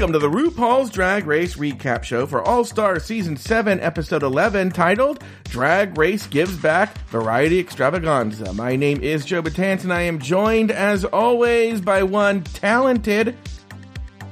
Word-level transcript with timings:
Welcome 0.00 0.18
to 0.18 0.18
the 0.18 0.34
RuPaul's 0.34 0.88
Drag 0.88 1.26
Race 1.26 1.56
recap 1.56 2.04
show 2.04 2.26
for 2.26 2.40
All 2.40 2.64
Star 2.64 2.98
Season 2.98 3.36
7, 3.36 3.78
Episode 3.80 4.22
11, 4.22 4.70
titled 4.70 5.22
Drag 5.44 5.98
Race 5.98 6.26
Gives 6.26 6.56
Back 6.56 6.96
Variety 7.08 7.58
Extravaganza. 7.58 8.54
My 8.54 8.76
name 8.76 9.02
is 9.02 9.26
Joe 9.26 9.42
Betance, 9.42 9.82
and 9.82 9.92
I 9.92 10.00
am 10.00 10.18
joined, 10.18 10.70
as 10.70 11.04
always, 11.04 11.82
by 11.82 12.02
one 12.02 12.42
talented, 12.44 13.36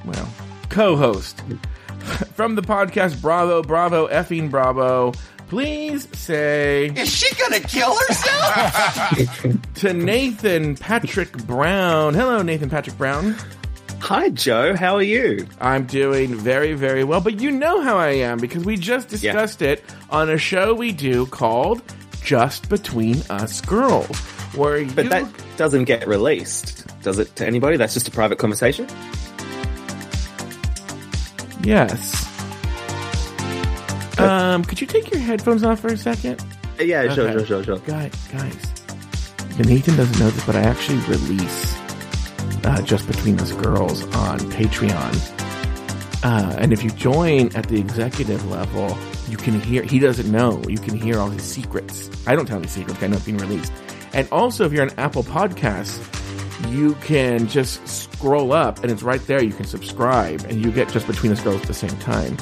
well, 0.06 0.32
co 0.70 0.96
host 0.96 1.42
from 2.32 2.54
the 2.54 2.62
podcast 2.62 3.20
Bravo, 3.20 3.60
Bravo, 3.60 4.08
effing 4.08 4.50
Bravo. 4.50 5.12
Please 5.48 6.08
say 6.16 6.86
Is 6.96 7.14
she 7.14 7.34
gonna 7.36 7.60
kill 7.60 7.94
herself? 7.94 9.64
to 9.74 9.92
Nathan 9.92 10.76
Patrick 10.76 11.32
Brown. 11.46 12.14
Hello, 12.14 12.40
Nathan 12.40 12.70
Patrick 12.70 12.96
Brown. 12.96 13.36
Hi, 14.08 14.30
Joe. 14.30 14.74
How 14.74 14.94
are 14.96 15.02
you? 15.02 15.46
I'm 15.60 15.84
doing 15.84 16.34
very, 16.34 16.72
very 16.72 17.04
well, 17.04 17.20
but 17.20 17.42
you 17.42 17.50
know 17.50 17.82
how 17.82 17.98
I 17.98 18.08
am 18.08 18.38
because 18.38 18.64
we 18.64 18.76
just 18.76 19.08
discussed 19.08 19.60
it 19.60 19.84
on 20.08 20.30
a 20.30 20.38
show 20.38 20.72
we 20.72 20.92
do 20.92 21.26
called 21.26 21.82
Just 22.22 22.70
Between 22.70 23.16
Us 23.28 23.60
Girls, 23.60 24.16
where 24.54 24.78
you 24.78 24.90
But 24.92 25.04
you, 25.04 25.10
that 25.10 25.30
doesn't 25.58 25.84
get 25.84 26.08
released, 26.08 26.86
does 27.02 27.18
it, 27.18 27.36
to 27.36 27.46
anybody? 27.46 27.76
That's 27.76 27.92
just 27.92 28.08
a 28.08 28.10
private 28.10 28.38
conversation? 28.38 28.88
yes. 31.62 32.24
Um, 34.18 34.64
could 34.64 34.80
you 34.80 34.86
take 34.86 35.10
your 35.10 35.20
headphones 35.20 35.62
off 35.62 35.80
for 35.80 35.88
a 35.88 35.98
second? 35.98 36.42
Yeah, 36.80 37.12
sure, 37.12 37.28
Okay. 37.28 37.44
sure, 37.44 37.62
sure, 37.62 37.64
sure. 37.64 37.78
Guys, 37.80 38.12
guys, 38.32 38.72
Nathan 39.58 39.96
doesn't 39.98 40.18
know 40.18 40.30
this, 40.30 40.46
but 40.46 40.56
I 40.56 40.60
actually 40.62 40.98
release 41.00 41.77
uh, 42.68 42.82
Just 42.82 43.06
Between 43.06 43.40
Us 43.40 43.52
Girls 43.52 44.02
on 44.14 44.38
Patreon. 44.38 45.34
Uh, 46.22 46.54
and 46.58 46.72
if 46.72 46.84
you 46.84 46.90
join 46.90 47.54
at 47.56 47.68
the 47.68 47.78
executive 47.78 48.44
level, 48.50 48.96
you 49.28 49.38
can 49.38 49.58
hear, 49.60 49.82
he 49.82 49.98
doesn't 49.98 50.30
know, 50.30 50.62
you 50.68 50.76
can 50.76 50.94
hear 50.94 51.18
all 51.18 51.30
his 51.30 51.42
secrets. 51.42 52.10
I 52.26 52.36
don't 52.36 52.46
tell 52.46 52.58
any 52.58 52.66
secrets, 52.66 53.02
I 53.02 53.06
know 53.06 53.16
it's 53.16 53.24
being 53.24 53.38
released. 53.38 53.72
And 54.12 54.28
also, 54.30 54.66
if 54.66 54.72
you're 54.72 54.82
on 54.82 54.90
Apple 54.98 55.22
Podcasts, 55.22 55.98
you 56.70 56.94
can 56.96 57.46
just 57.48 57.86
scroll 57.88 58.52
up 58.52 58.82
and 58.82 58.90
it's 58.90 59.02
right 59.02 59.24
there. 59.26 59.42
You 59.42 59.52
can 59.52 59.64
subscribe 59.64 60.44
and 60.44 60.62
you 60.62 60.70
get 60.70 60.90
Just 60.90 61.06
Between 61.06 61.32
Us 61.32 61.40
Girls 61.40 61.62
at 61.62 61.68
the 61.68 61.74
same 61.74 61.96
time 61.98 62.36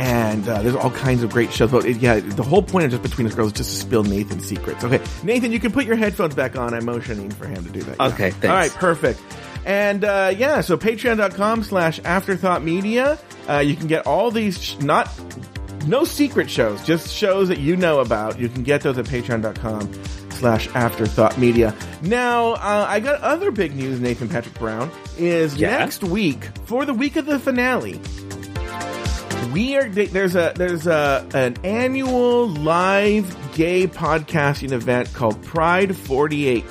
and 0.00 0.48
uh, 0.48 0.62
there's 0.62 0.74
all 0.74 0.90
kinds 0.90 1.22
of 1.22 1.30
great 1.30 1.52
shows. 1.52 1.70
But 1.70 1.84
it, 1.84 1.98
yeah, 1.98 2.20
the 2.20 2.42
whole 2.42 2.62
point 2.62 2.86
of 2.86 2.90
just 2.90 3.02
between 3.02 3.26
us 3.26 3.34
girls 3.34 3.52
is 3.52 3.58
just 3.58 3.70
to 3.70 3.76
spill 3.76 4.02
Nathan's 4.02 4.46
secrets. 4.46 4.82
Okay, 4.82 5.00
Nathan, 5.22 5.52
you 5.52 5.60
can 5.60 5.72
put 5.72 5.84
your 5.84 5.96
headphones 5.96 6.34
back 6.34 6.56
on. 6.56 6.72
I'm 6.72 6.86
motioning 6.86 7.30
for 7.30 7.46
him 7.46 7.62
to 7.64 7.70
do 7.70 7.82
that. 7.82 7.96
Yeah. 8.00 8.06
Okay, 8.06 8.30
thanks. 8.30 8.46
All 8.46 8.54
right, 8.54 8.70
perfect. 8.70 9.20
And 9.66 10.02
uh, 10.04 10.32
yeah, 10.34 10.62
so 10.62 10.78
patreon.com 10.78 11.64
slash 11.64 12.00
afterthought 12.04 12.62
media. 12.64 13.18
Uh, 13.48 13.58
you 13.58 13.76
can 13.76 13.88
get 13.88 14.06
all 14.06 14.30
these 14.30 14.60
sh- 14.62 14.78
not 14.78 15.10
no 15.86 16.04
secret 16.04 16.48
shows, 16.48 16.82
just 16.84 17.12
shows 17.12 17.48
that 17.48 17.58
you 17.58 17.76
know 17.76 18.00
about. 18.00 18.38
You 18.38 18.48
can 18.48 18.62
get 18.62 18.80
those 18.80 18.96
at 18.96 19.04
patreon.com 19.04 19.92
slash 20.30 20.68
afterthought 20.68 21.36
media. 21.36 21.74
Now, 22.00 22.52
uh, 22.52 22.86
I 22.88 23.00
got 23.00 23.20
other 23.20 23.50
big 23.50 23.74
news, 23.76 24.00
Nathan 24.00 24.30
Patrick 24.30 24.58
Brown, 24.58 24.90
is 25.18 25.56
Yeah? 25.56 25.76
next 25.78 26.02
week 26.02 26.44
for 26.64 26.86
the 26.86 26.94
week 26.94 27.16
of 27.16 27.26
the 27.26 27.38
finale 27.38 28.00
we 29.52 29.76
are 29.76 29.88
there's 29.88 30.36
a 30.36 30.52
there's 30.54 30.86
a 30.86 31.26
an 31.34 31.56
annual 31.64 32.46
live 32.48 33.52
gay 33.54 33.86
podcasting 33.86 34.70
event 34.72 35.12
called 35.12 35.42
Pride 35.42 35.96
48 35.96 36.64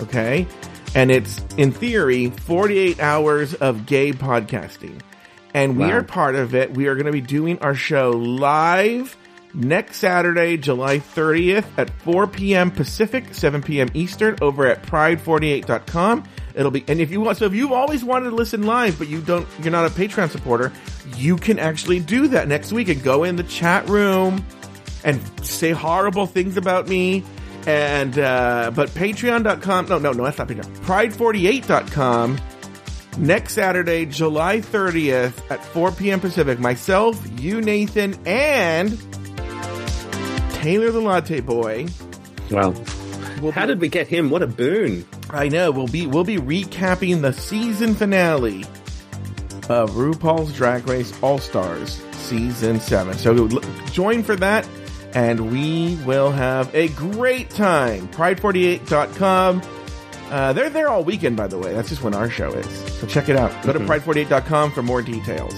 okay 0.00 0.46
and 0.94 1.10
it's 1.10 1.44
in 1.56 1.72
theory 1.72 2.30
48 2.30 3.00
hours 3.00 3.54
of 3.54 3.84
gay 3.86 4.12
podcasting 4.12 5.00
and 5.52 5.76
we 5.76 5.84
Wow. 5.84 5.98
are 5.98 6.02
part 6.02 6.34
of 6.34 6.54
it 6.54 6.74
we 6.74 6.86
are 6.86 6.94
going 6.94 7.06
to 7.06 7.12
be 7.12 7.20
doing 7.20 7.58
our 7.58 7.74
show 7.74 8.10
live 8.10 9.14
next 9.52 9.96
Saturday 9.98 10.56
July 10.56 10.98
30th 11.00 11.66
at 11.76 11.90
4 12.00 12.26
p.m. 12.28 12.70
Pacific 12.70 13.34
7 13.34 13.60
p.m. 13.62 13.88
Eastern 13.92 14.36
over 14.40 14.66
at 14.66 14.82
pride48.com 14.84 16.24
It'll 16.54 16.70
be, 16.70 16.84
and 16.88 17.00
if 17.00 17.10
you 17.10 17.20
want, 17.20 17.38
so 17.38 17.46
if 17.46 17.54
you've 17.54 17.72
always 17.72 18.04
wanted 18.04 18.30
to 18.30 18.36
listen 18.36 18.62
live, 18.64 18.98
but 18.98 19.08
you 19.08 19.20
don't, 19.20 19.46
you're 19.62 19.72
not 19.72 19.86
a 19.86 19.90
Patreon 19.90 20.30
supporter, 20.30 20.72
you 21.16 21.36
can 21.36 21.58
actually 21.58 22.00
do 22.00 22.28
that 22.28 22.48
next 22.48 22.72
week 22.72 22.88
and 22.88 23.02
go 23.02 23.24
in 23.24 23.36
the 23.36 23.42
chat 23.44 23.88
room 23.88 24.44
and 25.04 25.20
say 25.44 25.70
horrible 25.70 26.26
things 26.26 26.56
about 26.56 26.88
me. 26.88 27.24
And, 27.66 28.18
uh, 28.18 28.72
but 28.74 28.90
patreon.com, 28.90 29.86
no, 29.86 29.98
no, 29.98 30.12
no, 30.12 30.24
that's 30.24 30.38
not 30.38 30.48
Patreon. 30.48 30.76
Pride48.com 30.78 32.38
next 33.18 33.54
Saturday, 33.54 34.06
July 34.06 34.58
30th 34.58 35.50
at 35.50 35.64
4 35.64 35.92
p.m. 35.92 36.20
Pacific. 36.20 36.58
Myself, 36.58 37.20
you, 37.40 37.60
Nathan, 37.60 38.18
and 38.26 38.98
Taylor 40.54 40.90
the 40.90 41.00
Latte 41.00 41.40
Boy. 41.40 41.86
Well, 43.40 43.52
how 43.52 43.62
be- 43.62 43.68
did 43.68 43.80
we 43.80 43.88
get 43.88 44.08
him? 44.08 44.30
What 44.30 44.42
a 44.42 44.46
boon. 44.46 45.06
I 45.32 45.48
know 45.48 45.70
we'll 45.70 45.88
be 45.88 46.06
we'll 46.06 46.24
be 46.24 46.36
recapping 46.36 47.22
the 47.22 47.32
season 47.32 47.94
finale 47.94 48.64
of 49.68 49.92
RuPaul's 49.92 50.52
Drag 50.52 50.86
Race 50.86 51.12
All 51.22 51.38
Stars 51.38 52.02
season 52.12 52.80
seven. 52.80 53.16
So 53.16 53.48
join 53.92 54.22
for 54.22 54.36
that, 54.36 54.68
and 55.14 55.50
we 55.50 55.96
will 56.04 56.30
have 56.30 56.74
a 56.74 56.88
great 56.88 57.50
time. 57.50 58.08
Pride48.com. 58.08 59.62
Uh, 60.30 60.52
they're 60.52 60.70
there 60.70 60.88
all 60.88 61.04
weekend, 61.04 61.36
by 61.36 61.46
the 61.46 61.58
way. 61.58 61.74
That's 61.74 61.88
just 61.88 62.02
when 62.02 62.14
our 62.14 62.30
show 62.30 62.52
is. 62.52 62.66
So 63.00 63.06
check 63.06 63.28
it 63.28 63.36
out. 63.36 63.50
Go 63.64 63.72
to 63.72 63.80
pride48.com 63.80 64.72
for 64.72 64.82
more 64.82 65.02
details. 65.02 65.54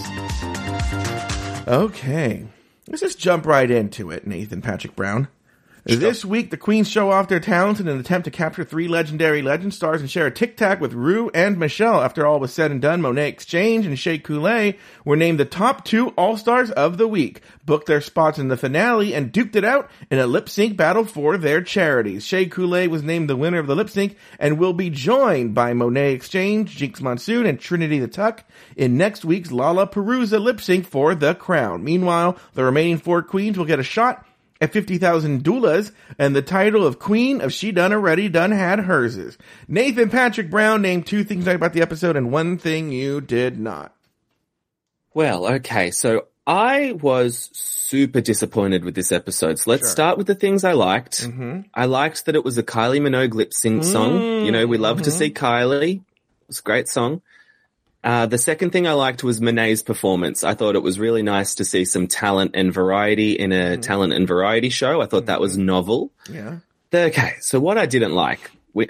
Okay. 1.66 2.44
Let's 2.88 3.00
just 3.00 3.18
jump 3.18 3.46
right 3.46 3.70
into 3.70 4.10
it, 4.10 4.26
Nathan 4.26 4.60
Patrick 4.62 4.94
Brown. 4.94 5.28
This 5.86 6.24
week, 6.24 6.50
the 6.50 6.56
Queens 6.56 6.88
show 6.88 7.10
off 7.10 7.28
their 7.28 7.40
talents 7.40 7.78
in 7.78 7.88
an 7.88 8.00
attempt 8.00 8.24
to 8.24 8.30
capture 8.30 8.64
three 8.64 8.88
legendary 8.88 9.42
legend 9.42 9.74
stars 9.74 10.00
and 10.00 10.10
share 10.10 10.26
a 10.26 10.30
tic 10.30 10.56
tac 10.56 10.80
with 10.80 10.94
Ru 10.94 11.30
and 11.34 11.58
Michelle. 11.58 12.00
After 12.00 12.26
all 12.26 12.40
was 12.40 12.54
said 12.54 12.70
and 12.70 12.80
done, 12.80 13.02
Monét 13.02 13.28
X 13.28 13.44
Change 13.44 13.84
and 13.84 13.98
Shea 13.98 14.16
Coulee 14.16 14.78
were 15.04 15.14
named 15.14 15.38
the 15.38 15.44
top 15.44 15.84
two 15.84 16.08
All 16.16 16.38
Stars 16.38 16.70
of 16.70 16.96
the 16.96 17.06
week, 17.06 17.42
booked 17.66 17.86
their 17.86 18.00
spots 18.00 18.38
in 18.38 18.48
the 18.48 18.56
finale, 18.56 19.14
and 19.14 19.30
duked 19.30 19.56
it 19.56 19.64
out 19.64 19.90
in 20.10 20.18
a 20.18 20.26
lip 20.26 20.48
sync 20.48 20.74
battle 20.74 21.04
for 21.04 21.36
their 21.36 21.60
charities. 21.60 22.24
Shea 22.24 22.46
Coulee 22.46 22.88
was 22.88 23.02
named 23.02 23.28
the 23.28 23.36
winner 23.36 23.58
of 23.58 23.66
the 23.66 23.76
lip 23.76 23.90
sync 23.90 24.16
and 24.38 24.58
will 24.58 24.72
be 24.72 24.88
joined 24.88 25.54
by 25.54 25.74
Monet 25.74 26.14
Exchange, 26.14 26.78
Jinkx 26.78 27.02
Monsoon, 27.02 27.44
and 27.44 27.60
Trinity 27.60 27.98
the 27.98 28.08
Tuck 28.08 28.42
in 28.74 28.96
next 28.96 29.22
week's 29.22 29.50
LaLaPaRUZa 29.50 30.40
lip 30.40 30.62
sync 30.62 30.86
for 30.86 31.14
the 31.14 31.34
crown. 31.34 31.84
Meanwhile, 31.84 32.38
the 32.54 32.64
remaining 32.64 32.96
four 32.96 33.22
queens 33.22 33.58
will 33.58 33.66
get 33.66 33.78
a 33.78 33.82
shot 33.82 34.26
at 34.60 34.72
50,000 34.72 35.42
doulas 35.44 35.92
and 36.18 36.34
the 36.34 36.42
title 36.42 36.86
of 36.86 36.98
Queen 36.98 37.40
of 37.40 37.52
She 37.52 37.72
Done 37.72 37.92
Already 37.92 38.28
Done 38.28 38.52
Had 38.52 38.80
Herses. 38.80 39.36
Nathan 39.68 40.08
Patrick 40.10 40.50
Brown 40.50 40.80
named 40.82 41.06
two 41.06 41.24
things 41.24 41.46
about 41.46 41.72
the 41.72 41.82
episode 41.82 42.16
and 42.16 42.30
one 42.32 42.56
thing 42.58 42.90
you 42.92 43.20
did 43.20 43.58
not. 43.58 43.94
Well, 45.12 45.46
okay, 45.54 45.90
so 45.90 46.26
I 46.46 46.92
was 46.92 47.50
super 47.52 48.20
disappointed 48.20 48.84
with 48.84 48.94
this 48.94 49.12
episode. 49.12 49.58
So 49.58 49.70
let's 49.70 49.82
Sure. 49.84 49.90
start 49.90 50.18
with 50.18 50.26
the 50.26 50.34
things 50.34 50.64
I 50.64 50.72
liked. 50.72 51.22
Mm-hmm. 51.22 51.60
I 51.72 51.86
liked 51.86 52.26
that 52.26 52.34
it 52.34 52.44
was 52.44 52.58
a 52.58 52.62
Kylie 52.62 53.00
Minogue 53.00 53.34
lip 53.34 53.54
sync 53.54 53.84
song. 53.84 54.44
You 54.44 54.50
know, 54.52 54.66
we 54.66 54.76
love 54.78 55.02
to 55.02 55.10
Mhm. 55.10 55.18
see 55.18 55.30
Kylie. 55.30 56.00
It's 56.48 56.58
a 56.58 56.62
great 56.62 56.88
song. 56.88 57.22
Uh, 58.04 58.26
the 58.26 58.36
second 58.38 58.70
thing 58.70 58.86
I 58.86 58.92
liked 58.92 59.24
was 59.24 59.40
Monet's 59.40 59.82
performance. 59.82 60.44
I 60.44 60.52
thought 60.54 60.76
it 60.76 60.82
was 60.82 60.98
really 61.00 61.22
nice 61.22 61.54
to 61.56 61.64
see 61.64 61.86
some 61.86 62.06
talent 62.06 62.50
and 62.54 62.70
variety 62.72 63.32
in 63.32 63.50
a 63.50 63.78
talent 63.78 64.12
and 64.12 64.28
variety 64.28 64.68
show. 64.68 65.00
I 65.00 65.06
thought 65.06 65.26
that 65.26 65.40
was 65.40 65.56
novel. 65.56 66.12
Yeah. 66.30 66.58
Okay, 66.94 67.32
so 67.40 67.58
what 67.58 67.78
I 67.78 67.86
didn't 67.86 68.12
like, 68.12 68.50
we, 68.74 68.88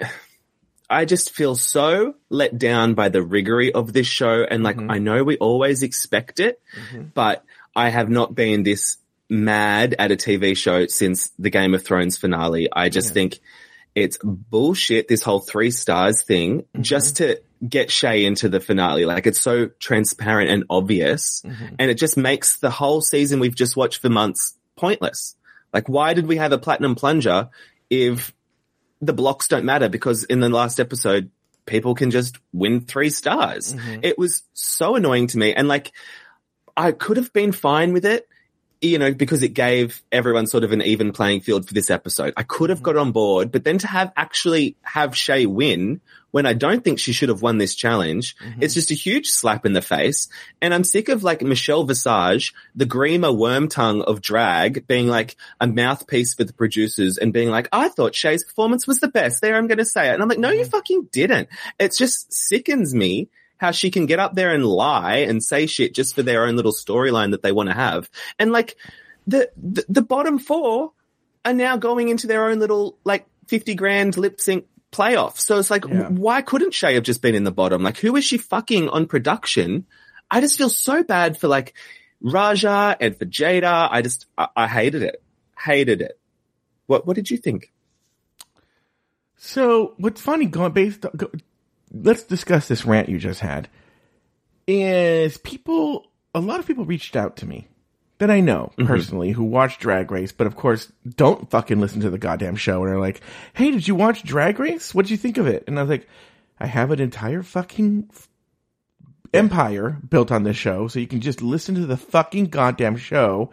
I 0.89 1.05
just 1.05 1.31
feel 1.31 1.55
so 1.55 2.15
let 2.29 2.57
down 2.59 2.93
by 2.93 3.07
the 3.09 3.23
rigory 3.23 3.71
of 3.73 3.93
this 3.93 4.05
show, 4.05 4.43
and 4.43 4.63
like 4.63 4.75
Mhm. 4.77 4.91
I 4.91 4.97
know 4.99 5.23
we 5.23 5.37
always 5.37 5.81
expect 5.81 6.39
it, 6.41 6.59
Mhm. 6.91 7.11
but 7.13 7.43
I 7.75 7.89
have 7.89 8.09
not 8.09 8.35
been 8.35 8.63
this 8.63 8.97
mad 9.29 9.95
at 9.97 10.11
a 10.11 10.15
TV 10.17 10.55
show 10.55 10.85
since 10.87 11.31
the 11.39 11.49
Game 11.49 11.73
of 11.73 11.83
Thrones 11.83 12.17
finale. 12.17 12.67
I 12.71 12.89
just 12.89 13.07
Yeah. 13.09 13.13
think 13.13 13.39
it's 13.95 14.19
bullshit. 14.23 15.07
This 15.07 15.23
whole 15.23 15.39
three 15.39 15.71
stars 15.71 16.21
thing, 16.21 16.59
Mm-hmm. 16.63 16.81
just 16.83 17.17
to 17.17 17.39
get 17.67 17.89
Shea 17.91 18.25
into 18.25 18.49
the 18.49 18.59
finale, 18.59 19.05
like 19.05 19.25
it's 19.27 19.39
so 19.39 19.67
transparent 19.79 20.49
and 20.49 20.63
obvious, 20.69 21.41
Mhm. 21.45 21.75
and 21.79 21.91
it 21.91 21.95
just 21.95 22.17
makes 22.17 22.57
the 22.57 22.69
whole 22.69 23.01
season 23.01 23.39
we've 23.39 23.55
just 23.55 23.75
watched 23.77 24.01
for 24.01 24.09
months 24.09 24.53
pointless. 24.75 25.35
Like, 25.73 25.87
why 25.89 26.13
did 26.13 26.27
we 26.27 26.37
have 26.37 26.51
a 26.51 26.57
platinum 26.57 26.95
plunger 26.95 27.49
if 27.89 28.33
the 29.01 29.13
blocks 29.13 29.47
don't 29.47 29.65
matter? 29.65 29.89
Because 29.89 30.23
in 30.25 30.39
the 30.39 30.49
last 30.49 30.79
episode, 30.79 31.29
people 31.65 31.95
can 31.95 32.11
just 32.11 32.37
win 32.53 32.81
three 32.81 33.09
stars. 33.09 33.73
Mhm. 33.73 33.99
It 34.03 34.17
was 34.17 34.43
so 34.53 34.95
annoying 34.95 35.27
to 35.27 35.37
me. 35.37 35.53
And 35.53 35.67
like, 35.67 35.91
I 36.77 36.91
could 36.91 37.17
have 37.17 37.31
been 37.33 37.51
fine 37.51 37.93
with 37.93 38.05
it 38.05 38.27
you 38.87 38.99
know, 38.99 39.13
because 39.13 39.43
it 39.43 39.53
gave 39.53 40.01
everyone 40.11 40.47
sort 40.47 40.63
of 40.63 40.71
an 40.71 40.81
even 40.81 41.11
playing 41.11 41.41
field 41.41 41.67
for 41.67 41.73
this 41.73 41.89
episode. 41.89 42.33
I 42.37 42.43
could 42.43 42.69
have 42.69 42.79
mm-hmm. 42.79 42.85
got 42.85 42.97
on 42.97 43.11
board, 43.11 43.51
but 43.51 43.63
then 43.63 43.77
to 43.79 43.87
have 43.87 44.11
actually 44.15 44.77
have 44.83 45.15
Shea 45.15 45.45
win 45.45 46.01
when 46.35 46.45
I 46.45 46.51
don't 46.51 46.83
think 46.83 46.99
she 46.99 47.13
should 47.13 47.29
have 47.29 47.41
won 47.41 47.59
this 47.59 47.75
challenge, 47.75 48.35
mm-hmm. 48.35 48.61
it's 48.61 48.73
just 48.73 48.91
a 48.91 48.93
huge 48.93 49.29
slap 49.29 49.65
in 49.65 49.71
the 49.71 49.81
face. 49.81 50.27
And 50.61 50.73
I'm 50.73 50.83
sick 50.83 51.07
of 51.07 51.23
like 51.23 51.41
Michelle 51.41 51.85
Visage, 51.85 52.53
the 52.75 52.85
Grima 52.85 53.33
Wormtongue 53.33 54.03
of 54.03 54.19
drag, 54.19 54.85
being 54.85 55.07
like 55.07 55.37
a 55.61 55.67
mouthpiece 55.67 56.33
for 56.33 56.43
the 56.43 56.51
producers 56.51 57.17
and 57.17 57.31
being 57.31 57.49
like, 57.49 57.69
I 57.71 57.87
thought 57.87 58.15
Shea's 58.15 58.43
performance 58.43 58.85
was 58.85 58.99
the 58.99 59.07
best. 59.07 59.41
There, 59.41 59.55
I'm 59.55 59.67
going 59.67 59.77
to 59.77 59.85
say 59.85 60.09
it. 60.09 60.13
And 60.13 60.21
I'm 60.21 60.27
like, 60.27 60.37
no, 60.37 60.51
you 60.51 60.63
mm-hmm. 60.63 60.71
fucking 60.71 61.07
didn't. 61.09 61.47
It 61.79 61.93
just 61.93 62.33
sickens 62.33 62.93
me 62.93 63.29
how 63.57 63.71
she 63.71 63.89
can 63.91 64.05
get 64.05 64.19
up 64.19 64.33
there 64.35 64.53
and 64.53 64.65
lie 64.65 65.17
and 65.17 65.43
say 65.43 65.65
shit 65.65 65.93
just 65.93 66.15
for 66.15 66.23
their 66.23 66.45
own 66.45 66.55
little 66.55 66.73
storyline 66.73 67.31
that 67.31 67.41
they 67.41 67.51
want 67.51 67.69
to 67.69 67.75
have. 67.75 68.09
And 68.37 68.51
like 68.51 68.75
the, 69.27 69.49
the, 69.55 69.85
the 69.87 70.01
bottom 70.01 70.39
four 70.39 70.91
are 71.45 71.53
now 71.53 71.77
going 71.77 72.09
into 72.09 72.27
their 72.27 72.45
own 72.49 72.59
little 72.59 72.97
like 73.03 73.25
50 73.47 73.75
grand 73.75 74.17
lip 74.17 74.41
sync 74.41 74.65
playoff. 74.91 75.37
So 75.37 75.57
it's 75.59 75.69
like, 75.71 75.85
Yeah. 75.85 76.09
why 76.09 76.41
couldn't 76.41 76.73
Shea 76.73 76.95
have 76.95 77.03
just 77.03 77.21
been 77.21 77.35
in 77.35 77.43
the 77.43 77.51
bottom? 77.51 77.83
Like 77.83 77.97
who 77.97 78.15
is 78.15 78.23
she 78.25 78.37
fucking 78.37 78.89
on 78.89 79.05
production? 79.07 79.85
I 80.29 80.41
just 80.41 80.57
feel 80.57 80.69
so 80.69 81.03
bad 81.03 81.37
for 81.37 81.47
like 81.47 81.73
Raja 82.21 82.97
and 82.99 83.15
for 83.17 83.25
Jaida. 83.25 83.87
I 83.91 84.01
just, 84.01 84.25
I, 84.37 84.47
I 84.55 84.67
hated 84.67 85.03
it. 85.03 85.21
Hated 85.57 86.01
it. 86.01 86.19
What, 86.87 87.05
what 87.07 87.15
did 87.15 87.29
you 87.31 87.37
think? 87.37 87.71
So 89.37 89.93
what's 89.97 90.21
funny 90.21 90.45
going 90.45 90.71
based 90.71 91.05
let's 92.03 92.23
discuss 92.23 92.67
this 92.67 92.85
rant 92.85 93.09
you 93.09 93.17
just 93.17 93.39
had. 93.39 93.69
Is 94.67 95.37
people 95.37 96.07
a 96.33 96.39
lot 96.39 96.59
of 96.59 96.67
people 96.67 96.85
reached 96.85 97.15
out 97.15 97.37
to 97.37 97.45
me 97.45 97.67
that 98.17 98.31
I 98.31 98.39
know 98.39 98.71
mm-hmm. 98.77 98.87
personally 98.87 99.31
who 99.31 99.43
watch 99.43 99.79
Drag 99.79 100.11
Race, 100.11 100.31
but 100.31 100.47
of 100.47 100.55
course 100.55 100.91
don't 101.15 101.49
fucking 101.49 101.79
listen 101.79 102.01
to 102.01 102.09
the 102.09 102.17
goddamn 102.17 102.55
show 102.55 102.83
and 102.83 102.93
are 102.93 102.99
like, 102.99 103.21
"Hey, 103.53 103.71
did 103.71 103.87
you 103.87 103.95
watch 103.95 104.23
Drag 104.23 104.59
Race? 104.59 104.93
What'd 104.93 105.11
you 105.11 105.17
think 105.17 105.37
of 105.37 105.47
it?" 105.47 105.63
And 105.67 105.77
I 105.77 105.83
was 105.83 105.89
like, 105.89 106.07
"I 106.59 106.67
have 106.67 106.91
an 106.91 106.99
entire 106.99 107.43
fucking 107.43 108.09
f- 108.11 108.27
empire 109.33 109.97
built 110.09 110.31
on 110.31 110.43
this 110.43 110.57
show, 110.57 110.87
so 110.87 110.99
you 110.99 111.07
can 111.07 111.21
just 111.21 111.41
listen 111.41 111.75
to 111.75 111.85
the 111.85 111.97
fucking 111.97 112.45
goddamn 112.45 112.97
show." 112.97 113.51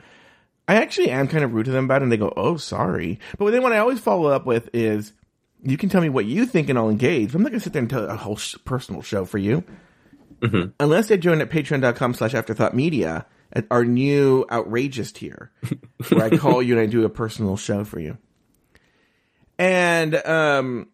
I 0.68 0.76
actually 0.76 1.10
am 1.10 1.26
kind 1.26 1.42
of 1.42 1.52
rude 1.52 1.66
to 1.66 1.72
them 1.72 1.86
about 1.86 2.02
it, 2.02 2.04
and 2.04 2.12
they 2.12 2.16
go, 2.16 2.32
"Oh, 2.36 2.56
sorry." 2.56 3.18
But 3.36 3.50
then 3.50 3.62
what 3.62 3.72
I 3.72 3.78
always 3.78 4.00
follow 4.00 4.30
up 4.30 4.46
with 4.46 4.70
is, 4.72 5.12
"You 5.62 5.76
can 5.76 5.88
tell 5.88 6.00
me 6.00 6.08
what 6.08 6.24
you 6.26 6.46
think, 6.46 6.68
and 6.68 6.78
I'll 6.78 6.90
engage." 6.90 7.34
I'm 7.34 7.42
not 7.42 7.50
going 7.50 7.60
to 7.60 7.64
sit 7.64 7.72
there 7.72 7.80
and 7.82 7.90
tell 7.90 8.04
a 8.08 8.16
whole 8.16 8.36
sh- 8.36 8.56
personal 8.64 9.02
show 9.02 9.24
for 9.24 9.38
you, 9.38 9.64
unless 10.80 11.08
they 11.08 11.16
join 11.18 11.40
at 11.40 11.50
Patreon.com/slash 11.50 12.34
Afterthought 12.34 12.74
Media 12.74 13.26
at 13.52 13.66
our 13.70 13.84
new 13.84 14.46
outrageous 14.50 15.12
tier, 15.12 15.50
where 16.08 16.24
I 16.24 16.36
call 16.36 16.62
you 16.62 16.74
and 16.74 16.82
I 16.82 16.86
do 16.86 17.04
a 17.04 17.08
personal 17.10 17.56
show 17.56 17.84
for 17.84 18.00
you. 18.00 18.18
And 19.58 20.14
um, 20.26 20.88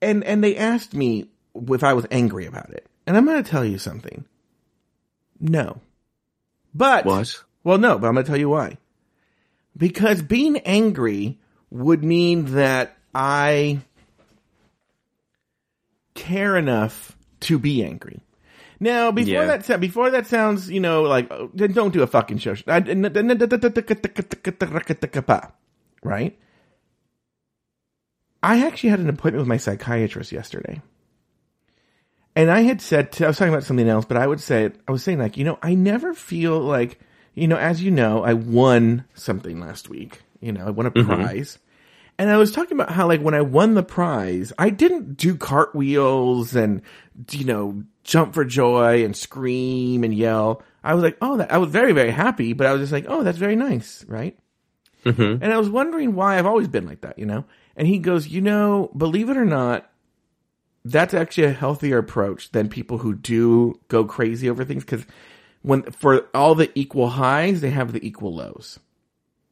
and 0.00 0.24
and 0.24 0.42
they 0.42 0.56
asked 0.56 0.94
me 0.94 1.28
if 1.54 1.84
I 1.84 1.92
was 1.92 2.06
angry 2.10 2.46
about 2.46 2.70
it, 2.70 2.86
and 3.06 3.16
I'm 3.16 3.24
going 3.26 3.42
to 3.42 3.50
tell 3.50 3.64
you 3.64 3.78
something. 3.78 4.24
No, 5.40 5.80
but 6.74 7.04
What? 7.04 7.42
well, 7.64 7.76
no, 7.78 7.98
but 7.98 8.06
I'm 8.06 8.14
going 8.14 8.24
to 8.24 8.30
tell 8.30 8.38
you 8.40 8.48
why. 8.48 8.78
Because 9.76 10.22
being 10.22 10.58
angry 10.58 11.38
would 11.74 12.04
mean 12.04 12.54
that 12.54 12.96
I 13.14 13.80
care 16.14 16.56
enough 16.56 17.16
to 17.40 17.58
be 17.58 17.84
angry. 17.84 18.20
Now, 18.78 19.10
before 19.10 19.44
Yeah. 19.44 19.56
that, 19.56 19.80
before 19.80 20.10
that 20.10 20.26
sounds, 20.26 20.70
you 20.70 20.80
know, 20.80 21.02
like 21.02 21.30
oh, 21.32 21.50
then 21.52 21.72
don't 21.72 21.92
do 21.92 22.02
a 22.02 22.06
fucking 22.06 22.38
show, 22.38 22.54
right? 26.02 26.38
I 28.42 28.64
actually 28.66 28.90
had 28.90 29.00
an 29.00 29.08
appointment 29.08 29.40
with 29.40 29.48
my 29.48 29.56
psychiatrist 29.56 30.30
yesterday. 30.30 30.80
And 32.36 32.50
I 32.50 32.60
had 32.62 32.80
said, 32.80 33.12
to, 33.12 33.24
I 33.24 33.28
was 33.28 33.38
talking 33.38 33.52
about 33.52 33.64
something 33.64 33.88
else, 33.88 34.04
but 34.04 34.16
I 34.16 34.26
would 34.26 34.40
say, 34.40 34.70
I 34.86 34.92
was 34.92 35.02
saying 35.02 35.18
like, 35.18 35.36
you 35.36 35.44
know, 35.44 35.58
I 35.62 35.74
never 35.74 36.14
feel 36.14 36.60
like, 36.60 37.00
you 37.34 37.48
know, 37.48 37.56
as 37.56 37.82
you 37.82 37.90
know, 37.90 38.22
I 38.22 38.34
won 38.34 39.04
something 39.14 39.60
last 39.60 39.88
week. 39.88 40.20
You 40.40 40.52
know, 40.52 40.66
I 40.66 40.70
won 40.70 40.86
a 40.86 40.90
prize. 40.90 41.58
And 42.18 42.30
I 42.30 42.36
was 42.36 42.52
talking 42.52 42.78
about 42.78 42.92
how 42.92 43.08
like 43.08 43.20
when 43.20 43.34
I 43.34 43.40
won 43.40 43.74
the 43.74 43.82
prize, 43.82 44.52
I 44.58 44.70
didn't 44.70 45.16
do 45.16 45.36
cartwheels 45.36 46.54
and, 46.54 46.82
you 47.32 47.44
know, 47.44 47.82
jump 48.04 48.34
for 48.34 48.44
joy 48.44 49.04
and 49.04 49.16
scream 49.16 50.04
and 50.04 50.14
yell. 50.14 50.62
I 50.82 50.94
was 50.94 51.02
like, 51.02 51.16
oh, 51.20 51.38
that, 51.38 51.52
I 51.52 51.58
was 51.58 51.70
very, 51.70 51.92
very 51.92 52.10
happy, 52.10 52.52
but 52.52 52.66
I 52.66 52.72
was 52.72 52.82
just 52.82 52.92
like, 52.92 53.06
oh, 53.08 53.22
that's 53.22 53.38
very 53.38 53.56
nice, 53.56 54.04
right? 54.06 54.38
Mm-hmm. 55.04 55.42
And 55.42 55.52
I 55.52 55.58
was 55.58 55.68
wondering 55.68 56.14
why 56.14 56.38
I've 56.38 56.46
always 56.46 56.68
been 56.68 56.86
like 56.86 57.00
that, 57.00 57.18
you 57.18 57.26
know? 57.26 57.44
And 57.76 57.88
he 57.88 57.98
goes, 57.98 58.28
you 58.28 58.40
know, 58.40 58.90
believe 58.96 59.28
it 59.28 59.36
or 59.36 59.44
not, 59.44 59.90
that's 60.84 61.14
actually 61.14 61.44
a 61.44 61.52
healthier 61.52 61.98
approach 61.98 62.52
than 62.52 62.68
people 62.68 62.98
who 62.98 63.14
do 63.14 63.80
go 63.88 64.04
crazy 64.04 64.48
over 64.50 64.64
things 64.64 64.84
because 64.84 65.06
when 65.62 65.82
for 65.82 66.28
all 66.34 66.54
the 66.54 66.70
equal 66.78 67.08
highs, 67.08 67.60
they 67.60 67.70
have 67.70 67.92
the 67.92 68.06
equal 68.06 68.34
lows. 68.34 68.78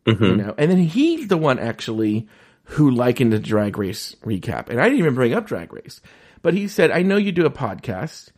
Mm-hmm. 0.06 0.24
You 0.24 0.36
know, 0.36 0.54
and 0.58 0.70
then 0.70 0.78
he's 0.78 1.28
the 1.28 1.38
one 1.38 1.58
actually 1.58 2.28
who 2.64 2.90
likened 2.90 3.32
the 3.32 3.38
drag 3.38 3.78
race 3.78 4.16
recap. 4.24 4.68
And 4.68 4.80
I 4.80 4.84
didn't 4.84 5.00
even 5.00 5.14
bring 5.14 5.34
up 5.34 5.46
drag 5.46 5.72
race, 5.72 6.00
but 6.42 6.54
he 6.54 6.68
said, 6.68 6.90
I 6.90 7.02
know 7.02 7.16
you 7.16 7.32
do 7.32 7.46
a 7.46 7.50
podcast. 7.50 8.30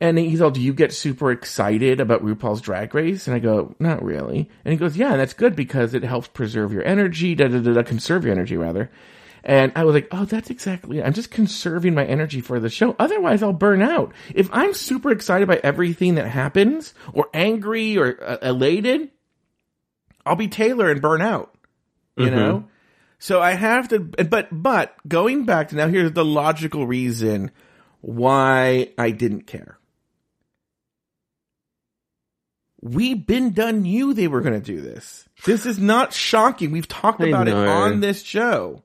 And 0.00 0.16
he's 0.16 0.40
all, 0.40 0.52
do 0.52 0.60
you 0.60 0.72
get 0.72 0.92
super 0.92 1.32
excited 1.32 1.98
about 1.98 2.24
RuPaul's 2.24 2.60
drag 2.60 2.94
race? 2.94 3.26
And 3.26 3.34
I 3.34 3.40
go, 3.40 3.74
not 3.80 4.00
really. 4.00 4.48
And 4.64 4.70
he 4.70 4.78
goes, 4.78 4.96
yeah, 4.96 5.16
that's 5.16 5.32
good 5.34 5.56
because 5.56 5.92
it 5.92 6.04
helps 6.04 6.28
preserve 6.28 6.72
your 6.72 6.84
energy, 6.84 7.34
da 7.34 7.48
da 7.48 7.58
da, 7.58 7.72
da 7.72 7.82
conserve 7.82 8.24
your 8.24 8.32
energy 8.32 8.56
rather. 8.56 8.92
And 9.42 9.72
I 9.74 9.84
was 9.84 9.94
like, 9.94 10.08
oh, 10.12 10.24
that's 10.24 10.50
exactly 10.50 10.98
it. 10.98 11.04
I'm 11.04 11.14
just 11.14 11.30
conserving 11.30 11.94
my 11.94 12.04
energy 12.04 12.40
for 12.40 12.60
the 12.60 12.68
show. 12.68 12.94
Otherwise, 12.98 13.42
I'll 13.42 13.52
burn 13.52 13.82
out. 13.82 14.12
If 14.34 14.48
I'm 14.52 14.74
super 14.74 15.10
excited 15.10 15.48
by 15.48 15.60
everything 15.64 16.16
that 16.16 16.28
happens, 16.28 16.94
or 17.12 17.28
angry, 17.32 17.96
or 17.96 18.22
uh, 18.22 18.38
elated, 18.42 19.10
I'll 20.26 20.36
be 20.36 20.48
Taylor 20.48 20.90
and 20.90 21.00
burn 21.00 21.22
out. 21.22 21.54
You 22.16 22.30
know? 22.30 22.64
So 23.18 23.40
I 23.40 23.52
have 23.52 23.88
to, 23.88 23.98
but, 23.98 24.48
but 24.52 24.94
going 25.06 25.44
back 25.44 25.68
to 25.68 25.76
now, 25.76 25.88
here's 25.88 26.12
the 26.12 26.24
logical 26.24 26.86
reason 26.86 27.50
why 28.00 28.92
I 28.96 29.10
didn't 29.10 29.46
care. 29.46 29.78
We 32.80 33.14
been 33.14 33.50
done 33.54 33.82
knew 33.82 34.14
they 34.14 34.28
were 34.28 34.40
going 34.40 34.60
to 34.60 34.64
do 34.64 34.80
this. 34.80 35.28
This 35.44 35.66
is 35.66 35.80
not 35.80 36.12
shocking. 36.12 36.70
We've 36.70 36.86
talked 36.86 37.20
I 37.20 37.26
about 37.26 37.48
it 37.48 37.54
on 37.54 37.98
this 37.98 38.22
show. 38.22 38.84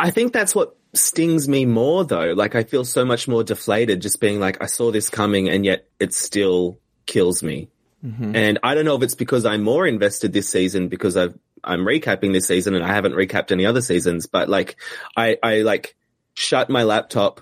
I 0.00 0.10
think 0.10 0.32
that's 0.32 0.52
what 0.52 0.76
stings 0.92 1.48
me 1.48 1.64
more 1.64 2.04
though. 2.04 2.32
Like 2.32 2.56
I 2.56 2.64
feel 2.64 2.84
so 2.84 3.04
much 3.04 3.28
more 3.28 3.44
deflated 3.44 4.02
just 4.02 4.20
being 4.20 4.40
like, 4.40 4.60
I 4.60 4.66
saw 4.66 4.90
this 4.90 5.08
coming 5.08 5.48
and 5.48 5.64
yet 5.64 5.86
it 6.00 6.12
still 6.12 6.80
kills 7.06 7.40
me. 7.40 7.70
Mm-hmm. 8.04 8.34
And 8.34 8.58
I 8.64 8.74
don't 8.74 8.84
know 8.84 8.96
if 8.96 9.02
it's 9.02 9.14
because 9.14 9.44
I'm 9.44 9.62
more 9.62 9.86
invested 9.86 10.32
this 10.32 10.48
season 10.48 10.88
because 10.88 11.16
I've, 11.16 11.38
I'm 11.64 11.80
recapping 11.80 12.32
this 12.32 12.46
season 12.46 12.74
and 12.74 12.84
I 12.84 12.88
haven't 12.88 13.12
recapped 13.14 13.52
any 13.52 13.66
other 13.66 13.80
seasons, 13.80 14.26
but 14.26 14.48
like 14.48 14.76
I, 15.16 15.38
I 15.42 15.58
like 15.62 15.96
shut 16.34 16.70
my 16.70 16.82
laptop 16.82 17.40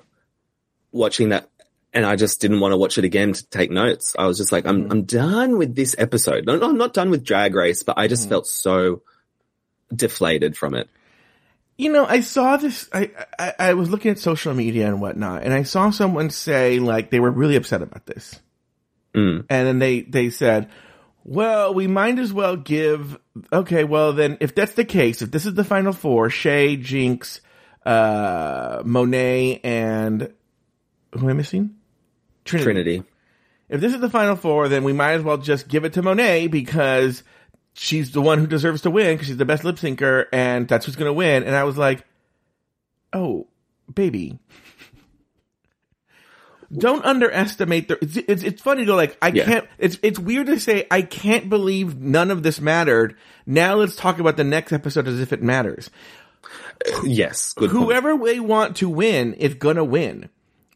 watching 0.92 1.30
that 1.30 1.48
and 1.92 2.04
I 2.06 2.16
just 2.16 2.40
didn't 2.40 2.60
want 2.60 2.72
to 2.72 2.76
watch 2.76 2.98
it 2.98 3.04
again 3.04 3.32
to 3.32 3.46
take 3.48 3.70
notes. 3.70 4.14
I 4.18 4.26
was 4.26 4.38
just 4.38 4.52
like, 4.52 4.66
I'm, 4.66 4.90
I'm 4.90 5.02
done 5.04 5.58
with 5.58 5.74
this 5.74 5.94
episode. 5.98 6.46
No, 6.46 6.56
no, 6.56 6.68
I'm 6.68 6.78
not 6.78 6.94
done 6.94 7.10
with 7.10 7.24
Drag 7.24 7.54
Race, 7.54 7.82
but 7.82 7.98
I 7.98 8.06
just 8.06 8.28
felt 8.28 8.46
so 8.46 9.02
deflated 9.94 10.56
from 10.56 10.74
it. 10.74 10.88
You 11.76 11.90
know, 11.90 12.04
I 12.04 12.20
saw 12.20 12.58
this. 12.58 12.88
I, 12.92 13.10
I 13.38 13.54
I 13.58 13.74
was 13.74 13.88
looking 13.88 14.10
at 14.10 14.18
social 14.18 14.52
media 14.52 14.86
and 14.86 15.00
whatnot, 15.00 15.44
and 15.44 15.52
I 15.54 15.62
saw 15.62 15.88
someone 15.88 16.28
say 16.28 16.78
like 16.78 17.10
they 17.10 17.20
were 17.20 17.30
really 17.30 17.56
upset 17.56 17.80
about 17.80 18.04
this, 18.04 18.38
Mm. 19.14 19.46
and 19.48 19.66
then 19.66 19.78
they 19.78 20.02
they 20.02 20.28
said, 20.28 20.68
"Well, 21.24 21.74
we 21.74 21.86
might 21.86 22.18
as 22.18 22.32
well 22.32 22.56
give." 22.56 23.18
Okay, 23.52 23.84
well 23.84 24.12
then, 24.12 24.38
if 24.40 24.54
that's 24.54 24.72
the 24.72 24.84
case, 24.84 25.22
if 25.22 25.30
this 25.30 25.46
is 25.46 25.54
the 25.54 25.64
final 25.64 25.92
four, 25.92 26.30
Shea, 26.30 26.76
Jinkx, 26.76 27.40
uh, 27.84 28.82
Monet, 28.84 29.60
and 29.62 30.32
who 31.12 31.20
am 31.20 31.28
I 31.28 31.32
missing? 31.32 31.76
Trinity. 32.44 32.64
Trinity. 32.64 33.02
If 33.68 33.80
this 33.80 33.94
is 33.94 34.00
the 34.00 34.10
final 34.10 34.34
four, 34.34 34.68
then 34.68 34.82
we 34.82 34.92
might 34.92 35.12
as 35.12 35.22
well 35.22 35.38
just 35.38 35.68
give 35.68 35.84
it 35.84 35.92
to 35.92 36.02
Monet 36.02 36.48
because 36.48 37.22
she's 37.72 38.10
the 38.10 38.20
one 38.20 38.38
who 38.38 38.46
deserves 38.46 38.82
to 38.82 38.90
win 38.90 39.14
because 39.14 39.28
she's 39.28 39.36
the 39.36 39.44
best 39.44 39.64
lip 39.64 39.76
syncer 39.76 40.26
and 40.32 40.66
that's 40.66 40.86
who's 40.86 40.96
going 40.96 41.08
to 41.08 41.12
win. 41.12 41.44
And 41.44 41.54
I 41.54 41.64
was 41.64 41.78
like, 41.78 42.04
oh, 43.12 43.46
baby. 43.92 44.38
Don't 46.76 47.04
underestimate 47.04 47.88
the. 47.88 47.98
It's, 48.02 48.16
it's, 48.16 48.42
it's 48.44 48.62
funny 48.62 48.82
to 48.82 48.86
go 48.86 48.94
like 48.96 49.16
I 49.20 49.28
Yeah. 49.28 49.44
can't. 49.44 49.68
It's 49.78 49.98
it's 50.02 50.18
weird 50.20 50.46
to 50.46 50.60
say 50.60 50.86
I 50.90 51.02
can't 51.02 51.48
believe 51.48 51.98
none 52.00 52.30
of 52.30 52.42
this 52.44 52.60
mattered. 52.60 53.16
Now 53.44 53.74
let's 53.74 53.96
talk 53.96 54.20
about 54.20 54.36
the 54.36 54.44
next 54.44 54.72
episode 54.72 55.08
as 55.08 55.18
if 55.20 55.32
it 55.32 55.42
matters. 55.42 55.90
Yes. 57.04 57.54
Good 57.54 57.70
point. 57.70 57.82
Whoever 57.84 58.16
they 58.16 58.38
want 58.40 58.76
to 58.76 58.88
win 58.88 59.34
is 59.34 59.54
gonna 59.54 59.84
win. 59.84 60.28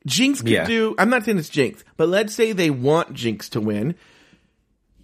Jinkx 0.09 0.39
could 0.41 0.49
Yeah. 0.49 0.67
do, 0.67 0.95
I'm 0.99 1.09
not 1.09 1.25
saying 1.25 1.39
it's 1.39 1.49
Jinkx, 1.49 1.83
but 1.97 2.09
let's 2.09 2.35
say 2.35 2.53
they 2.53 2.69
want 2.71 3.15
Jinkx 3.15 3.49
to 3.51 3.61
win. 3.61 3.95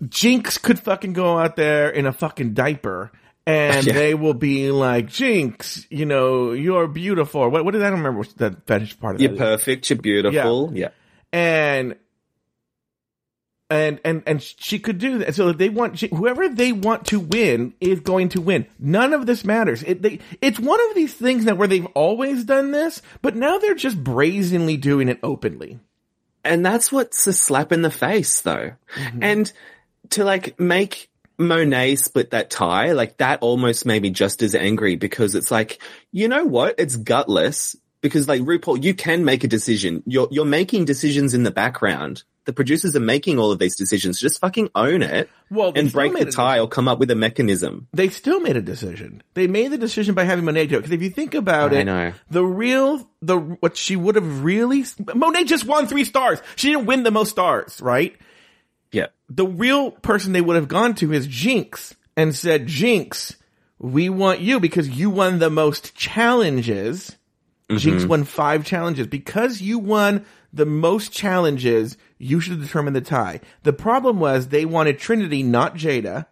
Jinkx 0.04 0.60
could 0.60 0.78
fucking 0.78 1.12
go 1.12 1.38
out 1.38 1.56
there 1.56 1.88
in 1.88 2.04
a 2.06 2.12
fucking 2.12 2.52
diaper 2.54 3.12
and 3.46 3.86
Yeah. 3.86 3.92
they 3.94 4.14
will 4.14 4.34
be 4.34 4.70
like, 4.70 5.06
Jinkx, 5.08 5.86
you 5.90 6.06
know, 6.06 6.52
you're 6.52 6.86
beautiful. 6.88 7.48
What, 7.50 7.64
what 7.64 7.72
did 7.72 7.82
I 7.82 7.90
don't 7.90 7.98
remember 7.98 8.18
what 8.20 8.36
the 8.36 8.56
fetish 8.66 8.98
part 9.00 9.14
of 9.16 9.18
that. 9.20 9.24
You're 9.24 9.36
that 9.36 9.44
is. 9.44 9.56
perfect. 9.58 9.90
You're 9.90 9.98
beautiful. 9.98 10.70
Yeah. 10.74 10.88
and 11.32 11.96
and 13.68 14.00
and 14.04 14.22
and 14.26 14.42
she 14.42 14.78
could 14.80 14.98
do 14.98 15.18
that. 15.18 15.34
So 15.34 15.52
they 15.52 15.68
want 15.68 15.98
she, 15.98 16.08
whoever 16.08 16.48
they 16.48 16.72
want 16.72 17.06
to 17.06 17.20
win 17.20 17.72
is 17.80 18.00
going 18.00 18.30
to 18.30 18.40
win. 18.40 18.66
None 18.80 19.12
of 19.12 19.26
this 19.26 19.44
matters. 19.44 19.82
It, 19.84 20.02
they, 20.02 20.18
it's 20.42 20.58
one 20.58 20.80
of 20.88 20.96
these 20.96 21.14
things 21.14 21.44
now 21.44 21.54
where 21.54 21.68
they've 21.68 21.86
always 21.94 22.44
done 22.44 22.72
this, 22.72 23.00
but 23.22 23.36
now 23.36 23.58
they're 23.58 23.74
just 23.76 24.02
brazenly 24.02 24.76
doing 24.76 25.08
it 25.08 25.20
openly. 25.22 25.78
And 26.44 26.64
that's 26.66 26.90
what's 26.90 27.26
a 27.28 27.32
slap 27.32 27.70
in 27.70 27.82
the 27.82 27.90
face 27.92 28.40
though. 28.40 28.72
Mm-hmm. 28.96 29.22
And 29.22 29.52
to 30.10 30.24
like 30.24 30.58
make 30.58 31.09
Monet 31.40 31.96
split 31.96 32.30
that 32.30 32.50
tie, 32.50 32.92
like 32.92 33.16
that 33.16 33.40
almost 33.40 33.86
made 33.86 34.02
me 34.02 34.10
just 34.10 34.42
as 34.42 34.54
angry 34.54 34.96
because 34.96 35.34
it's 35.34 35.50
like, 35.50 35.80
you 36.12 36.28
know 36.28 36.44
what? 36.44 36.74
It's 36.78 36.96
gutless 36.96 37.74
because 38.02 38.28
like 38.28 38.42
RuPaul, 38.42 38.82
you 38.84 38.94
can 38.94 39.24
make 39.24 39.42
a 39.42 39.48
decision. 39.48 40.02
You're, 40.06 40.28
you're 40.30 40.44
making 40.44 40.84
decisions 40.84 41.32
in 41.34 41.42
the 41.42 41.50
background. 41.50 42.24
The 42.44 42.52
producers 42.52 42.96
are 42.96 43.00
making 43.00 43.38
all 43.38 43.52
of 43.52 43.58
these 43.58 43.76
decisions. 43.76 44.18
Just 44.18 44.40
fucking 44.40 44.70
own 44.74 45.02
it 45.02 45.30
Well, 45.50 45.72
and 45.74 45.92
break 45.92 46.12
the 46.18 46.30
tie 46.30 46.58
or 46.58 46.68
come 46.68 46.88
up 46.88 46.98
with 46.98 47.10
a 47.10 47.14
mechanism. 47.14 47.86
They 47.92 48.08
still 48.08 48.40
made 48.40 48.56
a 48.56 48.62
decision. 48.62 49.22
They 49.34 49.46
made 49.46 49.68
the 49.68 49.78
decision 49.78 50.14
by 50.14 50.24
having 50.24 50.44
Monet 50.44 50.66
do 50.66 50.76
it. 50.76 50.78
Because 50.80 50.92
if 50.92 51.02
you 51.02 51.10
think 51.10 51.34
about 51.34 51.72
I 51.72 51.80
it, 51.80 51.84
know. 51.84 52.12
the 52.30 52.44
real 52.44 53.08
the 53.22 53.38
what 53.38 53.76
she 53.76 53.94
would 53.96 54.14
have 54.14 54.42
really 54.42 54.84
Monet 55.14 55.44
just 55.44 55.66
won 55.66 55.86
three 55.86 56.04
stars. 56.04 56.40
She 56.56 56.70
didn't 56.70 56.86
win 56.86 57.02
the 57.02 57.10
most 57.10 57.30
stars, 57.30 57.80
right? 57.80 58.16
Yeah. 58.92 59.06
the 59.28 59.46
real 59.46 59.90
person 59.92 60.32
they 60.32 60.40
would 60.40 60.56
have 60.56 60.68
gone 60.68 60.94
to 60.96 61.12
is 61.12 61.28
Jinkx 61.28 61.94
and 62.16 62.34
said, 62.34 62.66
Jinkx, 62.66 63.36
we 63.78 64.08
want 64.08 64.40
you 64.40 64.58
because 64.60 64.88
you 64.88 65.10
won 65.10 65.38
the 65.38 65.50
most 65.50 65.94
challenges. 65.94 67.16
Mm-hmm. 67.68 67.76
Jinkx 67.88 68.06
won 68.08 68.24
five 68.24 68.64
challenges. 68.64 69.06
Because 69.06 69.60
you 69.60 69.78
won 69.78 70.26
the 70.52 70.66
most 70.66 71.12
challenges, 71.12 71.96
you 72.18 72.40
should 72.40 72.60
determine 72.60 72.92
the 72.92 73.00
tie. 73.00 73.40
The 73.62 73.72
problem 73.72 74.18
was 74.18 74.48
they 74.48 74.64
wanted 74.64 74.98
Trinity, 74.98 75.42
not 75.44 75.76
Jaida. 75.76 76.26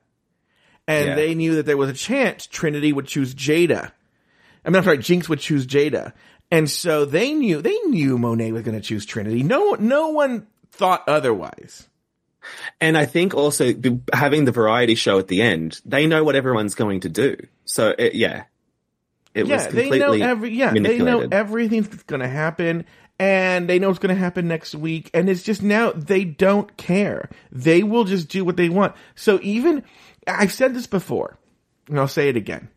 And 0.89 1.09
Yeah. 1.11 1.15
they 1.15 1.35
knew 1.35 1.55
that 1.57 1.67
there 1.67 1.77
was 1.77 1.91
a 1.91 1.95
chance 1.95 2.47
Trinity 2.47 2.93
would 2.93 3.07
choose 3.07 3.35
Jaida. 3.35 3.93
I 4.65 4.69
mean, 4.71 4.77
I'm 4.77 4.85
sorry, 4.85 4.99
Jinkx 4.99 5.29
would 5.29 5.39
choose 5.41 5.67
Jaida. 5.67 6.13
And 6.51 6.69
so 6.69 7.05
they 7.05 7.33
knew, 7.33 7.63
they 7.63 7.79
knew 7.87 8.19
Monet 8.19 8.53
was 8.53 8.63
going 8.63 8.75
to 8.75 8.81
choose 8.85 9.07
Trinity. 9.07 9.43
No, 9.43 9.75
no 9.79 10.09
one 10.09 10.47
thought 10.73 11.05
otherwise. 11.09 11.89
And 12.81 12.97
I 12.97 13.07
think 13.07 13.35
also 13.35 13.73
having 14.13 14.45
the 14.45 14.53
variety 14.53 14.95
show 14.95 15.19
at 15.19 15.29
the 15.29 15.43
end, 15.43 15.81
they 15.85 16.07
know 16.07 16.25
what 16.25 16.37
everyone's 16.37 16.75
going 16.75 17.01
to 17.01 17.09
do. 17.09 17.37
So 17.65 17.95
it, 17.99 18.15
yeah, 18.15 18.45
it 19.35 19.43
was 19.43 19.51
yeah, 19.51 19.71
they 19.71 19.83
completely 19.83 20.19
know 20.19 20.27
every 20.27 20.51
yeah, 20.51 20.73
they 20.73 20.99
know 20.99 21.29
everything's 21.31 21.89
going 22.05 22.21
to 22.21 22.29
happen, 22.29 22.85
and 23.19 23.69
they 23.69 23.79
know 23.79 23.91
it's 23.91 23.99
going 23.99 24.15
to 24.15 24.21
happen 24.21 24.49
next 24.49 24.75
week, 24.75 25.11
and 25.15 25.29
it's 25.29 25.43
just 25.43 25.63
now 25.63 25.93
they 25.93 26.25
don't 26.25 26.77
care. 26.77 27.31
They 27.53 27.83
will 27.83 28.05
just 28.05 28.29
do 28.29 28.45
what 28.45 28.57
they 28.57 28.69
want. 28.69 28.95
So 29.15 29.39
even 29.43 29.85
I've 30.27 30.53
said 30.53 30.75
this 30.75 30.87
before, 30.87 31.39
and 31.89 31.99
I'll 31.99 32.09
say 32.09 32.29
it 32.29 32.37
again. 32.37 32.69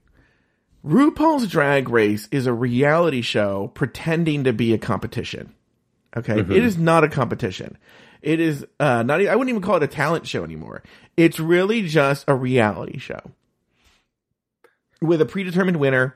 RuPaul's 0.86 1.48
Drag 1.48 1.90
Race 1.90 2.28
is 2.32 2.48
a 2.48 2.54
reality 2.54 3.22
show 3.22 3.72
pretending 3.76 4.46
to 4.46 4.54
be 4.54 4.74
a 4.74 4.80
competition. 4.80 5.54
Okay, 6.16 6.38
Mm-hmm. 6.38 6.52
It 6.52 6.64
is 6.64 6.78
not 6.78 7.04
a 7.04 7.08
competition. 7.10 7.78
It 8.22 8.40
is 8.40 8.66
uh, 8.80 9.04
not. 9.04 9.26
I 9.26 9.36
wouldn't 9.36 9.50
even 9.50 9.62
call 9.62 9.78
it 9.78 9.84
a 9.84 9.88
talent 9.88 10.28
show 10.28 10.44
anymore. 10.44 10.84
It's 11.18 11.40
really 11.40 11.88
just 11.88 12.26
a 12.28 12.36
reality 12.36 12.98
show 12.98 13.22
with 15.02 15.22
a 15.22 15.26
predetermined 15.26 15.78
winner. 15.78 16.16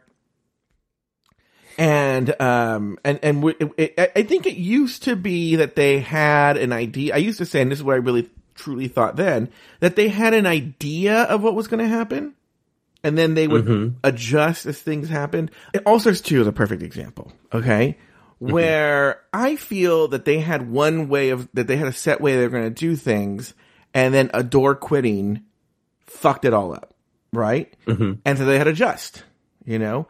And 1.77 2.39
um 2.41 2.97
and 3.03 3.19
and 3.21 3.41
w- 3.41 3.57
it, 3.77 3.93
it, 3.97 4.11
I 4.15 4.23
think 4.23 4.45
it 4.47 4.55
used 4.55 5.03
to 5.03 5.17
be 5.17 5.57
that 5.57 5.75
they 5.75 5.99
had 5.99 6.55
an 6.55 6.71
idea. 6.71 7.13
I 7.13 7.17
used 7.17 7.39
to 7.39 7.45
say, 7.45 7.61
and 7.61 7.69
this 7.69 7.79
is 7.79 7.83
what 7.83 7.95
I 7.95 7.97
really 7.97 8.29
truly 8.53 8.87
thought 8.87 9.17
then, 9.17 9.49
that 9.81 9.97
they 9.97 10.07
had 10.07 10.33
an 10.33 10.45
idea 10.45 11.23
of 11.23 11.43
what 11.43 11.53
was 11.53 11.67
going 11.67 11.83
to 11.83 11.89
happen, 11.89 12.33
and 13.03 13.17
then 13.17 13.33
they 13.33 13.49
would 13.49 13.65
adjust 14.05 14.65
as 14.65 14.79
things 14.79 15.09
happened. 15.09 15.51
All 15.85 15.99
Stars 15.99 16.21
Two 16.21 16.39
is 16.39 16.47
a 16.47 16.53
perfect 16.53 16.81
example. 16.81 17.33
Okay, 17.51 17.97
where 18.51 19.21
I 19.33 19.55
feel 19.55 20.09
that 20.09 20.25
they 20.25 20.39
had 20.39 20.69
one 20.69 21.07
way 21.09 21.29
of 21.29 21.49
that 21.53 21.67
they 21.67 21.77
had 21.77 21.87
a 21.87 21.93
set 21.93 22.21
way 22.21 22.35
they 22.35 22.43
were 22.43 22.49
going 22.49 22.63
to 22.63 22.69
do 22.69 22.95
things, 22.95 23.53
and 23.93 24.13
then 24.13 24.29
Adore 24.33 24.75
quitting 24.75 25.43
fucked 26.05 26.45
it 26.45 26.53
all 26.53 26.73
up, 26.73 26.93
right? 27.33 27.73
Mm-hmm. 27.85 28.13
And 28.25 28.37
so 28.37 28.45
they 28.45 28.57
had 28.57 28.65
to 28.65 28.71
adjust. 28.71 29.23
You 29.65 29.79
know, 29.79 30.07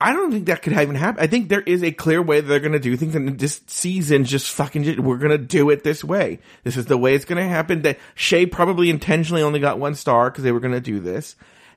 I 0.00 0.12
don't 0.12 0.30
think 0.30 0.46
that 0.46 0.62
could 0.62 0.74
even 0.74 0.94
happen. 0.94 1.22
I 1.22 1.26
think 1.26 1.48
there 1.48 1.60
is 1.60 1.82
a 1.82 1.90
clear 1.90 2.20
way 2.20 2.40
that 2.40 2.46
they're 2.46 2.60
going 2.60 2.72
to 2.72 2.78
do 2.78 2.96
things, 2.96 3.14
and 3.14 3.38
this 3.38 3.60
season 3.66 4.24
just 4.24 4.50
fucking 4.52 5.02
we're 5.02 5.18
going 5.18 5.30
to 5.30 5.38
do 5.38 5.70
it 5.70 5.82
this 5.84 6.04
way. 6.04 6.40
This 6.64 6.76
is 6.76 6.86
the 6.86 6.98
way 6.98 7.14
it's 7.14 7.24
going 7.24 7.42
to 7.42 7.48
happen. 7.48 7.82
That 7.82 7.98
Shea 8.14 8.46
probably 8.46 8.90
intentionally 8.90 9.42
only 9.42 9.60
got 9.60 9.78
one 9.78 9.94
star 9.94 10.30
because 10.30 10.44
they 10.44 10.52
were 10.52 10.60
going 10.60 10.74
to 10.74 10.80
do 10.80 11.00
this, 11.00 11.36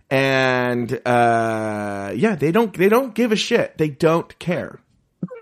and 0.10 0.92
uh 1.06 2.12
yeah, 2.16 2.36
they 2.36 2.52
don't 2.52 2.74
they 2.74 2.90
don't 2.90 3.16
give 3.16 3.32
a 3.32 3.38
shit. 3.38 3.78
They 3.78 3.90
don't 3.90 4.38
care. 4.40 4.80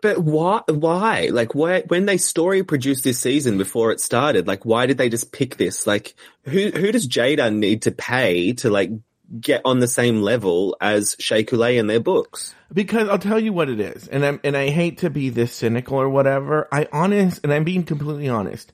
But 0.01 0.19
why? 0.19 0.61
Why? 0.67 1.29
Like, 1.31 1.55
why? 1.55 1.81
When 1.81 2.05
they 2.05 2.17
story 2.17 2.63
produced 2.63 3.03
this 3.03 3.19
season 3.19 3.57
before 3.57 3.91
it 3.91 3.99
started, 3.99 4.47
like, 4.47 4.65
why 4.65 4.85
did 4.85 4.97
they 4.97 5.09
just 5.09 5.31
pick 5.31 5.57
this? 5.57 5.87
Like, 5.87 6.15
who 6.43 6.69
who 6.69 6.91
does 6.91 7.07
Jaida 7.07 7.53
need 7.53 7.83
to 7.83 7.91
pay 7.91 8.53
to 8.53 8.69
like 8.69 8.91
get 9.39 9.61
on 9.65 9.79
the 9.79 9.87
same 9.87 10.21
level 10.21 10.77
as 10.79 11.15
Shea 11.19 11.43
Coulee 11.43 11.77
in 11.77 11.87
their 11.87 11.99
books? 11.99 12.53
Because 12.73 13.09
I'll 13.09 13.19
tell 13.19 13.39
you 13.39 13.53
what 13.53 13.69
it 13.69 13.79
is, 13.79 14.07
and 14.07 14.25
I'm 14.25 14.39
and 14.43 14.55
I 14.55 14.69
hate 14.69 14.99
to 14.99 15.09
be 15.09 15.29
this 15.29 15.53
cynical 15.53 15.99
or 15.99 16.09
whatever. 16.09 16.67
I 16.71 16.87
honest, 16.91 17.41
and 17.43 17.53
I'm 17.53 17.63
being 17.63 17.83
completely 17.83 18.29
honest. 18.29 18.71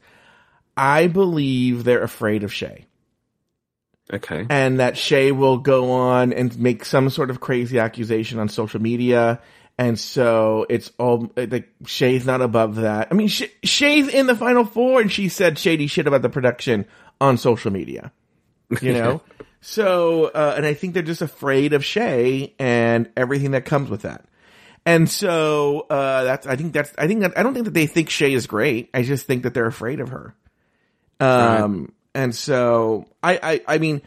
I 0.76 1.08
believe 1.08 1.84
they're 1.84 2.04
afraid 2.04 2.44
of 2.44 2.52
Shea. 2.52 2.88
Okay. 4.12 4.46
and 4.50 4.80
that 4.82 4.98
Shea 4.98 5.32
will 5.32 5.58
go 5.58 5.92
on 5.92 6.34
and 6.34 6.58
make 6.60 6.84
some 6.84 7.10
sort 7.10 7.30
of 7.30 7.40
crazy 7.40 7.80
accusation 7.80 8.38
on 8.38 8.50
social 8.50 8.82
media. 8.82 9.40
And 9.78 10.00
so 10.00 10.68
it's 10.70 10.92
all 11.00 11.32
like 11.36 11.70
Shea's 11.88 12.26
not 12.26 12.42
above 12.42 12.76
that. 12.76 13.08
I 13.10 13.16
mean, 13.16 13.28
Sh- 13.28 13.50
Shea's 13.64 14.08
in 14.08 14.28
the 14.28 14.36
final 14.36 14.66
four 14.66 15.02
and 15.02 15.12
she 15.12 15.30
said 15.30 15.58
shady 15.58 15.88
shit 15.88 16.06
about 16.06 16.22
the 16.22 16.30
production 16.30 16.86
on 17.20 17.38
social 17.38 17.72
media, 17.72 18.12
you 18.82 18.94
know? 18.94 19.22
so, 19.62 20.26
uh, 20.26 20.54
and 20.56 20.66
I 20.66 20.76
think 20.76 20.94
they're 20.94 21.02
just 21.02 21.24
afraid 21.24 21.74
of 21.74 21.84
Shea 21.84 22.54
and 22.60 23.10
everything 23.18 23.52
that 23.52 23.66
comes 23.66 23.90
with 23.90 24.04
that. 24.04 24.26
And 24.86 25.10
so, 25.10 25.88
uh, 25.90 26.24
that's, 26.24 26.46
I 26.46 26.56
think 26.56 26.74
that's, 26.74 26.94
I 26.98 27.08
think 27.08 27.22
that, 27.22 27.38
I 27.38 27.42
don't 27.42 27.54
think 27.54 27.66
that 27.66 27.74
they 27.74 27.88
think 27.88 28.12
Shea 28.12 28.32
is 28.34 28.46
great. 28.46 28.90
I 28.94 29.02
just 29.02 29.26
think 29.26 29.44
that 29.44 29.56
they're 29.56 29.66
afraid 29.66 30.02
of 30.02 30.10
her. 30.10 30.36
Um, 31.20 31.94
and 32.14 32.36
so 32.36 33.08
I, 33.24 33.40
I, 33.42 33.76
I 33.76 33.78
mean, 33.80 34.04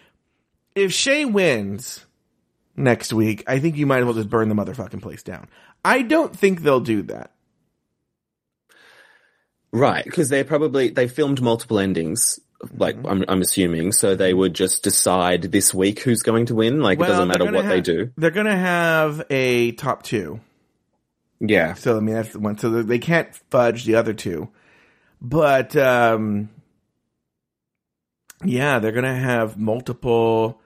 if 0.77 0.93
Shea 0.93 1.25
wins 1.25 2.06
next 2.77 3.13
week, 3.13 3.45
I 3.47 3.59
think 3.59 3.77
you 3.77 3.87
might 3.87 3.99
as 3.99 4.05
well 4.05 4.15
just 4.15 4.31
burn 4.31 4.49
the 4.49 4.55
motherfucking 4.55 5.03
place 5.03 5.23
down. 5.23 5.49
I 5.85 6.03
don't 6.03 6.37
think 6.37 6.63
they'll 6.63 6.81
do 6.81 7.03
that. 7.03 7.33
Right, 9.73 10.05
because 10.05 10.29
they're 10.29 10.45
probably 10.45 10.89
they 10.91 11.09
filmed 11.09 11.43
multiple 11.43 11.79
endings. 11.79 12.41
Like 12.75 12.97
Mm-hmm. 12.97 13.07
I'm, 13.07 13.25
I'm 13.29 13.43
assuming, 13.43 13.93
so 13.93 14.15
they 14.15 14.33
would 14.33 14.55
just 14.55 14.83
decide 14.83 15.43
this 15.43 15.75
week 15.75 16.01
who's 16.01 16.23
going 16.23 16.47
to 16.47 16.55
win. 16.55 16.81
Like 16.81 16.99
it 16.99 17.03
doesn't 17.03 17.29
matter 17.29 17.45
what 17.45 17.67
they 17.67 17.81
do. 17.83 18.11
They're 18.17 18.31
gonna 18.31 18.57
have 18.57 19.23
a 19.29 19.73
top 19.73 20.03
two. 20.03 20.41
Yeah, 21.39 21.75
So 21.75 21.99
I 21.99 22.01
mean 22.01 22.15
that's 22.15 22.33
the 22.33 22.39
one. 22.41 22.57
So 22.57 22.83
they 22.83 22.99
can't 22.99 23.35
fudge 23.51 23.85
the 23.85 23.97
other 23.97 24.15
two. 24.15 24.49
But 25.21 25.77
um 25.77 26.49
yeah, 28.43 28.79
they're 28.79 28.93
gonna 28.93 29.15
have 29.15 29.59
multiple. 29.59 30.61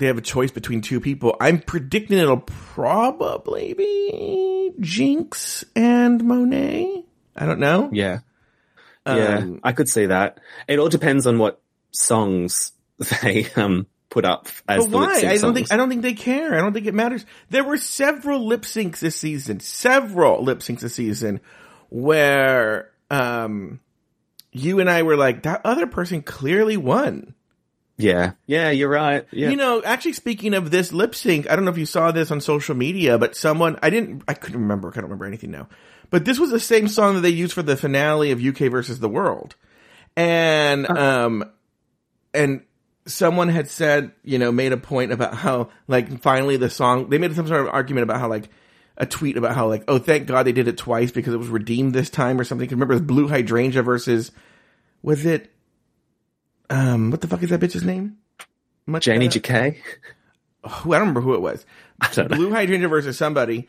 They 0.00 0.06
have 0.06 0.16
a 0.16 0.22
choice 0.22 0.50
between 0.50 0.80
two 0.80 0.98
people. 0.98 1.36
I'm 1.38 1.60
predicting 1.60 2.16
it'll 2.16 2.38
probably 2.38 3.74
be 3.74 4.72
Jinkx 4.80 5.64
and 5.76 6.24
Monet. 6.24 7.04
I 7.36 7.44
don't 7.44 7.60
know. 7.60 7.90
yeah, 7.92 8.20
yeah. 9.06 9.38
Um, 9.40 9.60
I 9.62 9.72
could 9.72 9.90
see 9.90 10.06
that. 10.06 10.40
It 10.66 10.78
all 10.78 10.88
depends 10.88 11.26
on 11.26 11.36
what 11.36 11.60
songs 11.90 12.72
they 13.22 13.50
um 13.56 13.86
put 14.08 14.24
up 14.24 14.48
as 14.66 14.86
But 14.86 14.90
why? 14.90 15.22
I 15.26 15.36
don't 15.36 15.52
think 15.52 15.70
I 15.70 15.76
don't 15.76 15.90
think 15.90 16.00
they 16.00 16.14
care. 16.14 16.54
I 16.54 16.62
don't 16.62 16.72
think 16.72 16.86
it 16.86 16.94
matters. 16.94 17.26
There 17.50 17.62
were 17.62 17.76
several 17.76 18.46
lip 18.46 18.62
syncs 18.62 19.00
this 19.00 19.16
season, 19.16 19.60
several 19.60 20.42
lip 20.42 20.60
syncs 20.60 20.80
this 20.80 20.94
season, 20.94 21.42
where 21.90 22.90
um, 23.10 23.80
you 24.50 24.80
and 24.80 24.88
I 24.88 25.02
were 25.02 25.16
like, 25.16 25.42
that 25.42 25.60
other 25.66 25.86
person 25.86 26.22
clearly 26.22 26.78
won. 26.78 27.34
Yeah, 28.02 28.32
yeah. 28.46 28.70
You're 28.70 28.88
right. 28.88 29.26
Yeah, 29.30 29.50
You 29.50 29.56
know, 29.56 29.82
actually 29.84 30.14
speaking 30.14 30.54
of 30.54 30.70
this 30.70 30.92
lip 30.92 31.14
sync, 31.14 31.50
I 31.50 31.56
don't 31.56 31.64
know 31.64 31.70
if 31.70 31.78
you 31.78 31.86
saw 31.86 32.10
this 32.12 32.30
on 32.30 32.40
social 32.40 32.74
media, 32.74 33.18
but 33.18 33.36
someone 33.36 33.78
I 33.82 33.90
didn't 33.90 34.22
I 34.28 34.34
couldn't 34.34 34.60
remember, 34.60 34.88
I 34.88 34.92
don't 34.96 35.04
remember 35.04 35.26
anything 35.26 35.50
now. 35.50 35.68
But 36.10 36.24
this 36.24 36.38
was 36.40 36.50
the 36.50 36.58
same 36.60 36.88
song 36.88 37.14
that 37.14 37.20
they 37.20 37.30
used 37.30 37.52
for 37.52 37.62
the 37.62 37.76
finale 37.76 38.30
of 38.32 38.42
UK 38.44 38.70
versus 38.70 38.98
the 39.00 39.08
World. 39.08 39.54
And 40.16 40.88
um 40.88 41.44
and 42.34 42.62
someone 43.06 43.48
had 43.48 43.68
said, 43.68 44.12
you 44.24 44.38
know, 44.38 44.52
made 44.52 44.72
a 44.72 44.76
point 44.76 45.12
about 45.12 45.34
how 45.34 45.70
like 45.88 46.20
finally 46.20 46.56
the 46.56 46.70
song 46.70 47.10
they 47.10 47.18
made 47.18 47.34
some 47.34 47.46
sort 47.46 47.60
of 47.62 47.68
argument 47.68 48.04
about 48.04 48.20
how 48.20 48.28
like 48.28 48.48
a 48.96 49.06
tweet 49.06 49.36
about 49.38 49.54
how 49.54 49.66
like 49.68 49.84
oh 49.88 49.98
thank 49.98 50.26
God 50.26 50.42
they 50.44 50.52
did 50.52 50.68
it 50.68 50.76
twice 50.76 51.10
because 51.10 51.32
it 51.32 51.38
was 51.38 51.48
redeemed 51.48 51.94
this 51.94 52.10
time 52.10 52.38
or 52.40 52.44
something. 52.44 52.66
'Cause 52.68 52.74
Remember, 52.74 52.94
it 52.94 52.98
was 52.98 53.06
Blu 53.06 53.28
Hydrangea 53.28 53.82
versus 53.82 54.32
was 55.02 55.24
it 55.24 55.50
um 56.70 57.10
what 57.10 57.20
the 57.20 57.28
fuck 57.28 57.42
is 57.42 57.50
that 57.50 57.60
bitch's 57.60 57.84
name? 57.84 58.16
Much 58.86 59.04
Janie 59.04 59.28
better. 59.28 59.40
JK. 59.40 59.76
who 60.68 60.94
I 60.94 60.98
don't 60.98 61.08
remember 61.08 61.20
who 61.20 61.34
it 61.34 61.40
was. 61.40 61.64
Blu 62.28 62.50
Hydrangea 62.50 62.88
versus 62.88 63.16
somebody. 63.18 63.68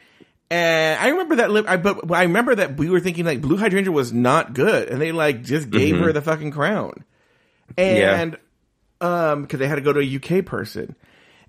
And 0.50 1.00
I 1.00 1.10
remember 1.10 1.38
that 1.38 1.50
lip, 1.50 1.66
I, 1.68 1.78
but 1.78 2.12
I 2.12 2.24
remember 2.24 2.56
that 2.56 2.76
we 2.76 2.90
were 2.90 3.00
thinking 3.00 3.26
like 3.26 3.40
Blu 3.40 3.56
Hydrangea 3.56 3.92
was 3.92 4.12
not 4.12 4.54
good 4.54 4.90
and 4.90 5.02
they 5.02 5.14
like 5.14 5.44
just 5.44 5.70
gave 5.70 5.98
her 5.98 6.12
the 6.12 6.22
fucking 6.22 6.52
crown. 6.52 7.06
And, 7.78 8.38
um, 9.00 9.48
cause 9.48 9.60
they 9.60 9.68
had 9.68 9.76
to 9.76 9.82
go 9.82 9.94
to 9.94 10.02
a 10.02 10.40
UK 10.40 10.46
person. 10.46 10.96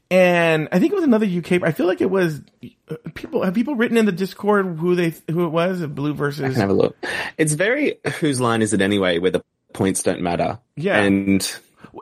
And 0.08 0.68
I 0.70 0.78
think 0.78 0.92
it 0.92 0.94
was 0.94 1.04
another 1.04 1.26
UK, 1.26 1.62
I 1.62 1.72
feel 1.72 1.86
like 1.86 2.00
it 2.00 2.10
was 2.10 2.42
uh, 2.88 2.96
people, 3.14 3.42
have 3.42 3.54
people 3.54 3.74
written 3.74 3.96
in 3.96 4.06
the 4.06 4.12
Discord 4.12 4.78
who 4.78 4.94
they, 4.94 5.14
who 5.28 5.46
it 5.46 5.50
was? 5.50 5.84
Blue 5.86 6.14
versus, 6.14 6.44
I 6.44 6.48
Can 6.50 6.60
have 6.60 6.70
a 6.70 6.74
look. 6.74 6.96
It's 7.38 7.54
very 7.54 7.98
whose 8.20 8.40
line 8.40 8.62
is 8.62 8.72
it 8.72 8.82
anyway, 8.82 9.18
where 9.18 9.30
the 9.32 9.42
points 9.72 10.02
don't 10.02 10.20
matter. 10.20 10.58
Yeah. 10.76 10.98
and 11.00 11.52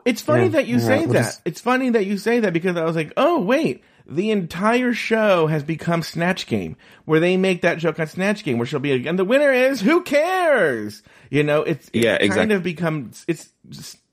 It's 0.05 0.21
funny 0.21 0.43
Yeah. 0.43 0.49
that 0.49 0.67
you 0.67 0.79
say 0.79 0.99
we'll 1.05 1.13
that. 1.13 1.23
just- 1.23 1.41
It's 1.45 1.61
funny 1.61 1.89
that 1.91 2.05
you 2.05 2.17
say 2.17 2.39
that 2.39 2.53
because 2.53 2.77
I 2.77 2.83
was 2.85 2.95
like, 2.95 3.11
oh 3.17 3.39
wait, 3.41 3.83
the 4.07 4.31
entire 4.31 4.93
show 4.93 5.47
has 5.47 5.63
become 5.63 6.01
Snatch 6.01 6.47
Game, 6.47 6.75
where 7.05 7.19
they 7.19 7.37
make 7.37 7.61
that 7.61 7.77
joke 7.77 7.99
on 7.99 8.07
Snatch 8.07 8.43
Game, 8.43 8.57
where 8.57 8.65
she'll 8.65 8.79
be, 8.79 9.07
and 9.07 9.17
the 9.19 9.23
winner 9.25 9.51
is 9.51 9.81
who 9.81 10.01
cares? 10.01 11.03
You 11.29 11.43
know, 11.43 11.61
it's, 11.63 11.87
it's 11.93 12.03
Yeah, 12.03 12.13
kind 12.17 12.23
exactly. 12.23 12.55
of 12.55 12.63
become 12.63 13.11
it's 13.27 13.49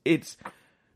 it's 0.05 0.37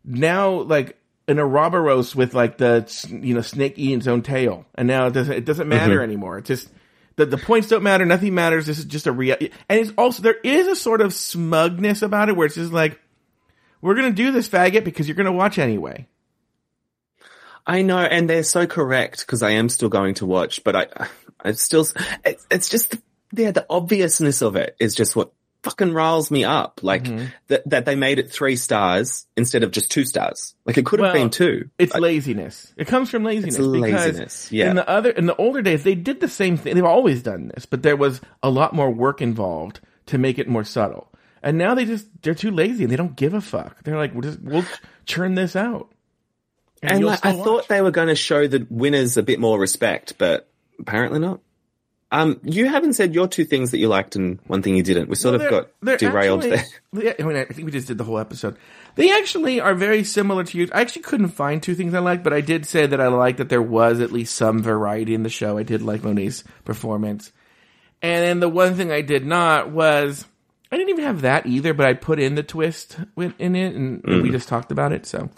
now 0.05 0.61
like 0.61 0.97
an 1.27 1.39
Ouroboros 1.39 2.15
with 2.15 2.33
like 2.33 2.57
the 2.57 2.85
you 3.09 3.33
know 3.33 3.41
snake 3.41 3.73
eating 3.77 3.97
its 3.99 4.07
own 4.07 4.21
tail, 4.21 4.65
and 4.75 4.87
now 4.87 5.07
it 5.07 5.13
doesn't 5.13 5.33
it 5.33 5.45
doesn't 5.45 5.67
matter 5.67 5.95
Mm-hmm. 5.95 6.03
anymore. 6.03 6.37
It's 6.39 6.47
just. 6.47 6.69
The, 7.15 7.25
the 7.25 7.37
points 7.37 7.67
don't 7.67 7.83
matter. 7.83 8.05
Nothing 8.05 8.33
matters. 8.33 8.65
This 8.65 8.79
is 8.79 8.85
just 8.85 9.07
a 9.07 9.11
real, 9.11 9.35
and 9.39 9.79
it's 9.79 9.91
also, 9.97 10.23
there 10.23 10.39
is 10.43 10.67
a 10.67 10.75
sort 10.75 11.01
of 11.01 11.13
smugness 11.13 12.01
about 12.01 12.29
it 12.29 12.35
where 12.35 12.45
it's 12.45 12.55
just 12.55 12.73
like, 12.73 12.99
we're 13.81 13.95
gonna 13.95 14.11
do 14.11 14.31
this 14.31 14.47
faggot 14.47 14.83
because 14.83 15.07
you're 15.07 15.15
gonna 15.15 15.31
watch 15.31 15.59
anyway. 15.59 16.07
I 17.65 17.81
know, 17.81 17.99
and 17.99 18.29
they're 18.29 18.43
so 18.43 18.67
correct 18.67 19.21
because 19.21 19.41
I 19.41 19.51
am 19.51 19.69
still 19.69 19.89
going 19.89 20.15
to 20.15 20.25
watch, 20.25 20.63
but 20.63 20.75
I, 20.75 20.87
I 21.39 21.51
still, 21.53 21.87
it's, 22.25 22.45
it's 22.51 22.69
just, 22.69 22.95
yeah, 23.31 23.51
the 23.51 23.65
obviousness 23.69 24.41
of 24.41 24.55
it 24.55 24.75
is 24.79 24.95
just 24.95 25.15
what 25.15 25.31
fucking 25.63 25.93
riles 25.93 26.29
me 26.29 26.43
up. 26.43 26.81
Like 26.83 27.03
Mm-hmm. 27.03 27.25
that, 27.47 27.69
that 27.69 27.85
they 27.85 27.95
made 27.95 28.19
it 28.19 28.31
three 28.31 28.55
stars 28.55 29.25
instead 29.35 29.63
of 29.63 29.71
just 29.71 29.89
two 29.91 30.05
stars. 30.05 30.55
Like 30.65 30.77
it 30.77 30.85
could 30.85 30.99
have 30.99 31.13
Well, 31.13 31.23
been 31.23 31.29
two. 31.29 31.69
It's 31.79 31.95
laziness. 31.95 32.73
It 32.77 32.87
comes 32.87 33.09
from 33.09 33.23
laziness. 33.23 33.55
It's 33.57 33.65
laziness, 33.65 34.51
yeah. 34.51 34.69
In 34.69 34.75
the 34.75 34.87
other, 34.87 35.09
in 35.09 35.25
the 35.25 35.35
older 35.37 35.61
days, 35.61 35.83
they 35.83 35.95
did 35.95 36.19
the 36.19 36.27
same 36.27 36.57
thing. 36.57 36.75
They've 36.75 36.83
always 36.85 37.23
done 37.23 37.49
this, 37.55 37.65
but 37.65 37.81
there 37.83 37.95
was 37.95 38.21
a 38.43 38.49
lot 38.49 38.73
more 38.73 38.91
work 38.91 39.21
involved 39.21 39.79
to 40.07 40.17
make 40.17 40.37
it 40.37 40.47
more 40.47 40.63
subtle. 40.63 41.09
And 41.41 41.57
now 41.57 41.75
they 41.75 41.85
just 41.85 42.07
they're 42.21 42.33
too 42.35 42.51
lazy 42.51 42.83
and 42.83 42.91
they 42.91 42.95
don't 42.95 43.15
give 43.15 43.33
a 43.33 43.41
fuck. 43.41 43.83
They're 43.83 43.97
like, 43.97 44.13
we'll 44.13 44.21
just 44.21 44.39
we'll 44.41 44.65
churn 45.05 45.35
this 45.35 45.55
out. 45.55 45.89
And 46.81 46.99
you'll 46.99 47.09
like, 47.09 47.25
I 47.25 47.33
watch. 47.33 47.45
thought 47.45 47.67
they 47.69 47.81
were 47.81 47.91
going 47.91 48.09
to 48.09 48.15
show 48.15 48.47
the 48.47 48.65
winners 48.69 49.15
a 49.17 49.23
bit 49.23 49.39
more 49.39 49.57
respect, 49.57 50.17
but 50.17 50.49
apparently 50.79 51.19
not. 51.19 51.39
Um, 52.13 52.39
you 52.43 52.69
haven't 52.69 52.93
said 52.93 53.15
your 53.15 53.27
two 53.27 53.43
things 53.43 53.71
that 53.71 53.79
you 53.79 53.87
liked 53.87 54.15
and 54.15 54.39
one 54.45 54.61
thing 54.61 54.75
you 54.75 54.83
didn't. 54.83 55.09
We 55.09 55.15
sort 55.15 55.39
Well, 55.39 55.53
of 55.61 55.67
got 55.83 55.97
derailed 55.99 56.43
actually- 56.45 56.57
there. 56.57 56.65
Yeah, 57.05 57.13
I 57.19 57.23
mean, 57.23 57.37
I 57.37 57.45
think 57.45 57.65
we 57.65 57.71
just 57.71 57.87
did 57.87 57.97
the 57.97 58.03
whole 58.03 58.19
episode. 58.19 58.55
They 58.95 59.11
actually 59.11 59.59
are 59.59 59.73
very 59.73 60.03
similar 60.03 60.43
to 60.43 60.57
you. 60.59 60.69
I 60.71 60.81
actually 60.81 61.01
couldn't 61.01 61.29
find 61.29 61.61
two 61.63 61.73
things 61.73 61.95
I 61.95 61.99
liked, 61.99 62.23
but 62.23 62.31
I 62.31 62.41
did 62.41 62.67
say 62.67 62.85
that 62.85 63.01
I 63.01 63.07
liked 63.07 63.39
that 63.39 63.49
there 63.49 63.63
was 63.63 63.99
at 63.99 64.11
least 64.11 64.35
some 64.35 64.61
variety 64.61 65.15
in 65.15 65.23
the 65.23 65.29
show. 65.29 65.57
I 65.57 65.63
did 65.63 65.81
like 65.81 66.03
Monet's 66.03 66.43
performance. 66.65 67.31
And 68.03 68.23
then 68.23 68.39
the 68.41 68.49
one 68.49 68.75
thing 68.75 68.91
I 68.91 69.01
did 69.01 69.25
not 69.25 69.71
was 69.71 70.27
I 70.71 70.77
didn't 70.77 70.91
even 70.91 71.05
have 71.05 71.21
that 71.21 71.47
either, 71.47 71.73
but 71.73 71.87
I 71.87 71.93
put 71.93 72.19
in 72.19 72.35
the 72.35 72.43
twist 72.43 72.97
in 73.17 73.55
it, 73.55 73.73
and 73.75 74.03
we 74.05 74.29
just 74.29 74.47
talked 74.47 74.71
about 74.71 74.91
it. 74.91 75.07
So 75.07 75.31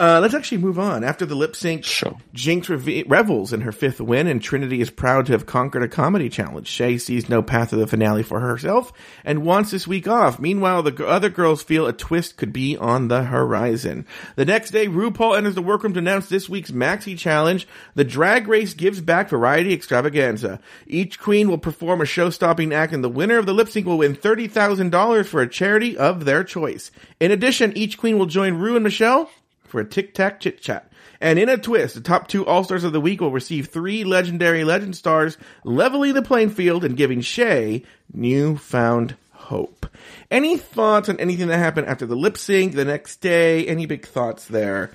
uh, 0.00 0.18
let's 0.20 0.34
actually 0.34 0.58
move 0.58 0.78
on. 0.78 1.04
After 1.04 1.26
the 1.26 1.34
lip 1.34 1.54
sync, 1.54 1.84
Sure. 1.84 2.16
Jinkx 2.34 2.68
reve- 2.68 3.04
revels 3.08 3.52
in 3.52 3.60
her 3.60 3.70
fifth 3.72 4.00
win, 4.00 4.26
and 4.26 4.42
Trinity 4.42 4.80
is 4.80 4.88
proud 4.90 5.26
to 5.26 5.32
have 5.32 5.44
conquered 5.46 5.82
a 5.82 5.88
comedy 5.88 6.28
challenge. 6.30 6.66
Shea 6.68 6.96
sees 6.98 7.28
no 7.28 7.42
path 7.42 7.70
to 7.70 7.76
the 7.76 7.86
finale 7.86 8.22
for 8.22 8.40
herself 8.40 8.92
and 9.24 9.44
wants 9.44 9.70
this 9.70 9.86
week 9.86 10.08
off. 10.08 10.38
Meanwhile, 10.40 10.82
the 10.84 10.90
g- 10.92 11.04
other 11.04 11.28
girls 11.28 11.62
feel 11.62 11.86
a 11.86 11.92
twist 11.92 12.36
could 12.38 12.52
be 12.52 12.76
on 12.76 13.08
the 13.08 13.24
horizon. 13.24 14.06
The 14.36 14.46
next 14.46 14.70
day, 14.70 14.86
RuPaul 14.86 15.36
enters 15.36 15.54
the 15.54 15.62
workroom 15.62 15.92
to 15.92 15.98
announce 15.98 16.28
this 16.28 16.48
week's 16.48 16.70
Maxi 16.70 17.16
Challenge. 17.18 17.68
The 17.94 18.04
Drag 18.04 18.48
Race 18.48 18.72
gives 18.74 19.00
back 19.00 19.28
variety 19.28 19.74
extravaganza. 19.74 20.60
Each 20.86 21.18
queen 21.20 21.48
will 21.50 21.58
perform 21.58 22.00
a 22.00 22.06
show-stopping 22.06 22.72
act, 22.72 22.94
and 22.94 23.04
the 23.04 23.08
winner 23.10 23.36
of 23.38 23.44
the 23.46 23.52
lip 23.52 23.68
sync 23.68 23.86
will 23.86 23.98
win 23.98 24.14
thirty 24.14 24.48
thousand 24.48 24.90
dollars 24.90 25.28
for 25.28 25.42
a 25.42 25.48
charity 25.48 25.98
of 25.98 26.24
their 26.24 26.42
choice. 26.42 26.90
In 27.20 27.30
addition, 27.30 27.76
each 27.76 27.98
queen 27.98 28.18
will 28.18 28.26
join 28.26 28.54
Ru 28.54 28.74
and 28.76 28.82
Michelle 28.84 29.30
for 29.70 29.80
a 29.80 29.88
tic 29.88 30.14
tac 30.14 30.40
chit 30.40 30.60
chat. 30.60 30.90
And 31.20 31.38
in 31.38 31.48
a 31.48 31.58
twist, 31.58 31.94
the 31.94 32.00
top 32.00 32.28
two 32.28 32.46
All 32.46 32.64
Stars 32.64 32.84
of 32.84 32.92
the 32.92 33.00
week 33.00 33.20
will 33.20 33.30
receive 33.30 33.66
three 33.68 34.04
legendary 34.04 34.64
legend 34.64 34.96
stars, 34.96 35.36
leveling 35.64 36.14
the 36.14 36.22
playing 36.22 36.50
field 36.50 36.84
and 36.84 36.96
giving 36.96 37.20
Shea 37.20 37.82
newfound 38.12 39.16
hope. 39.32 39.86
Any 40.30 40.56
thoughts 40.56 41.08
on 41.08 41.20
anything 41.20 41.48
that 41.48 41.58
happened 41.58 41.88
after 41.88 42.06
the 42.06 42.16
lip 42.16 42.38
sync, 42.38 42.74
the 42.74 42.84
next 42.84 43.16
day? 43.16 43.66
Any 43.66 43.84
big 43.86 44.06
thoughts 44.06 44.46
there? 44.46 44.92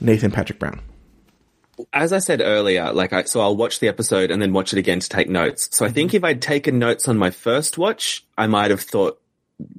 Nathan 0.00 0.30
Patrick 0.30 0.58
Brown. 0.58 0.80
as 1.92 2.12
I 2.12 2.18
said 2.18 2.40
earlier, 2.40 2.92
like 2.92 3.12
I, 3.12 3.24
so 3.24 3.40
I'll 3.40 3.56
watch 3.56 3.80
the 3.80 3.88
episode 3.88 4.30
and 4.30 4.40
then 4.40 4.52
watch 4.52 4.72
it 4.72 4.78
again 4.78 5.00
to 5.00 5.08
take 5.08 5.28
notes. 5.28 5.68
So 5.76 5.84
I 5.84 5.90
think 5.90 6.14
if 6.14 6.24
I'd 6.24 6.42
taken 6.42 6.78
notes 6.78 7.08
on 7.08 7.18
my 7.18 7.30
first 7.30 7.76
watch, 7.78 8.24
I 8.36 8.46
might 8.46 8.70
have 8.70 8.80
thought, 8.82 9.20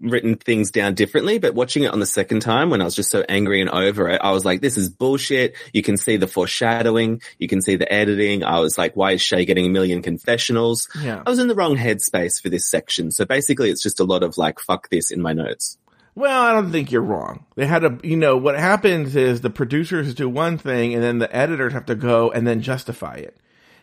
written 0.01 0.35
things 0.35 0.71
down 0.71 0.95
differently, 0.95 1.37
but 1.37 1.53
watching 1.53 1.83
it 1.83 1.91
on 1.91 1.99
the 1.99 2.05
second 2.05 2.41
time 2.41 2.69
when 2.69 2.81
I 2.81 2.83
was 2.83 2.95
just 2.95 3.11
so 3.11 3.23
angry 3.29 3.61
and 3.61 3.69
over 3.69 4.09
it, 4.09 4.19
I 4.23 4.31
was 4.31 4.43
like, 4.43 4.61
this 4.61 4.77
is 4.77 4.89
bullshit. 4.89 5.55
You 5.73 5.83
can 5.83 5.97
see 5.97 6.17
the 6.17 6.27
foreshadowing. 6.27 7.21
You 7.37 7.47
can 7.47 7.61
see 7.61 7.75
the 7.75 7.91
editing. 7.91 8.43
I 8.43 8.59
was 8.59 8.77
like, 8.77 8.95
why 8.95 9.13
is 9.13 9.21
Shea 9.21 9.45
getting 9.45 9.67
a 9.67 9.69
million 9.69 10.01
confessionals? 10.01 10.89
Yeah. 10.99 11.21
I 11.25 11.29
was 11.29 11.39
in 11.39 11.47
the 11.47 11.55
wrong 11.55 11.77
headspace 11.77 12.41
for 12.41 12.49
this 12.49 12.65
section. 12.65 13.11
So 13.11 13.25
basically 13.25 13.69
it's 13.69 13.83
just 13.83 13.99
a 13.99 14.03
lot 14.03 14.23
of 14.23 14.37
like, 14.37 14.59
fuck 14.59 14.89
this 14.89 15.11
in 15.11 15.21
my 15.21 15.33
notes. 15.33 15.77
Well, 16.15 16.41
I 16.41 16.53
don't 16.53 16.71
think 16.71 16.91
you're 16.91 17.03
wrong. 17.03 17.45
They 17.55 17.67
had 17.67 17.83
a, 17.83 17.99
you 18.01 18.17
know, 18.17 18.37
what 18.37 18.57
happens 18.57 19.15
is 19.15 19.41
the 19.41 19.51
producers 19.51 20.15
do 20.15 20.27
one 20.27 20.57
thing 20.57 20.95
and 20.95 21.03
then 21.03 21.19
the 21.19 21.33
editors 21.35 21.73
have 21.73 21.85
to 21.85 21.95
go 21.95 22.31
and 22.31 22.47
then 22.47 22.61
justify 22.61 23.17
it. 23.17 23.37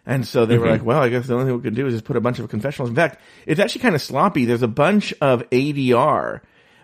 And 0.07 0.27
so 0.27 0.45
they 0.45 0.59
were 0.59 0.69
like, 0.69 0.85
well, 0.85 1.01
I 1.03 1.09
guess 1.09 1.27
the 1.27 1.35
only 1.35 1.47
thing 1.47 1.57
we 1.57 1.63
can 1.63 1.75
do 1.75 1.87
is 1.87 1.95
just 1.95 2.05
put 2.05 2.17
a 2.17 2.21
bunch 2.21 2.39
of 2.39 2.49
confessionals. 2.51 2.91
In 2.91 2.97
fact, 2.97 3.21
it's 3.47 3.59
actually 3.59 3.81
kind 3.81 3.95
of 3.95 4.03
sloppy. 4.03 4.45
There's 4.45 4.63
a 4.63 4.69
bunch 4.69 5.15
of 5.23 5.49
ADR. 5.51 6.41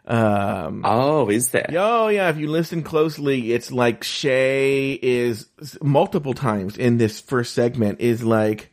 Um, 0.06 0.82
Oh, 0.84 1.28
is 1.28 1.50
there? 1.50 1.66
Oh 1.76 2.08
yeah, 2.08 2.30
if 2.30 2.38
you 2.38 2.48
listen 2.48 2.82
closely, 2.82 3.52
it's 3.52 3.70
like 3.70 4.02
Shea 4.02 4.92
is 4.94 5.46
multiple 5.82 6.32
times 6.32 6.78
in 6.78 6.96
this 6.96 7.20
first 7.20 7.54
segment 7.54 8.00
is 8.00 8.22
like, 8.24 8.72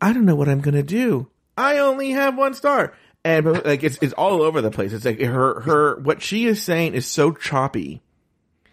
I 0.00 0.12
don't 0.12 0.24
know 0.24 0.36
what 0.36 0.48
I'm 0.48 0.60
gonna 0.60 0.82
do. 0.84 1.28
I 1.58 1.78
only 1.78 2.10
have 2.12 2.38
one 2.38 2.54
star, 2.54 2.94
and 3.24 3.64
like 3.64 3.82
it's 3.82 3.98
it's 4.00 4.12
all 4.14 4.42
over 4.42 4.60
the 4.62 4.70
place. 4.70 4.92
It's 4.92 5.04
like 5.04 5.20
her 5.20 5.60
her 5.60 6.00
what 6.00 6.22
she 6.22 6.46
is 6.46 6.62
saying 6.62 6.94
is 6.94 7.06
so 7.06 7.32
choppy 7.32 8.00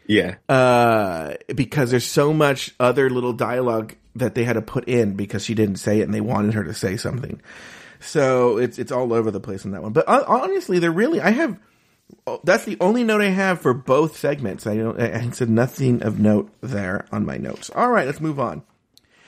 Yeah. 0.08 0.36
uh, 0.48 1.34
because 1.54 1.90
there's 1.92 2.06
so 2.06 2.32
much 2.34 2.74
other 2.80 3.10
little 3.10 3.34
dialogue 3.34 3.96
that 4.16 4.36
they 4.36 4.44
had 4.44 4.54
to 4.54 4.62
put 4.62 4.88
in 4.88 5.14
because 5.14 5.44
she 5.44 5.54
didn't 5.54 5.78
say 5.78 6.00
it 6.00 6.04
and 6.04 6.14
they 6.14 6.22
wanted 6.22 6.54
her 6.54 6.64
to 6.64 6.74
say 6.74 6.98
something. 6.98 7.42
So 8.00 8.58
it's 8.58 8.80
it's 8.80 8.92
all 8.92 9.14
over 9.14 9.32
the 9.32 9.40
place 9.40 9.66
on 9.66 9.72
that 9.72 9.84
one. 9.84 9.94
But 9.94 10.08
uh, 10.08 10.24
honestly, 10.28 10.80
they're 10.80 10.92
really 10.92 11.22
I 11.22 11.32
have 11.32 11.60
oh, 12.26 12.42
that's 12.44 12.66
the 12.66 12.78
only 12.80 13.04
note 13.04 13.22
I 13.22 13.30
have 13.30 13.62
for 13.62 13.74
both 13.74 14.18
segments. 14.18 14.66
I 14.66 14.76
don't 14.76 15.00
I 15.00 15.20
I 15.20 15.30
said 15.30 15.50
nothing 15.50 16.02
of 16.04 16.20
note 16.20 16.52
there 16.62 17.06
on 17.12 17.26
my 17.26 17.38
notes. 17.38 17.70
All 17.74 17.90
right, 17.90 18.06
let's 18.06 18.22
move 18.22 18.40
on. 18.40 18.64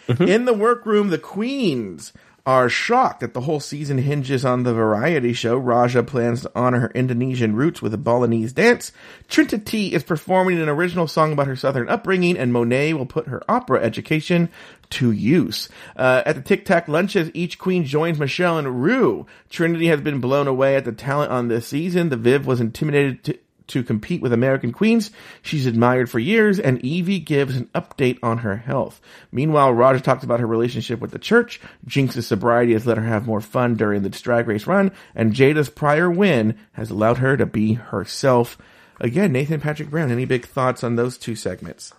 Mm-hmm. 0.07 0.23
In 0.23 0.45
the 0.45 0.53
workroom, 0.53 1.09
the 1.09 1.17
queens 1.17 2.11
are 2.45 2.67
shocked 2.67 3.21
that 3.21 3.34
the 3.34 3.41
whole 3.41 3.62
season 3.62 3.97
hinges 3.97 4.43
on 4.43 4.63
the 4.63 4.73
variety 4.73 5.32
show. 5.32 5.56
Raja 5.56 6.03
plans 6.03 6.41
to 6.41 6.51
honor 6.53 6.82
her 6.82 6.91
Indonesian 6.93 7.56
roots 7.56 7.82
with 7.82 7.93
a 7.93 7.97
Balinese 7.97 8.51
dance. 8.51 8.91
Trinity 9.29 9.93
is 9.93 10.03
performing 10.03 10.60
an 10.60 10.67
original 10.67 11.08
song 11.08 11.32
about 11.32 11.47
her 11.47 11.56
southern 11.56 11.88
upbringing, 11.88 12.38
and 12.38 12.51
Monet 12.51 12.93
will 12.93 13.06
put 13.06 13.27
her 13.27 13.41
opera 13.47 13.82
education 13.82 14.49
to 14.89 15.12
use. 15.12 15.69
Uh, 15.95 16.21
at 16.25 16.36
the 16.36 16.41
Tic 16.41 16.65
Tac 16.65 16.89
lunches, 16.89 17.32
each 17.34 17.58
queen 17.58 17.86
joins 17.86 18.19
Michelle 18.19 18.58
and 18.58 18.84
Ru. 18.84 19.25
Trinity 19.49 19.88
has 19.88 20.01
been 20.01 20.19
blown 20.19 20.47
away 20.47 20.75
at 20.75 20.84
the 20.84 20.91
talent 20.91 21.32
on 21.32 21.47
this 21.47 21.67
season. 21.67 22.10
The 22.10 22.17
Viv 22.17 22.45
was 22.45 22.60
intimidated 22.60 23.23
to 23.23 23.39
to 23.67 23.84
compete 23.84 24.21
with 24.21 24.34
American 24.34 24.71
queens 24.71 25.12
she's 25.41 25.65
admired 25.65 26.10
for 26.10 26.19
years, 26.19 26.60
and 26.60 26.82
Yvie 26.82 27.23
gives 27.23 27.56
an 27.56 27.69
update 27.76 28.19
on 28.21 28.39
her 28.39 28.58
health. 28.58 29.02
Meanwhile, 29.32 29.73
Raja 29.73 30.02
talks 30.02 30.23
about 30.23 30.39
her 30.39 30.47
relationship 30.47 30.99
with 30.99 31.12
the 31.12 31.19
church. 31.19 31.62
Jinkx's 31.86 32.28
sobriety 32.28 32.73
has 32.73 32.86
let 32.86 32.97
her 32.97 33.04
have 33.04 33.28
more 33.28 33.41
fun 33.41 33.76
during 33.76 34.04
the 34.04 34.10
drag 34.10 34.47
race 34.47 34.67
run, 34.67 34.91
and 35.15 35.34
Jaida's 35.34 35.69
prior 35.69 36.10
win 36.10 36.58
has 36.73 36.89
allowed 36.89 37.17
her 37.17 37.38
to 37.38 37.45
be 37.45 37.73
herself. 37.73 38.58
again, 38.99 39.32
Nathan 39.32 39.60
Patrick 39.60 39.89
Brown. 39.89 40.12
Any 40.12 40.26
big 40.26 40.45
thoughts 40.45 40.84
on 40.84 40.95
those 40.95 41.17
two 41.17 41.36
segments? 41.36 41.93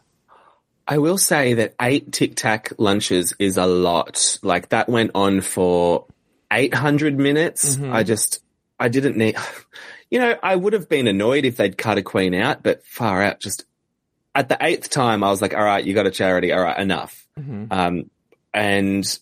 I 0.86 0.98
will 0.98 1.18
say 1.18 1.54
that 1.54 1.74
eight 1.80 2.12
Tic 2.12 2.36
Tac 2.36 2.72
lunches 2.78 3.34
is 3.38 3.56
a 3.56 3.66
lot. 3.66 4.38
Like 4.42 4.68
that 4.68 4.88
went 4.88 5.12
on 5.14 5.40
for 5.40 6.06
800 6.52 7.18
minutes. 7.18 7.76
Mm-hmm. 7.76 7.92
I 7.92 8.02
just, 8.02 8.43
I 8.78 8.88
didn't 8.88 9.16
need, 9.16 9.36
you 10.10 10.18
know, 10.18 10.36
I 10.42 10.56
would 10.56 10.72
have 10.72 10.88
been 10.88 11.06
annoyed 11.06 11.44
if 11.44 11.56
they'd 11.56 11.76
cut 11.78 11.98
a 11.98 12.02
queen 12.02 12.34
out, 12.34 12.62
but 12.62 12.84
far 12.86 13.22
out, 13.22 13.40
just 13.40 13.64
at 14.34 14.48
the 14.48 14.58
eighth 14.60 14.90
time, 14.90 15.22
I 15.22 15.30
was 15.30 15.40
like, 15.40 15.54
all 15.54 15.62
right, 15.64 15.84
you 15.84 15.94
got 15.94 16.06
a 16.06 16.10
charity. 16.10 16.52
All 16.52 16.60
right, 16.62 16.78
enough. 16.78 17.26
Mm-hmm. 17.38 17.66
Um, 17.72 18.10
and 18.52 19.18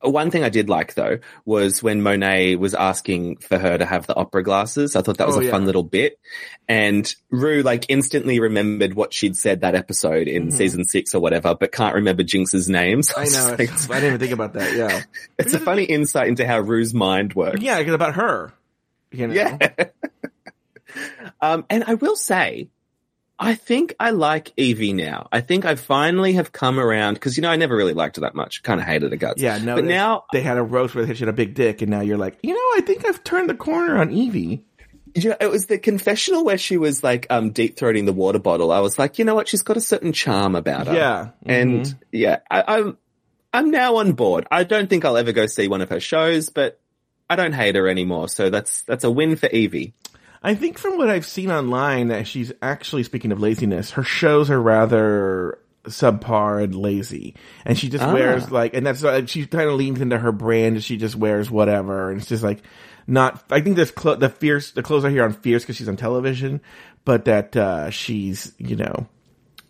one 0.00 0.30
thing 0.30 0.44
I 0.44 0.50
did 0.50 0.68
like 0.68 0.92
though 0.94 1.18
was 1.46 1.82
when 1.82 2.02
Monet 2.02 2.56
was 2.56 2.74
asking 2.74 3.36
for 3.38 3.56
her 3.58 3.78
to 3.78 3.86
have 3.86 4.06
the 4.06 4.14
opera 4.14 4.42
glasses. 4.42 4.96
I 4.96 5.02
thought 5.02 5.16
that 5.18 5.26
was 5.26 5.36
Oh, 5.36 5.40
a 5.40 5.44
yeah. 5.44 5.50
fun 5.50 5.64
little 5.64 5.82
bit. 5.82 6.18
And 6.68 7.12
Ru 7.30 7.62
like 7.62 7.86
instantly 7.88 8.38
remembered 8.38 8.92
what 8.94 9.14
she'd 9.14 9.34
said 9.36 9.62
that 9.62 9.74
episode 9.74 10.28
in 10.28 10.50
season 10.50 10.84
six 10.84 11.14
or 11.14 11.20
whatever, 11.20 11.54
but 11.54 11.72
can't 11.72 11.94
remember 11.94 12.22
Jinkx's 12.22 12.68
name. 12.68 13.02
So 13.02 13.14
Mm-hmm. 13.14 13.36
I 13.36 13.40
know. 13.40 13.56
like, 13.56 13.90
I 13.90 14.00
didn't 14.00 14.04
even 14.08 14.18
think 14.18 14.32
about 14.32 14.52
that. 14.54 14.76
Yeah. 14.76 15.02
it's 15.38 15.54
a 15.54 15.60
funny 15.60 15.84
insight 15.84 16.28
into 16.28 16.46
how 16.46 16.60
Ru's 16.60 16.92
mind 16.92 17.32
works. 17.32 17.62
Yeah, 17.62 17.78
about 17.78 18.16
her. 18.16 18.52
You 19.10 19.28
know? 19.28 19.34
Yeah. 19.34 19.68
um, 21.40 21.64
and 21.70 21.84
I 21.84 21.94
will 21.94 22.16
say, 22.16 22.68
I 23.38 23.54
think 23.54 23.94
I 23.98 24.10
like 24.10 24.54
Yvie 24.56 24.94
now. 24.94 25.28
I 25.32 25.40
think 25.40 25.64
I 25.64 25.74
finally 25.74 26.34
have 26.34 26.52
come 26.52 26.78
around 26.78 27.14
because 27.14 27.36
you 27.36 27.42
know 27.42 27.50
I 27.50 27.56
never 27.56 27.74
really 27.76 27.92
liked 27.94 28.16
her 28.16 28.20
that 28.22 28.34
much. 28.34 28.62
Kind 28.62 28.80
of 28.80 28.86
hated 28.86 29.10
her 29.10 29.16
guts. 29.16 29.42
Yeah, 29.42 29.58
no. 29.58 29.74
but 29.74 29.84
now 29.84 30.24
they 30.32 30.40
had 30.40 30.56
a 30.56 30.62
roast 30.62 30.94
where 30.94 31.06
she 31.14 31.20
had 31.20 31.28
a 31.28 31.32
big 31.32 31.54
dick, 31.54 31.82
and 31.82 31.90
now 31.90 32.00
you're 32.00 32.16
like, 32.18 32.38
you 32.42 32.52
know, 32.54 32.78
I 32.78 32.82
think 32.86 33.04
I've 33.04 33.24
turned 33.24 33.50
the 33.50 33.54
corner 33.54 33.98
on 33.98 34.10
Yvie. 34.10 34.62
Yeah, 35.16 35.34
it 35.40 35.48
was 35.50 35.66
the 35.66 35.78
confessional 35.78 36.44
where 36.44 36.58
she 36.58 36.76
was 36.76 37.02
like 37.04 37.26
um 37.30 37.50
deep 37.50 37.76
throating 37.76 38.06
the 38.06 38.12
water 38.12 38.38
bottle. 38.38 38.70
I 38.72 38.80
was 38.80 38.98
like, 38.98 39.18
you 39.18 39.24
know 39.24 39.34
what? 39.34 39.48
She's 39.48 39.62
got 39.62 39.76
a 39.76 39.80
certain 39.80 40.12
charm 40.12 40.54
about 40.54 40.86
her. 40.86 40.94
Yeah. 40.94 41.28
and 41.44 41.82
Mhm. 41.86 41.98
yeah, 42.12 42.38
I, 42.50 42.64
I'm 42.78 42.98
I'm 43.52 43.70
now 43.70 43.96
on 43.96 44.12
board. 44.12 44.46
I 44.50 44.62
don't 44.64 44.88
think 44.90 45.04
I'll 45.04 45.16
ever 45.16 45.32
go 45.32 45.46
see 45.46 45.66
one 45.68 45.80
of 45.82 45.88
her 45.90 46.00
shows, 46.00 46.50
but 46.50 46.80
I 47.28 47.36
don't 47.36 47.52
hate 47.52 47.74
her 47.76 47.88
anymore. 47.88 48.28
So 48.28 48.50
that's 48.50 48.82
that's 48.82 49.04
a 49.04 49.10
win 49.10 49.36
for 49.36 49.48
Yvie. 49.48 49.92
I 50.42 50.54
think 50.54 50.78
from 50.78 50.98
what 50.98 51.08
I've 51.08 51.24
seen 51.26 51.50
online 51.50 52.08
that 52.08 52.26
she's 52.26 52.52
actually 52.60 53.02
speaking 53.04 53.32
of 53.32 53.40
laziness, 53.40 53.92
her 53.92 54.02
shows 54.02 54.50
are 54.50 54.60
rather 54.60 55.58
subpar 55.84 56.62
and 56.62 56.74
lazy, 56.74 57.34
and 57.64 57.78
she 57.78 57.88
just 57.88 58.04
Ah. 58.04 58.12
wears 58.12 58.50
like, 58.50 58.74
and 58.74 58.86
that's 58.86 59.02
like 59.02 59.28
she 59.28 59.46
kind 59.46 59.68
of 59.68 59.76
leans 59.76 60.00
into 60.00 60.18
her 60.18 60.32
brand. 60.32 60.82
She 60.82 60.96
just 60.98 61.16
wears 61.16 61.50
whatever, 61.50 62.10
and 62.10 62.20
it's 62.20 62.28
just 62.28 62.42
like 62.42 62.62
not. 63.06 63.42
I 63.50 63.60
think 63.62 63.76
this 63.76 63.90
clo- 63.90 64.16
the 64.16 64.28
fierce 64.28 64.70
the 64.72 64.82
clothes 64.82 65.04
are 65.04 65.10
here 65.10 65.24
on 65.24 65.32
fierce 65.32 65.62
because 65.62 65.76
she's 65.76 65.88
on 65.88 65.96
television, 65.96 66.60
but 67.06 67.24
that 67.24 67.56
uh 67.56 67.88
she's 67.90 68.52
you 68.58 68.76
know 68.76 69.06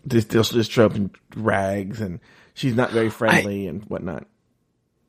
just 0.09 0.31
just, 0.31 0.53
just 0.53 0.71
show 0.73 0.87
up 0.87 0.97
in 0.97 1.11
rags 1.37 2.01
and 2.01 2.19
she's 2.55 2.75
not 2.75 2.90
very 2.90 3.11
friendly 3.11 3.67
and 3.69 3.85
whatnot. 3.85 4.27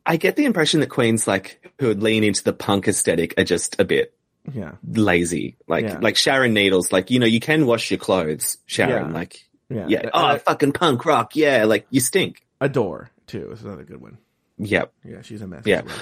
I 0.06 0.16
get 0.16 0.36
the 0.36 0.44
impression 0.44 0.80
that 0.80 0.88
queens 0.88 1.26
like 1.26 1.60
who 1.80 1.88
would 1.88 2.02
lean 2.02 2.24
into 2.24 2.42
the 2.44 2.52
punk 2.52 2.88
aesthetic 2.88 3.34
are 3.38 3.44
just 3.44 3.80
a 3.80 3.84
bit 3.84 4.14
Yeah, 4.54 4.72
lazy. 4.86 5.56
Like 5.66 5.84
Yeah. 5.84 5.98
like 6.00 6.16
Sharon 6.16 6.54
Needles, 6.54 6.92
like 6.92 7.10
you 7.10 7.18
know 7.18 7.26
you 7.26 7.40
can 7.40 7.66
wash 7.66 7.90
your 7.90 7.98
clothes, 7.98 8.58
Sharon. 8.66 9.08
Yeah. 9.08 9.12
Like 9.14 9.44
yeah, 9.68 9.86
yeah, 9.88 10.10
oh 10.14 10.24
I- 10.26 10.38
fucking 10.38 10.72
punk 10.72 11.04
rock, 11.04 11.34
yeah. 11.36 11.64
Like 11.64 11.86
you 11.90 12.00
stink. 12.00 12.44
adore 12.60 13.10
too 13.26 13.50
is 13.52 13.62
another 13.64 13.82
good 13.84 14.00
one. 14.00 14.18
Yep. 14.58 14.92
Yeah, 15.04 15.22
she's 15.22 15.42
a 15.42 15.46
mess. 15.46 15.64
Yeah. 15.66 15.82
well. 15.82 15.94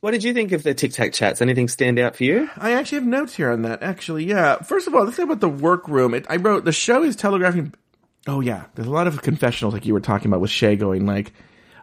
What 0.00 0.12
did 0.12 0.22
you 0.24 0.32
think 0.32 0.52
of 0.52 0.62
the 0.62 0.72
Tic 0.72 0.92
Tac 0.92 1.12
chats? 1.12 1.42
Anything 1.42 1.68
stand 1.68 1.98
out 1.98 2.16
for 2.16 2.24
you? 2.24 2.48
I 2.56 2.72
actually 2.72 3.00
have 3.00 3.06
notes 3.08 3.34
here 3.34 3.50
on 3.50 3.62
that. 3.62 3.82
Actually, 3.82 4.24
yeah. 4.24 4.56
First 4.56 4.86
of 4.86 4.94
all, 4.94 5.04
let's 5.04 5.16
say 5.16 5.24
about 5.24 5.40
the 5.40 5.48
workroom. 5.48 6.14
It, 6.14 6.24
I 6.30 6.36
wrote 6.36 6.64
the 6.64 6.72
show 6.72 7.02
is 7.02 7.16
telegraphing. 7.16 7.74
Oh 8.26 8.40
yeah, 8.40 8.64
there's 8.74 8.88
a 8.88 8.92
lot 8.92 9.06
of 9.06 9.20
confessionals 9.22 9.74
like 9.74 9.84
you 9.86 9.92
were 9.94 10.00
talking 10.00 10.28
about 10.30 10.40
with 10.40 10.50
Shea 10.50 10.76
going 10.76 11.04
like, 11.06 11.32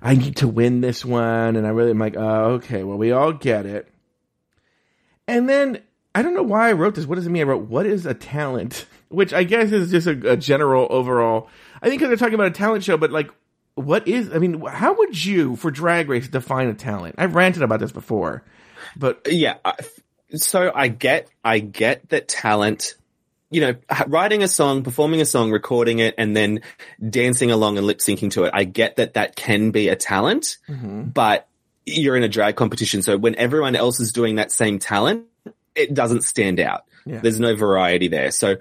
"I 0.01 0.15
need 0.15 0.37
to 0.37 0.47
win 0.47 0.81
this 0.81 1.03
one," 1.03 1.55
and 1.55 1.65
I 1.65 1.69
really 1.69 1.91
am 1.91 1.99
like, 1.99 2.15
"Oh, 2.17 2.51
okay. 2.55 2.83
Well, 2.83 2.97
we 2.97 3.11
all 3.11 3.33
get 3.33 3.65
it." 3.65 3.87
And 5.27 5.47
then 5.49 5.81
I 6.15 6.21
don't 6.21 6.33
know 6.33 6.43
why 6.43 6.69
I 6.69 6.73
wrote 6.73 6.95
this. 6.95 7.05
What 7.05 7.15
does 7.15 7.27
it 7.27 7.29
mean? 7.29 7.43
I 7.43 7.45
wrote, 7.45 7.67
"What 7.67 7.85
is 7.85 8.05
a 8.05 8.13
talent?" 8.13 8.85
Which 9.09 9.33
I 9.33 9.43
guess 9.43 9.71
is 9.71 9.89
just 9.91 10.05
a, 10.07 10.33
a 10.33 10.35
general 10.35 10.85
overall. 10.89 11.49
I 11.81 11.87
think 11.87 12.01
because 12.01 12.09
they're 12.09 12.17
talking 12.17 12.33
about 12.33 12.47
a 12.47 12.51
talent 12.51 12.83
show, 12.83 12.97
but 12.97 13.09
like, 13.09 13.29
what 13.75 14.05
is? 14.05 14.33
I 14.33 14.37
mean, 14.39 14.61
how 14.65 14.97
would 14.97 15.23
you 15.23 15.55
for 15.55 15.71
Drag 15.71 16.09
Race 16.09 16.27
define 16.27 16.67
a 16.67 16.73
talent? 16.73 17.15
I've 17.17 17.35
ranted 17.35 17.63
about 17.63 17.79
this 17.79 17.93
before, 17.93 18.43
but 18.97 19.25
Yeah. 19.29 19.57
So 20.35 20.71
I 20.75 20.89
get, 20.89 21.29
I 21.43 21.59
get 21.59 22.09
that 22.09 22.27
talent, 22.27 22.95
you 23.49 23.61
know, 23.61 23.75
writing 24.07 24.43
a 24.43 24.47
song, 24.47 24.83
performing 24.83 25.21
a 25.21 25.25
song, 25.25 25.51
recording 25.51 25.99
it, 25.99 26.15
and 26.17 26.35
then 26.35 26.61
dancing 27.09 27.51
along 27.51 27.77
and 27.77 27.87
lip 27.87 27.99
syncing 27.99 28.31
to 28.31 28.43
it. 28.43 28.51
I 28.53 28.63
get 28.65 28.97
that 28.97 29.13
that 29.13 29.35
can 29.35 29.71
be 29.71 29.89
a 29.89 29.95
talent, 29.95 30.57
but 30.67 31.47
you're 31.85 32.17
in 32.17 32.23
a 32.23 32.29
drag 32.29 32.55
competition. 32.57 33.01
So 33.01 33.17
when 33.17 33.35
everyone 33.35 33.75
else 33.75 33.99
is 33.99 34.11
doing 34.11 34.35
that 34.35 34.51
same 34.51 34.79
talent, 34.79 35.25
it 35.73 35.93
doesn't 35.93 36.23
stand 36.23 36.59
out. 36.59 36.83
Yeah. 37.05 37.19
There's 37.21 37.39
no 37.39 37.55
variety 37.55 38.09
there. 38.09 38.31
So 38.31 38.57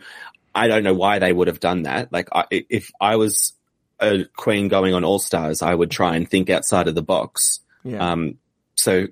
I 0.54 0.68
don't 0.68 0.84
know 0.84 0.94
why 0.94 1.18
they 1.18 1.32
would 1.32 1.48
have 1.48 1.58
done 1.58 1.82
that. 1.82 2.12
Like 2.12 2.28
I, 2.32 2.44
if 2.50 2.92
I 3.00 3.16
was 3.16 3.54
a 3.98 4.24
queen 4.36 4.68
going 4.68 4.94
on 4.94 5.02
All 5.04 5.18
Stars, 5.18 5.62
I 5.62 5.74
would 5.74 5.90
try 5.90 6.14
and 6.14 6.28
think 6.28 6.48
outside 6.48 6.86
of 6.86 6.94
the 6.94 7.02
box. 7.02 7.60
yeah. 7.82 8.12
Um, 8.12 8.38
so 8.76 9.08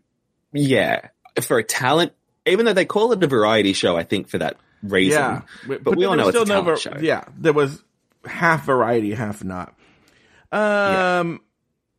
yeah, 0.52 1.08
for 1.42 1.58
a 1.58 1.64
talent, 1.64 2.12
even 2.46 2.66
though 2.66 2.74
they 2.74 2.84
call 2.84 3.10
it 3.12 3.22
a 3.22 3.26
variety 3.26 3.72
show, 3.72 3.96
I 3.96 4.04
think 4.04 4.28
for 4.28 4.38
that 4.38 4.56
reason. 4.84 5.20
Yeah, 5.20 5.42
But, 5.66 5.96
we 5.96 6.04
all 6.04 6.16
know 6.16 6.28
it's 6.28 6.38
a 6.38 6.44
talent 6.44 6.78
show. 6.80 6.96
Yeah, 7.00 7.24
there 7.36 7.52
was 7.52 7.82
half 8.24 8.64
variety, 8.64 9.12
half 9.14 9.44
not. 9.44 9.74
Um, 10.52 11.40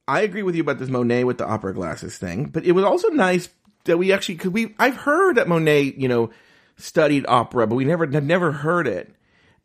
I 0.08 0.22
agree 0.22 0.44
with 0.44 0.56
you 0.56 0.62
about 0.62 0.80
this 0.80 0.90
Monet 0.90 1.24
with 1.24 1.38
the 1.38 1.46
opera 1.46 1.74
glasses 1.74 2.18
thing, 2.18 2.46
but 2.46 2.66
it 2.66 2.72
was 2.72 2.86
also 2.86 3.10
nice 3.10 3.50
that 3.86 3.98
we 3.98 4.12
actually 4.14 4.36
because 4.36 4.52
we 4.52 4.76
I've 4.80 4.96
heard 4.96 5.36
that 5.38 5.48
Monet 5.48 5.96
you 5.98 6.08
know 6.08 6.32
studied 6.78 7.26
opera, 7.28 7.68
but 7.68 7.76
we 7.76 7.86
never 7.86 8.06
had 8.10 8.26
never 8.26 8.52
heard 8.52 8.88
it. 8.88 9.12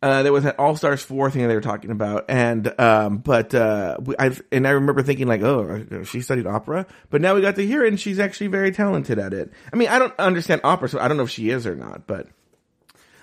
Uh, 0.02 0.22
there 0.22 0.32
was 0.32 0.46
an 0.46 0.54
All 0.58 0.76
Stars 0.76 1.02
four 1.02 1.30
thing 1.30 1.46
they 1.46 1.54
were 1.54 1.60
talking 1.60 1.90
about, 1.90 2.24
and 2.28 2.72
um, 2.80 3.18
but 3.18 3.54
uh, 3.54 3.98
I've 4.18 4.42
and 4.50 4.66
I 4.66 4.70
remember 4.70 5.02
thinking 5.02 5.28
like, 5.28 5.42
oh, 5.42 6.04
she 6.04 6.22
studied 6.22 6.46
opera, 6.46 6.86
but 7.10 7.20
now 7.20 7.34
we 7.34 7.42
got 7.42 7.56
to 7.56 7.66
hear 7.66 7.84
it, 7.84 7.88
and 7.88 8.00
she's 8.00 8.18
actually 8.18 8.46
very 8.46 8.72
talented 8.72 9.18
at 9.18 9.34
it. 9.34 9.52
I 9.70 9.76
mean, 9.76 9.88
I 9.88 9.98
don't 9.98 10.18
understand 10.18 10.62
opera, 10.64 10.88
so 10.88 10.98
I 10.98 11.08
don't 11.08 11.18
know 11.18 11.24
if 11.24 11.30
she 11.30 11.50
is 11.50 11.66
or 11.66 11.76
not, 11.76 12.06
but 12.06 12.28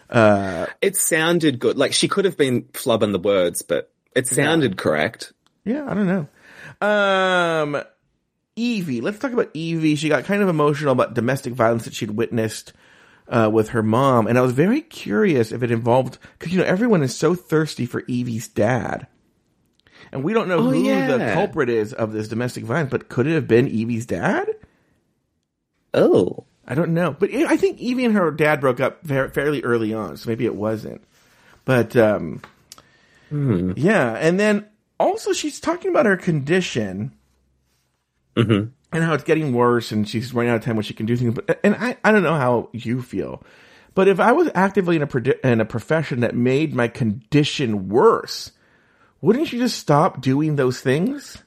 It 0.10 0.96
sounded 0.96 1.60
good. 1.60 1.78
Like 1.78 1.94
she 1.94 2.08
could 2.08 2.26
have 2.26 2.38
been 2.38 2.64
flubbing 2.64 3.12
the 3.12 3.20
words, 3.20 3.62
but 3.62 3.92
it 4.16 4.28
sounded 4.28 4.78
correct. 4.78 5.34
Yeah, 5.66 5.86
I 5.88 5.94
don't 5.94 6.08
know. 6.08 6.28
Um, 6.88 7.84
Yvie. 8.56 9.02
Let's 9.02 9.20
talk 9.20 9.34
about 9.34 9.54
Yvie. 9.54 9.98
She 9.98 10.10
got 10.10 10.24
kind 10.26 10.42
of 10.42 10.50
emotional 10.50 10.92
about 10.94 11.14
domestic 11.14 11.54
violence 11.54 11.86
that 11.86 11.94
she'd 11.94 12.12
witnessed 12.12 12.74
uh, 13.28 13.50
with 13.52 13.70
her 13.70 13.84
mom, 13.84 14.28
and 14.28 14.38
I 14.38 14.42
was 14.42 14.54
very 14.54 14.82
curious 14.82 15.52
if 15.52 15.62
it 15.64 15.72
involved 15.72 16.18
because 16.38 16.54
you 16.54 16.60
know 16.60 16.66
everyone 16.66 17.04
is 17.04 17.16
so 17.16 17.36
thirsty 17.36 17.86
for 17.86 18.02
Yvie's 18.04 18.48
dad, 18.48 19.08
and 20.12 20.24
we 20.24 20.34
don't 20.34 20.48
know 20.48 20.60
Oh, 20.60 20.72
who 20.72 20.84
the 20.84 21.32
culprit 21.34 21.70
is 21.70 21.92
of 21.94 22.14
this 22.14 22.30
domestic 22.30 22.64
violence. 22.64 22.90
But 22.92 23.10
could 23.10 23.28
it 23.28 23.34
have 23.36 23.48
been 23.48 23.68
Yvie's 23.68 24.06
dad? 24.06 24.50
Oh. 25.94 26.46
I 26.68 26.76
don't 26.76 26.94
know, 26.94 27.16
but 27.18 27.34
I 27.34 27.56
think 27.58 27.80
Yvie 27.80 28.06
and 28.06 28.14
her 28.16 28.30
dad 28.32 28.60
broke 28.60 28.80
up 28.80 29.02
very, 29.04 29.30
fairly 29.30 29.64
early 29.64 29.94
on, 29.94 30.18
so 30.18 30.30
maybe 30.30 30.46
it 30.46 30.56
wasn't. 30.56 31.02
But 31.64 31.96
um, 31.96 32.42
yeah, 33.32 34.14
and 34.20 34.40
then 34.40 34.66
also 35.00 35.32
she's 35.34 35.60
talking 35.60 35.92
about 35.92 36.06
her 36.06 36.18
condition 36.18 37.14
Mhm. 38.36 38.72
and 38.92 39.04
how 39.04 39.14
it's 39.14 39.24
getting 39.24 39.54
worse, 39.54 39.92
and 39.92 40.08
she's 40.08 40.34
running 40.34 40.52
out 40.52 40.58
of 40.58 40.64
time 40.64 40.76
when 40.76 40.84
she 40.84 40.94
can 40.94 41.06
do 41.06 41.16
things. 41.16 41.34
But 41.34 41.60
and 41.64 41.76
I, 41.76 41.98
I 42.04 42.12
don't 42.12 42.24
know 42.24 42.36
how 42.36 42.70
you 42.74 43.02
feel, 43.02 43.44
but 43.96 44.08
if 44.08 44.20
I 44.20 44.32
was 44.34 44.50
actively 44.54 44.96
in 44.98 45.02
a 45.02 45.08
predi- 45.08 45.40
in 45.44 45.60
a 45.62 45.66
profession 45.66 46.20
that 46.20 46.36
made 46.36 46.74
my 46.76 46.88
condition 46.88 47.90
worse, 47.90 48.52
wouldn't 49.22 49.52
you 49.54 49.60
just 49.60 49.78
stop 49.80 50.22
doing 50.22 50.56
those 50.58 50.82
things? 50.82 51.44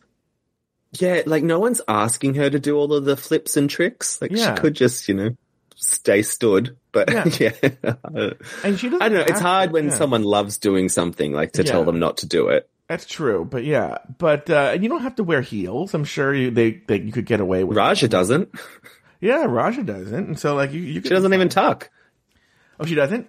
Yeah, 0.92 1.22
like 1.26 1.44
no 1.44 1.58
one's 1.60 1.80
asking 1.86 2.34
her 2.34 2.50
to 2.50 2.58
do 2.58 2.76
all 2.76 2.92
of 2.92 3.04
the 3.04 3.16
flips 3.16 3.56
and 3.56 3.70
tricks. 3.70 4.20
Like 4.20 4.32
Yeah. 4.32 4.54
she 4.54 4.60
could 4.60 4.74
just, 4.74 5.08
you 5.08 5.14
know, 5.14 5.36
stay 5.76 6.22
stood. 6.22 6.76
But 6.92 7.10
Yeah. 7.12 7.24
yeah, 7.62 8.30
And 8.64 8.78
she 8.78 8.88
doesn't. 8.88 9.02
I 9.02 9.08
don't 9.08 9.18
know. 9.18 9.24
It's 9.28 9.40
hard 9.40 9.70
to- 9.70 9.74
when 9.74 9.88
yeah. 9.88 9.94
someone 9.94 10.24
loves 10.24 10.58
doing 10.58 10.88
something, 10.88 11.32
like 11.32 11.52
to 11.52 11.64
tell 11.64 11.84
them 11.84 11.98
not 12.00 12.18
to 12.18 12.26
do 12.26 12.48
it. 12.48 12.68
That's 12.88 13.06
true, 13.06 13.44
but 13.48 13.62
yeah, 13.62 13.98
but 14.18 14.50
uh, 14.50 14.76
you 14.80 14.88
don't 14.88 15.02
have 15.02 15.14
to 15.14 15.22
wear 15.22 15.42
heels. 15.42 15.94
I'm 15.94 16.02
sure 16.02 16.34
you 16.34 16.50
they, 16.50 16.82
they 16.88 16.98
you 16.98 17.12
could 17.12 17.24
get 17.24 17.38
away 17.38 17.62
with. 17.62 17.76
Raja 17.76 18.08
doesn't. 18.08 18.52
Yeah, 19.20 19.44
Raja 19.44 19.84
doesn't, 19.84 20.26
and 20.26 20.36
so 20.38 20.56
like 20.56 20.72
you, 20.72 20.80
you 20.80 21.00
She 21.00 21.08
doesn't 21.10 21.32
even 21.32 21.48
tuck. 21.50 21.88
Oh, 22.80 22.86
she 22.86 22.96
doesn't. 22.96 23.28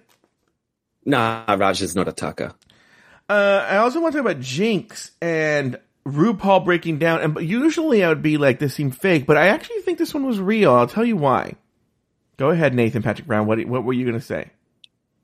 Nah, 1.04 1.44
Raja's 1.56 1.94
not 1.94 2.08
a 2.08 2.12
tucker. 2.12 2.54
Uh, 3.28 3.64
I 3.68 3.76
also 3.76 4.00
want 4.00 4.14
to 4.14 4.18
talk 4.22 4.30
about 4.32 4.42
Jinkx 4.42 5.10
and 5.20 5.78
RuPaul 6.06 6.64
breaking 6.64 6.98
down. 6.98 7.20
And 7.20 7.34
but 7.34 7.44
usually 7.44 8.02
I 8.04 8.08
would 8.08 8.22
be 8.22 8.36
like, 8.36 8.58
this 8.58 8.74
seemed 8.74 8.96
fake, 8.96 9.26
but 9.26 9.36
I 9.36 9.48
actually 9.48 9.80
think 9.82 9.98
this 9.98 10.12
one 10.14 10.26
was 10.26 10.40
real. 10.40 10.72
I'll 10.74 10.86
tell 10.86 11.04
you 11.04 11.16
why. 11.16 11.54
Go 12.38 12.50
ahead, 12.50 12.74
Nathan 12.74 13.02
Patrick 13.02 13.26
Brown. 13.28 13.46
What 13.46 13.64
what 13.66 13.84
were 13.84 13.92
you 13.92 14.04
going 14.04 14.18
to 14.18 14.24
say? 14.24 14.50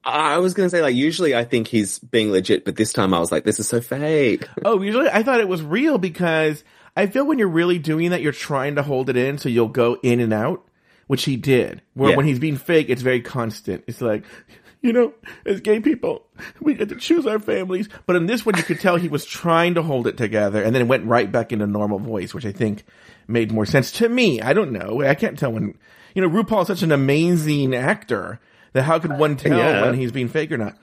I 0.05 0.39
was 0.39 0.55
gonna 0.55 0.71
say 0.71 0.81
like 0.81 0.95
usually 0.95 1.35
I 1.37 1.45
think 1.45 1.67
he's 1.69 1.99
being 1.99 2.31
legit, 2.31 2.65
but 2.65 2.77
this 2.77 2.93
time 2.95 3.13
I 3.13 3.19
was 3.19 3.31
like, 3.31 3.45
this 3.45 3.59
is 3.61 3.69
so 3.69 3.81
fake. 3.81 4.47
Oh, 4.65 4.81
usually 4.81 5.09
I 5.11 5.23
thought 5.23 5.41
it 5.41 5.49
was 5.49 5.61
real 5.63 5.99
because 5.99 6.65
I 6.97 7.09
feel 7.09 7.27
when 7.27 7.39
you're 7.39 7.49
really 7.49 7.79
doing 7.79 8.11
that, 8.11 8.23
you're 8.23 8.33
trying 8.33 8.77
to 8.77 8.83
hold 8.83 9.11
it 9.11 9.17
in, 9.17 9.37
so 9.39 9.49
you'll 9.51 9.69
go 9.69 9.99
in 10.03 10.21
and 10.21 10.33
out, 10.33 10.67
which 11.09 11.25
he 11.25 11.37
did. 11.37 11.83
Where 11.95 12.11
Yeah. 12.11 12.17
when 12.17 12.25
he's 12.27 12.39
being 12.39 12.57
fake, 12.57 12.89
it's 12.89 13.03
very 13.03 13.21
constant. 13.21 13.85
It's 13.87 14.01
like, 14.01 14.25
you 14.83 14.93
know, 14.93 15.13
as 15.45 15.61
gay 15.61 15.81
people, 15.81 16.25
we 16.61 16.75
get 16.75 16.89
to 16.91 16.97
choose 16.97 17.27
our 17.27 17.39
families. 17.39 17.89
But 18.07 18.17
in 18.17 18.27
this 18.27 18.47
one, 18.47 18.57
you 18.57 18.63
could 18.63 18.81
tell 18.81 18.97
he 18.97 19.09
was 19.09 19.25
trying 19.25 19.75
to 19.75 19.83
hold 19.83 20.07
it 20.07 20.17
together, 20.17 20.63
and 20.63 20.75
then 20.75 20.83
it 20.83 20.89
went 20.89 21.07
right 21.07 21.31
back 21.31 21.53
into 21.53 21.67
normal 21.67 21.99
voice, 21.99 22.33
which 22.35 22.47
I 22.47 22.53
think 22.53 22.85
made 23.27 23.53
more 23.53 23.67
sense 23.67 23.93
to 23.93 24.09
me. 24.09 24.41
I 24.41 24.53
don't 24.53 24.73
know. 24.73 25.03
I 25.03 25.15
can't 25.15 25.39
tell 25.39 25.53
when, 25.53 25.77
you 26.15 26.23
know, 26.23 26.29
RuPaul's 26.31 26.69
such 26.69 26.83
an 26.83 26.93
amazing 26.93 27.75
actor 27.75 28.41
that 28.73 28.83
how 28.83 28.99
could 28.99 29.19
one 29.19 29.37
tell 29.37 29.57
Yeah. 29.59 29.85
when 29.85 29.95
he's 29.95 30.13
being 30.13 30.29
fake 30.29 30.53
or 30.53 30.59
not? 30.59 30.77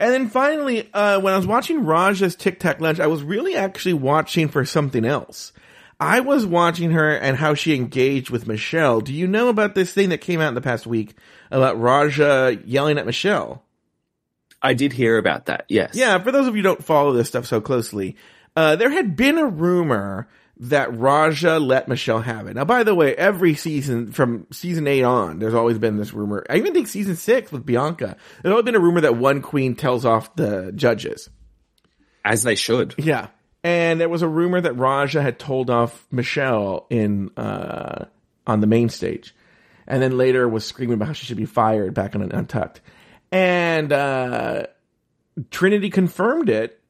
And 0.00 0.12
then 0.12 0.28
finally, 0.28 0.88
uh, 0.92 1.20
when 1.20 1.32
I 1.34 1.36
was 1.36 1.46
watching 1.46 1.84
Raja's 1.84 2.34
Tic 2.34 2.58
Tac 2.60 2.80
Lunch, 2.80 2.98
I 2.98 3.06
was 3.06 3.22
really 3.22 3.54
actually 3.56 3.94
watching 3.94 4.48
for 4.48 4.64
something 4.64 5.04
else. 5.04 5.52
I 6.02 6.18
was 6.18 6.44
watching 6.44 6.90
her 6.90 7.14
and 7.16 7.36
how 7.36 7.54
she 7.54 7.76
engaged 7.76 8.28
with 8.28 8.48
Michelle. 8.48 9.00
Do 9.00 9.14
you 9.14 9.28
know 9.28 9.48
about 9.48 9.76
this 9.76 9.94
thing 9.94 10.08
that 10.08 10.18
came 10.18 10.40
out 10.40 10.48
in 10.48 10.54
the 10.54 10.60
past 10.60 10.84
week 10.84 11.14
about 11.48 11.80
Raja 11.80 12.58
yelling 12.64 12.98
at 12.98 13.06
Michelle? 13.06 13.62
I 14.60 14.74
did 14.74 14.92
hear 14.92 15.16
about 15.16 15.46
that. 15.46 15.66
Yes. 15.68 15.94
Yeah, 15.94 16.18
for 16.18 16.32
those 16.32 16.48
of 16.48 16.56
you 16.56 16.62
who 16.62 16.68
don't 16.68 16.84
follow 16.84 17.12
this 17.12 17.28
stuff 17.28 17.46
so 17.46 17.60
closely, 17.60 18.16
uh, 18.56 18.74
there 18.74 18.90
had 18.90 19.14
been 19.14 19.38
a 19.38 19.46
rumor 19.46 20.26
that 20.56 20.92
Raja 20.98 21.60
let 21.60 21.86
Michelle 21.86 22.20
have 22.20 22.48
it. 22.48 22.54
Now, 22.54 22.64
by 22.64 22.82
the 22.82 22.96
way, 22.96 23.14
every 23.14 23.54
season 23.54 24.10
from 24.10 24.48
season 24.50 24.88
eight 24.88 25.04
on, 25.04 25.38
there's 25.38 25.54
always 25.54 25.78
been 25.78 25.98
this 25.98 26.12
rumor. 26.12 26.44
I 26.50 26.56
even 26.56 26.72
think 26.74 26.88
season 26.88 27.14
six 27.14 27.52
with 27.52 27.64
Bianca, 27.64 28.16
there's 28.42 28.50
always 28.50 28.64
been 28.64 28.74
a 28.74 28.80
rumor 28.80 29.02
that 29.02 29.16
one 29.16 29.40
queen 29.40 29.76
tells 29.76 30.04
off 30.04 30.34
the 30.34 30.72
judges. 30.72 31.30
As 32.24 32.42
they 32.42 32.56
should. 32.56 32.96
Yeah. 32.98 33.28
And 33.64 34.00
there 34.00 34.08
was 34.08 34.22
a 34.22 34.28
rumor 34.28 34.60
that 34.60 34.74
Raja 34.74 35.22
had 35.22 35.38
told 35.38 35.70
off 35.70 36.06
Michelle 36.10 36.86
in 36.90 37.30
uh 37.36 38.06
on 38.46 38.60
the 38.60 38.66
main 38.66 38.88
stage. 38.88 39.34
And 39.86 40.02
then 40.02 40.16
later 40.16 40.48
was 40.48 40.64
screaming 40.64 40.94
about 40.94 41.08
how 41.08 41.12
she 41.12 41.26
should 41.26 41.36
be 41.36 41.44
fired 41.44 41.94
back 41.94 42.14
on 42.14 42.22
Untucked. 42.22 42.80
And 43.30 43.92
uh 43.92 44.66
Trinity 45.50 45.90
confirmed 45.90 46.48
it 46.48 46.80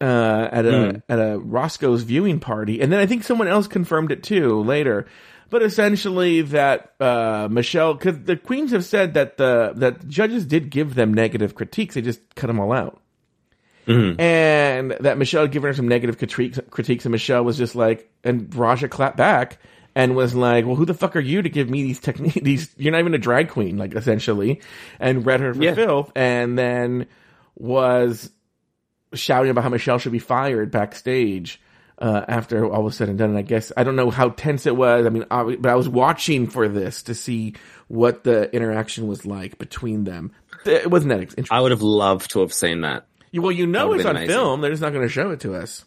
uh 0.00 0.48
at 0.52 0.66
a 0.66 1.02
at 1.08 1.18
a 1.18 1.38
Roscoe's 1.38 2.04
viewing 2.04 2.38
party. 2.38 2.80
And 2.80 2.92
then 2.92 3.00
I 3.00 3.06
think 3.06 3.24
someone 3.24 3.48
else 3.48 3.66
confirmed 3.66 4.12
it 4.12 4.22
too 4.22 4.62
later. 4.62 5.06
But 5.50 5.64
essentially 5.64 6.42
that 6.42 6.94
uh 7.00 7.48
Michelle 7.50 7.96
cuz 7.96 8.20
the 8.20 8.36
queens 8.36 8.70
have 8.70 8.84
said 8.84 9.14
that 9.14 9.36
the 9.36 9.72
that 9.74 10.00
the 10.02 10.06
judges 10.06 10.46
did 10.46 10.70
give 10.70 10.94
them 10.94 11.12
negative 11.12 11.56
critiques, 11.56 11.96
they 11.96 12.02
just 12.02 12.20
cut 12.36 12.46
them 12.46 12.60
all 12.60 12.72
out 12.72 13.02
and 13.90 14.92
that 15.00 15.18
Michelle 15.18 15.42
had 15.42 15.52
given 15.52 15.68
her 15.68 15.74
some 15.74 15.88
negative 15.88 16.18
critiques, 16.18 16.58
critiques, 16.70 17.04
and 17.04 17.12
Michelle 17.12 17.44
was 17.44 17.56
just 17.58 17.74
like, 17.74 18.10
and 18.24 18.54
Raja 18.54 18.88
clapped 18.88 19.16
back 19.16 19.58
and 19.94 20.14
was 20.14 20.34
like, 20.34 20.64
"Well, 20.66 20.76
who 20.76 20.84
the 20.84 20.94
fuck 20.94 21.16
are 21.16 21.20
you 21.20 21.42
to 21.42 21.48
give 21.48 21.68
me 21.68 21.82
these 21.82 21.98
techniques? 22.00 22.38
These 22.42 22.74
you're 22.76 22.92
not 22.92 23.00
even 23.00 23.14
a 23.14 23.18
drag 23.18 23.48
queen, 23.48 23.76
like 23.78 23.94
essentially," 23.94 24.60
and 24.98 25.26
read 25.26 25.40
her 25.40 25.52
for 25.54 25.62
Yeah. 25.62 25.74
filth, 25.74 26.12
and 26.14 26.56
then 26.58 27.06
was 27.56 28.30
shouting 29.12 29.50
about 29.50 29.64
how 29.64 29.70
Michelle 29.70 29.98
should 29.98 30.12
be 30.12 30.18
fired 30.18 30.70
backstage. 30.70 31.60
Uh, 31.98 32.24
after 32.28 32.64
all 32.66 32.82
was 32.82 32.96
said 32.96 33.10
and 33.10 33.18
done, 33.18 33.28
and 33.28 33.38
I 33.38 33.42
guess 33.42 33.72
I 33.76 33.84
don't 33.84 33.94
know 33.94 34.08
how 34.10 34.30
tense 34.30 34.64
it 34.64 34.74
was. 34.74 35.04
I 35.04 35.10
mean, 35.10 35.26
I, 35.30 35.42
but 35.56 35.70
I 35.70 35.74
was 35.74 35.86
watching 35.86 36.46
for 36.46 36.66
this 36.66 37.02
to 37.02 37.14
see 37.14 37.56
what 37.88 38.24
the 38.24 38.50
interaction 38.56 39.06
was 39.06 39.26
like 39.26 39.58
between 39.58 40.04
them. 40.04 40.32
It 40.64 40.90
wasn't 40.90 41.10
that 41.10 41.20
interesting. 41.20 41.44
I 41.50 41.60
would 41.60 41.72
have 41.72 41.82
loved 41.82 42.30
to 42.30 42.40
have 42.40 42.54
seen 42.54 42.80
that. 42.82 43.06
Well, 43.32 43.52
you 43.52 43.66
know 43.66 43.92
it's 43.92 44.04
on 44.04 44.16
amazing. 44.16 44.28
film. 44.34 44.60
They're 44.60 44.70
just 44.70 44.82
not 44.82 44.92
going 44.92 45.06
to 45.06 45.12
show 45.12 45.30
it 45.30 45.40
to 45.40 45.54
us. 45.54 45.84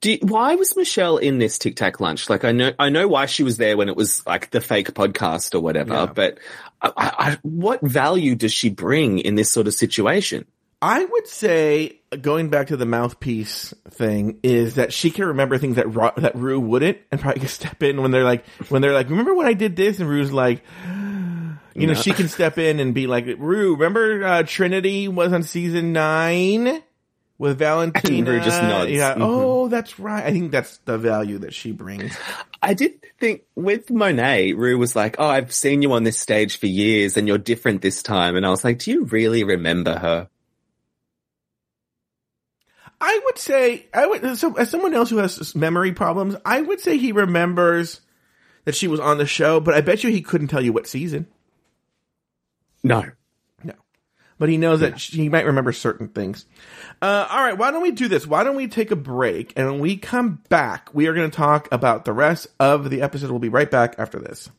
Do 0.00 0.12
you, 0.12 0.18
why 0.22 0.54
was 0.54 0.76
Michelle 0.76 1.18
in 1.18 1.38
this 1.38 1.58
Tic 1.58 1.76
Tac 1.76 2.00
lunch? 2.00 2.28
Like 2.30 2.44
I 2.44 2.52
know, 2.52 2.72
I 2.78 2.88
know 2.88 3.06
why 3.06 3.26
she 3.26 3.42
was 3.42 3.58
there 3.58 3.76
when 3.76 3.88
it 3.88 3.96
was 3.96 4.26
like 4.26 4.50
the 4.50 4.60
fake 4.60 4.92
podcast 4.94 5.54
or 5.54 5.60
whatever, 5.60 5.92
Yeah. 5.94 6.06
but 6.06 6.38
I, 6.80 6.88
I, 6.96 7.12
I, 7.30 7.38
what 7.42 7.80
value 7.82 8.34
does 8.34 8.52
she 8.52 8.70
bring 8.70 9.18
in 9.18 9.34
this 9.34 9.50
sort 9.50 9.66
of 9.66 9.74
situation? 9.74 10.46
I 10.82 11.02
would 11.04 11.26
say, 11.26 12.00
going 12.20 12.50
back 12.50 12.66
to 12.66 12.76
the 12.76 12.84
mouthpiece 12.84 13.72
thing, 13.88 14.40
is 14.42 14.74
that 14.74 14.92
she 14.92 15.10
can 15.10 15.26
remember 15.26 15.56
things 15.56 15.76
that 15.76 15.88
Ru, 15.94 16.10
that 16.18 16.34
Ru 16.34 16.60
wouldn't, 16.60 16.98
and 17.10 17.18
probably 17.20 17.40
can 17.40 17.48
step 17.60 17.82
in 17.82 18.02
when 18.02 18.10
they're 18.10 18.24
like, 18.24 18.46
when 18.68 18.82
they're 18.82 18.92
like, 18.92 19.08
remember 19.08 19.34
when 19.34 19.46
I 19.46 19.54
did 19.54 19.76
this, 19.76 20.00
and 20.00 20.08
Ru's 20.08 20.32
like, 20.32 20.62
you 21.74 21.86
know, 21.86 21.92
No. 21.94 22.00
she 22.00 22.12
can 22.12 22.28
step 22.38 22.58
in 22.58 22.80
and 22.80 22.94
be 22.94 23.06
like, 23.06 23.26
Ru, 23.38 23.72
remember 23.74 24.24
uh, 24.24 24.42
Trinity 24.44 25.08
was 25.08 25.32
on 25.32 25.42
season 25.42 25.92
nine 25.92 26.82
with 27.38 27.58
Valentina? 27.58 28.40
Just 28.40 28.62
nods. 28.62 28.90
Yeah. 28.90 29.14
Mhm. 29.14 29.18
Oh, 29.20 29.68
that's 29.68 29.98
right. 29.98 30.24
I 30.24 30.30
think 30.30 30.52
that's 30.52 30.78
the 30.84 30.98
value 30.98 31.38
that 31.38 31.52
she 31.52 31.72
brings. 31.72 32.16
I 32.62 32.74
did 32.74 33.04
think 33.18 33.42
with 33.56 33.90
Monet, 33.90 34.52
Ru 34.54 34.78
was 34.78 34.94
like, 34.96 35.16
"Oh, 35.18 35.26
I've 35.26 35.52
seen 35.52 35.82
you 35.82 35.92
on 35.92 36.04
this 36.04 36.18
stage 36.18 36.58
for 36.58 36.66
years, 36.66 37.16
and 37.16 37.26
you're 37.28 37.38
different 37.38 37.82
this 37.82 38.02
time." 38.02 38.36
And 38.36 38.46
I 38.46 38.50
was 38.50 38.64
like, 38.64 38.78
"Do 38.78 38.90
you 38.90 39.04
really 39.04 39.44
remember 39.44 39.98
her?" 39.98 40.28
I 43.00 43.20
would 43.24 43.38
say 43.38 43.86
I 43.92 44.06
would 44.06 44.38
so 44.38 44.54
as 44.54 44.70
someone 44.70 44.94
else 44.94 45.10
who 45.10 45.18
has 45.18 45.54
memory 45.54 45.92
problems, 45.92 46.36
I 46.44 46.60
would 46.62 46.80
say 46.80 46.96
he 46.96 47.12
remembers 47.12 48.00
that 48.64 48.74
she 48.74 48.88
was 48.88 49.00
on 49.00 49.18
the 49.18 49.26
show, 49.26 49.60
but 49.60 49.74
I 49.74 49.80
bet 49.82 50.04
you 50.04 50.10
he 50.10 50.22
couldn't 50.22 50.48
tell 50.48 50.62
you 50.62 50.72
what 50.72 50.86
season. 50.86 51.26
No. 52.84 53.04
No. 53.64 53.74
But 54.38 54.48
he 54.50 54.58
knows 54.58 54.80
that 54.80 55.00
she, 55.00 55.22
he 55.22 55.28
might 55.28 55.46
remember 55.46 55.72
certain 55.72 56.08
things. 56.08 56.46
Uh, 57.02 57.26
all 57.30 57.42
right, 57.42 57.56
why 57.56 57.70
don't 57.70 57.82
we 57.82 57.90
do 57.90 58.06
this? 58.06 58.26
Why 58.26 58.44
don't 58.44 58.56
we 58.56 58.68
take 58.68 58.90
a 58.90 58.96
break 58.96 59.52
and 59.56 59.66
when 59.66 59.80
we 59.80 59.96
come 59.96 60.42
back, 60.48 60.94
we 60.94 61.06
are 61.06 61.14
going 61.14 61.30
to 61.30 61.36
talk 61.36 61.66
about 61.72 62.04
the 62.04 62.12
rest 62.12 62.46
of 62.60 62.90
the 62.90 63.02
episode. 63.02 63.30
We'll 63.30 63.40
be 63.40 63.48
right 63.48 63.70
back 63.70 63.96
after 63.98 64.20
this. 64.20 64.50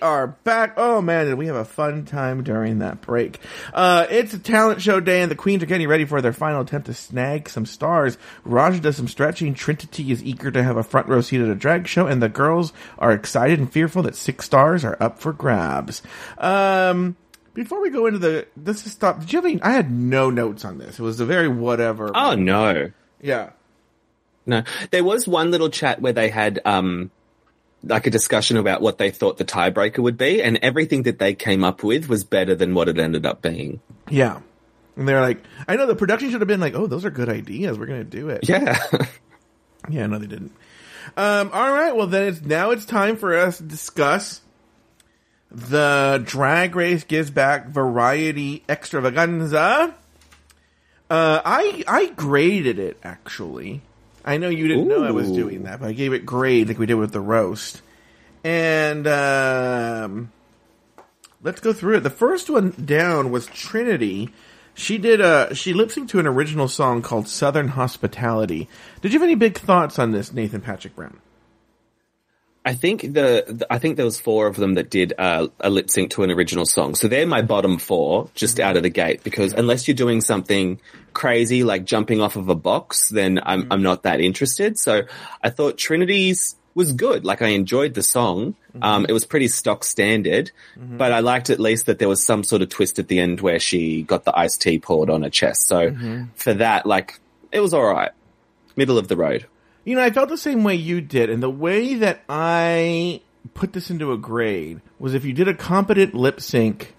We 0.00 0.06
are 0.06 0.28
back. 0.28 0.74
Oh 0.78 1.02
man, 1.02 1.26
did 1.26 1.34
we 1.34 1.46
have 1.46 1.56
a 1.56 1.64
fun 1.64 2.06
time 2.06 2.42
during 2.42 2.78
that 2.78 3.02
break. 3.02 3.38
Uh, 3.74 4.06
it's 4.08 4.32
a 4.32 4.38
talent 4.38 4.80
show 4.80 4.98
day 4.98 5.20
and 5.20 5.30
the 5.30 5.36
queens 5.36 5.62
are 5.62 5.66
getting 5.66 5.88
ready 5.88 6.06
for 6.06 6.22
their 6.22 6.32
final 6.32 6.62
attempt 6.62 6.86
to 6.86 6.94
snag 6.94 7.50
some 7.50 7.66
stars. 7.66 8.16
Raja 8.44 8.80
does 8.80 8.96
some 8.96 9.08
stretching. 9.08 9.52
Trinity 9.52 10.10
is 10.10 10.22
eager 10.24 10.50
to 10.50 10.62
have 10.62 10.78
a 10.78 10.82
front 10.82 11.06
row 11.08 11.20
seat 11.20 11.40
at 11.42 11.48
a 11.48 11.54
drag 11.54 11.86
show 11.86 12.06
and 12.06 12.22
the 12.22 12.28
girls 12.30 12.72
are 12.98 13.12
excited 13.12 13.58
and 13.58 13.70
fearful 13.70 14.02
that 14.04 14.16
six 14.16 14.46
stars 14.46 14.84
are 14.84 14.96
up 15.00 15.18
for 15.18 15.34
grabs. 15.34 16.02
Um, 16.38 17.16
before 17.52 17.82
we 17.82 17.90
go 17.90 18.06
into 18.06 18.20
the, 18.20 18.46
this 18.56 18.86
is 18.86 18.92
stop. 18.92 19.20
Did 19.20 19.32
you 19.32 19.36
have 19.38 19.44
any, 19.44 19.60
I 19.60 19.72
had 19.72 19.90
no 19.90 20.30
notes 20.30 20.64
on 20.64 20.78
this. 20.78 20.98
It 20.98 21.02
was 21.02 21.20
a 21.20 21.26
very 21.26 21.48
whatever. 21.48 22.10
Oh 22.14 22.34
no, 22.34 22.90
yeah. 23.20 23.50
no. 24.46 24.62
There 24.92 25.04
was 25.04 25.28
one 25.28 25.50
little 25.50 25.68
chat 25.68 26.00
where 26.00 26.14
they 26.14 26.30
had 26.30 26.60
um 26.64 27.10
like 27.82 28.06
a 28.06 28.10
discussion 28.10 28.56
about 28.56 28.80
what 28.82 28.98
they 28.98 29.10
thought 29.10 29.38
the 29.38 29.44
tiebreaker 29.44 29.98
would 29.98 30.18
be, 30.18 30.42
and 30.42 30.58
everything 30.58 31.04
that 31.04 31.18
they 31.18 31.34
came 31.34 31.64
up 31.64 31.82
with 31.82 32.08
was 32.08 32.24
better 32.24 32.54
than 32.54 32.74
what 32.74 32.88
it 32.88 32.98
ended 32.98 33.26
up 33.26 33.42
being. 33.42 33.80
Yeah. 34.08 34.40
And 34.96 35.08
they're 35.08 35.20
like, 35.20 35.42
I 35.66 35.76
know 35.76 35.86
the 35.86 35.94
production 35.94 36.30
should 36.30 36.40
have 36.40 36.48
been 36.48 36.60
like, 36.60 36.74
oh, 36.74 36.86
those 36.86 37.04
are 37.04 37.10
good 37.10 37.28
ideas. 37.28 37.78
We're 37.78 37.86
going 37.86 38.04
to 38.04 38.10
do 38.10 38.28
it. 38.28 38.48
Yeah. 38.48 38.78
Yeah, 39.88 40.06
no, 40.06 40.18
they 40.18 40.26
didn't. 40.26 40.52
Um, 41.16 41.50
all 41.52 41.72
right. 41.72 41.94
Well, 41.94 42.06
then 42.06 42.28
it's 42.28 42.42
now 42.42 42.70
it's 42.70 42.84
time 42.84 43.16
for 43.16 43.36
us 43.36 43.56
to 43.58 43.62
discuss 43.62 44.40
the 45.50 46.22
Drag 46.24 46.76
Race 46.76 47.04
Gives 47.04 47.30
Back 47.30 47.68
Variety 47.68 48.62
Extravaganza. 48.68 49.94
Uh, 51.08 51.40
I 51.44 51.82
I 51.88 52.06
graded 52.10 52.78
it 52.78 52.98
actually. 53.02 53.80
I 54.24 54.36
know 54.36 54.48
you 54.48 54.68
didn't 54.68 54.88
know 54.88 55.02
I 55.02 55.10
was 55.10 55.30
doing 55.30 55.64
that, 55.64 55.80
but 55.80 55.88
I 55.88 55.92
gave 55.92 56.12
it 56.12 56.26
grade 56.26 56.68
like 56.68 56.78
we 56.78 56.86
did 56.86 56.94
with 56.94 57.12
the 57.12 57.20
roast. 57.20 57.82
And 58.44 59.06
um, 59.06 60.32
let's 61.42 61.60
go 61.60 61.72
through 61.72 61.96
it. 61.96 62.00
The 62.00 62.10
first 62.10 62.50
one 62.50 62.70
down 62.84 63.30
was 63.30 63.46
Trinity. 63.46 64.30
She 64.74 64.98
did 64.98 65.20
a 65.20 65.54
she 65.54 65.72
lip 65.72 65.88
synced 65.88 66.08
to 66.10 66.20
an 66.20 66.26
original 66.26 66.68
song 66.68 67.02
called 67.02 67.28
Southern 67.28 67.68
Hospitality. 67.68 68.68
Did 69.02 69.12
you 69.12 69.18
have 69.18 69.26
any 69.26 69.34
big 69.34 69.58
thoughts 69.58 69.98
on 69.98 70.12
this, 70.12 70.32
Nathan 70.32 70.60
Patrick 70.60 70.96
Brown? 70.96 71.18
I 72.64 72.74
think 72.74 73.02
the, 73.02 73.44
the- 73.46 73.66
I 73.70 73.78
think 73.78 73.96
there 73.96 74.04
was 74.04 74.20
four 74.20 74.46
of 74.46 74.56
them 74.56 74.74
that 74.74 74.90
did 74.90 75.14
uh, 75.18 75.48
a 75.60 75.70
lip 75.70 75.90
sync 75.90 76.10
to 76.12 76.22
an 76.22 76.30
original 76.30 76.66
song. 76.66 76.94
So 76.94 77.08
they're 77.08 77.26
my 77.26 77.42
bottom 77.42 77.78
four 77.78 78.28
just 78.34 78.58
mm-hmm. 78.58 78.68
out 78.68 78.76
of 78.76 78.82
the 78.82 78.90
gate 78.90 79.24
because 79.24 79.52
unless 79.54 79.88
you're 79.88 79.94
doing 79.94 80.20
something 80.20 80.80
crazy 81.12 81.64
like 81.64 81.84
jumping 81.84 82.20
off 82.20 82.36
of 82.36 82.48
a 82.48 82.54
box, 82.54 83.08
then 83.08 83.40
I'm 83.42 83.62
mm-hmm. 83.62 83.72
I'm 83.72 83.82
not 83.82 84.02
that 84.02 84.20
interested. 84.20 84.78
So 84.78 85.02
I 85.42 85.50
thought 85.50 85.78
Trinity's 85.78 86.56
was 86.74 86.92
good. 86.92 87.24
Like 87.24 87.42
I 87.42 87.48
enjoyed 87.48 87.94
the 87.94 88.02
song. 88.02 88.54
Mm-hmm. 88.74 88.82
Um, 88.82 89.06
it 89.08 89.12
was 89.12 89.24
pretty 89.24 89.48
stock 89.48 89.82
standard, 89.82 90.52
but 90.76 91.12
I 91.12 91.20
liked 91.20 91.50
at 91.50 91.58
least 91.58 91.86
that 91.86 91.98
there 91.98 92.08
was 92.08 92.24
some 92.24 92.44
sort 92.44 92.62
of 92.62 92.68
twist 92.68 92.98
at 92.98 93.08
the 93.08 93.18
end 93.18 93.40
where 93.40 93.58
she 93.58 94.02
got 94.02 94.24
the 94.24 94.38
iced 94.38 94.62
tea 94.62 94.78
poured 94.78 95.10
on 95.10 95.22
her 95.22 95.30
chest. 95.30 95.66
So 95.66 95.94
for 96.36 96.54
that, 96.54 96.86
like, 96.86 97.18
it 97.50 97.60
was 97.60 97.74
alright. 97.74 98.12
Middle 98.76 98.98
of 98.98 99.08
the 99.08 99.16
road. 99.16 99.46
You 99.84 99.96
know, 99.96 100.02
I 100.02 100.10
felt 100.10 100.28
the 100.28 100.36
same 100.36 100.64
way 100.64 100.74
you 100.74 101.00
did, 101.00 101.30
and 101.30 101.42
the 101.42 101.50
way 101.50 101.94
that 101.94 102.22
I 102.28 103.22
put 103.54 103.72
this 103.72 103.90
into 103.90 104.12
a 104.12 104.18
grade 104.18 104.80
was 104.98 105.14
if 105.14 105.24
you 105.24 105.32
did 105.32 105.48
a 105.48 105.54
competent 105.54 106.14
lip 106.14 106.40
sync 106.40 106.94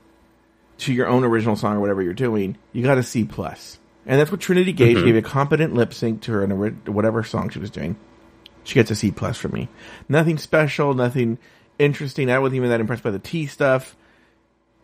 to 0.80 0.94
your 0.94 1.08
own 1.08 1.24
original 1.24 1.56
song 1.56 1.78
or 1.78 1.80
whatever 1.80 2.02
you're 2.02 2.14
doing, 2.14 2.58
you 2.74 2.84
got 2.84 2.98
a 2.98 3.04
C 3.04 3.24
plus, 3.24 3.78
and 4.06 4.20
that's 4.20 4.32
what 4.32 4.42
Trinity 4.42 4.74
Gage 4.74 4.98
mm-hmm. 4.98 5.06
gave 5.06 5.16
a 5.16 5.22
competent 5.22 5.76
lip 5.76 5.94
sync 5.94 6.22
to 6.24 6.32
her 6.32 6.52
ori- 6.52 6.72
whatever 6.88 7.24
song 7.24 7.50
she 7.50 7.60
was 7.60 7.70
doing. 7.70 7.96
She 8.64 8.76
gets 8.76 8.92
a 8.92 8.96
C 8.96 9.12
plus 9.12 9.38
from 9.38 9.52
me. 9.52 9.70
Nothing 10.10 10.38
special, 10.38 10.94
nothing 10.94 11.38
interesting. 11.78 12.32
I 12.32 12.40
wasn't 12.40 12.58
even 12.58 12.70
that 12.70 12.80
impressed 12.80 13.04
by 13.04 13.12
the 13.12 13.20
T 13.20 13.48
stuff. 13.48 13.96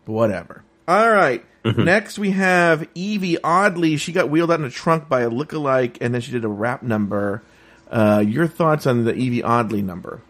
Whatever. 0.04 0.64
All 0.86 1.10
right. 1.10 1.44
Mm-hmm. 1.64 1.84
Next 1.84 2.18
we 2.18 2.30
have 2.30 2.88
Yvie 2.94 3.36
Oddly. 3.44 3.98
She 3.98 4.12
got 4.12 4.30
wheeled 4.30 4.50
out 4.50 4.60
in 4.60 4.66
a 4.66 4.70
trunk 4.70 5.08
by 5.08 5.20
a 5.20 5.30
lookalike, 5.30 5.98
and 6.00 6.14
then 6.14 6.20
she 6.20 6.32
did 6.32 6.44
a 6.44 6.48
rap 6.48 6.82
number. 6.82 7.42
Uh, 7.90 8.22
your 8.26 8.46
thoughts 8.46 8.86
on 8.86 9.04
the 9.04 9.12
Yvie 9.12 9.42
Oddly 9.44 9.82
number? 9.82 10.22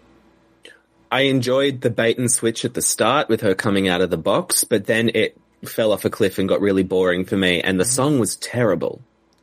I 1.10 1.22
enjoyed 1.22 1.80
the 1.80 1.90
bait 1.90 2.18
and 2.18 2.30
switch 2.30 2.64
at 2.64 2.74
the 2.74 2.82
start 2.82 3.28
with 3.28 3.40
her 3.40 3.54
coming 3.54 3.88
out 3.88 4.00
of 4.00 4.10
the 4.10 4.18
box, 4.18 4.64
but 4.64 4.86
then 4.86 5.10
it 5.14 5.38
fell 5.64 5.92
off 5.92 6.04
a 6.04 6.10
cliff 6.10 6.38
and 6.38 6.48
got 6.48 6.60
really 6.60 6.82
boring 6.82 7.24
for 7.24 7.36
me, 7.36 7.60
and 7.60 7.80
the 7.80 7.84
song 7.84 8.18
was 8.18 8.36
terrible. 8.36 9.00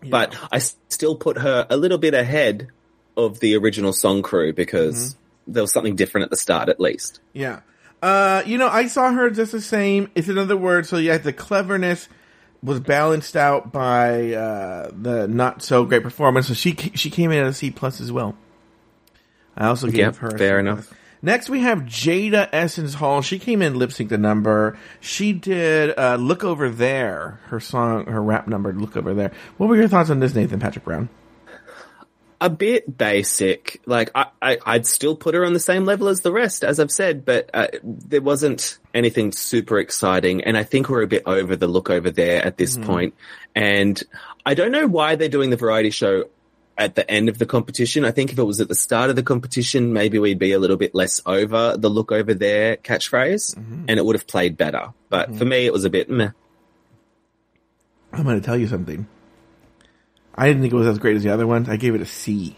But 0.07 0.37
I 0.51 0.59
still 0.59 1.15
put 1.15 1.39
her 1.39 1.65
a 1.69 1.77
little 1.77 1.97
bit 1.97 2.13
ahead 2.13 2.67
of 3.17 3.39
the 3.39 3.55
original 3.55 3.91
song 3.91 4.21
crew 4.21 4.53
because 4.53 5.15
there 5.47 5.63
was 5.63 5.71
something 5.71 5.95
different 5.95 6.25
at 6.25 6.29
the 6.29 6.37
start, 6.37 6.69
at 6.69 6.79
least. 6.79 7.19
Yeah. 7.33 7.61
Uh, 8.01 8.43
you 8.45 8.59
know, 8.59 8.67
I 8.67 8.87
saw 8.87 9.11
her 9.11 9.31
just 9.31 9.51
the 9.51 9.61
same. 9.61 10.11
It's 10.13 10.27
another 10.27 10.55
word. 10.55 10.85
So 10.85 10.97
yeah, 10.97 11.17
the 11.17 11.33
cleverness 11.33 12.07
was 12.65 12.79
balanced 12.79 13.35
out 13.37 13.71
by 13.71 14.33
uh, 14.33 14.91
the 14.91 15.27
not 15.27 15.61
so 15.61 15.85
great 15.85 16.03
performance. 16.03 16.47
So 16.47 16.53
she 16.53 16.73
she 16.95 17.09
came 17.09 17.31
in 17.31 17.39
at 17.43 17.47
a 17.47 17.53
C 17.53 17.71
plus 17.71 18.01
as 18.01 18.11
well. 18.11 18.35
I 19.55 19.67
also 19.67 19.87
gave 19.87 19.97
Yeah, 19.99 20.11
her 20.13 20.27
a 20.29 20.37
fair 20.37 20.59
enough. 20.59 20.93
Next, 21.21 21.49
we 21.49 21.61
have 21.61 21.79
Jaida 21.79 22.49
Essence 22.51 22.95
Hall. 22.95 23.21
She 23.21 23.39
came 23.39 23.61
in 23.61 23.79
lip 23.79 23.91
sync 23.91 24.09
the 24.09 24.17
number. 24.17 24.77
She 24.99 25.33
did 25.33 25.97
uh, 25.97 26.17
"Look 26.19 26.43
Over 26.43 26.69
There," 26.69 27.39
her 27.45 27.59
song, 27.59 28.05
her 28.05 28.21
rap 28.21 28.47
number. 28.47 28.73
"Look 28.73 28.97
Over 28.97 29.13
There." 29.13 29.31
What 29.57 29.69
were 29.69 29.75
your 29.77 29.87
thoughts 29.87 30.09
on 30.09 30.19
this, 30.19 30.35
Nathan 30.35 30.59
Patrick 30.59 30.85
Brown? 30.85 31.09
A 32.45 32.49
bit 32.49 32.95
basic. 32.95 33.81
Like, 33.87 34.11
I, 34.13 34.27
I, 34.39 34.57
I'd 34.63 34.85
still 34.85 35.15
put 35.15 35.33
her 35.33 35.43
on 35.43 35.53
the 35.53 35.59
same 35.59 35.83
level 35.83 36.09
as 36.09 36.21
the 36.21 36.31
rest, 36.31 36.63
as 36.63 36.79
I've 36.79 36.91
said, 36.91 37.25
but 37.25 37.49
uh, 37.55 37.67
there 37.81 38.21
wasn't 38.21 38.77
anything 38.93 39.31
super 39.31 39.79
exciting. 39.79 40.43
And 40.43 40.55
I 40.55 40.63
think 40.63 40.87
we're 40.87 41.01
a 41.01 41.07
bit 41.07 41.23
over 41.25 41.55
the 41.55 41.67
look 41.67 41.89
over 41.89 42.11
there 42.11 42.45
at 42.45 42.57
this 42.57 42.77
mm-hmm. 42.77 42.85
point. 42.85 43.13
And 43.55 44.01
I 44.45 44.53
don't 44.53 44.71
know 44.71 44.85
why 44.85 45.15
they're 45.15 45.27
doing 45.27 45.49
the 45.49 45.57
variety 45.57 45.89
show 45.89 46.25
at 46.77 46.93
the 46.93 47.09
end 47.09 47.29
of 47.29 47.39
the 47.39 47.47
competition. 47.47 48.05
I 48.05 48.11
think 48.11 48.31
if 48.31 48.37
it 48.37 48.43
was 48.43 48.61
at 48.61 48.67
the 48.67 48.75
start 48.75 49.09
of 49.09 49.15
the 49.15 49.23
competition, 49.23 49.91
maybe 49.91 50.19
we'd 50.19 50.37
be 50.37 50.51
a 50.51 50.59
little 50.59 50.77
bit 50.77 50.93
less 50.93 51.21
over 51.25 51.75
the 51.77 51.89
look 51.89 52.11
over 52.11 52.35
there 52.35 52.77
catchphrase 52.77 53.55
mm-hmm. 53.55 53.85
and 53.87 53.97
it 53.97 54.05
would 54.05 54.15
have 54.15 54.27
played 54.27 54.55
better. 54.55 54.93
But 55.09 55.29
mm-hmm. 55.29 55.37
for 55.39 55.45
me, 55.45 55.65
it 55.65 55.73
was 55.73 55.83
a 55.83 55.89
bit 55.89 56.11
meh. 56.11 56.29
I'm 58.13 58.23
going 58.23 58.39
to 58.39 58.45
tell 58.45 58.57
you 58.57 58.67
something. 58.67 59.07
I 60.35 60.47
didn't 60.47 60.61
think 60.61 60.73
it 60.73 60.77
was 60.77 60.87
as 60.87 60.99
great 60.99 61.15
as 61.15 61.23
the 61.23 61.29
other 61.29 61.47
ones. 61.47 61.69
I 61.69 61.77
gave 61.77 61.95
it 61.95 62.01
a 62.01 62.05
C. 62.05 62.57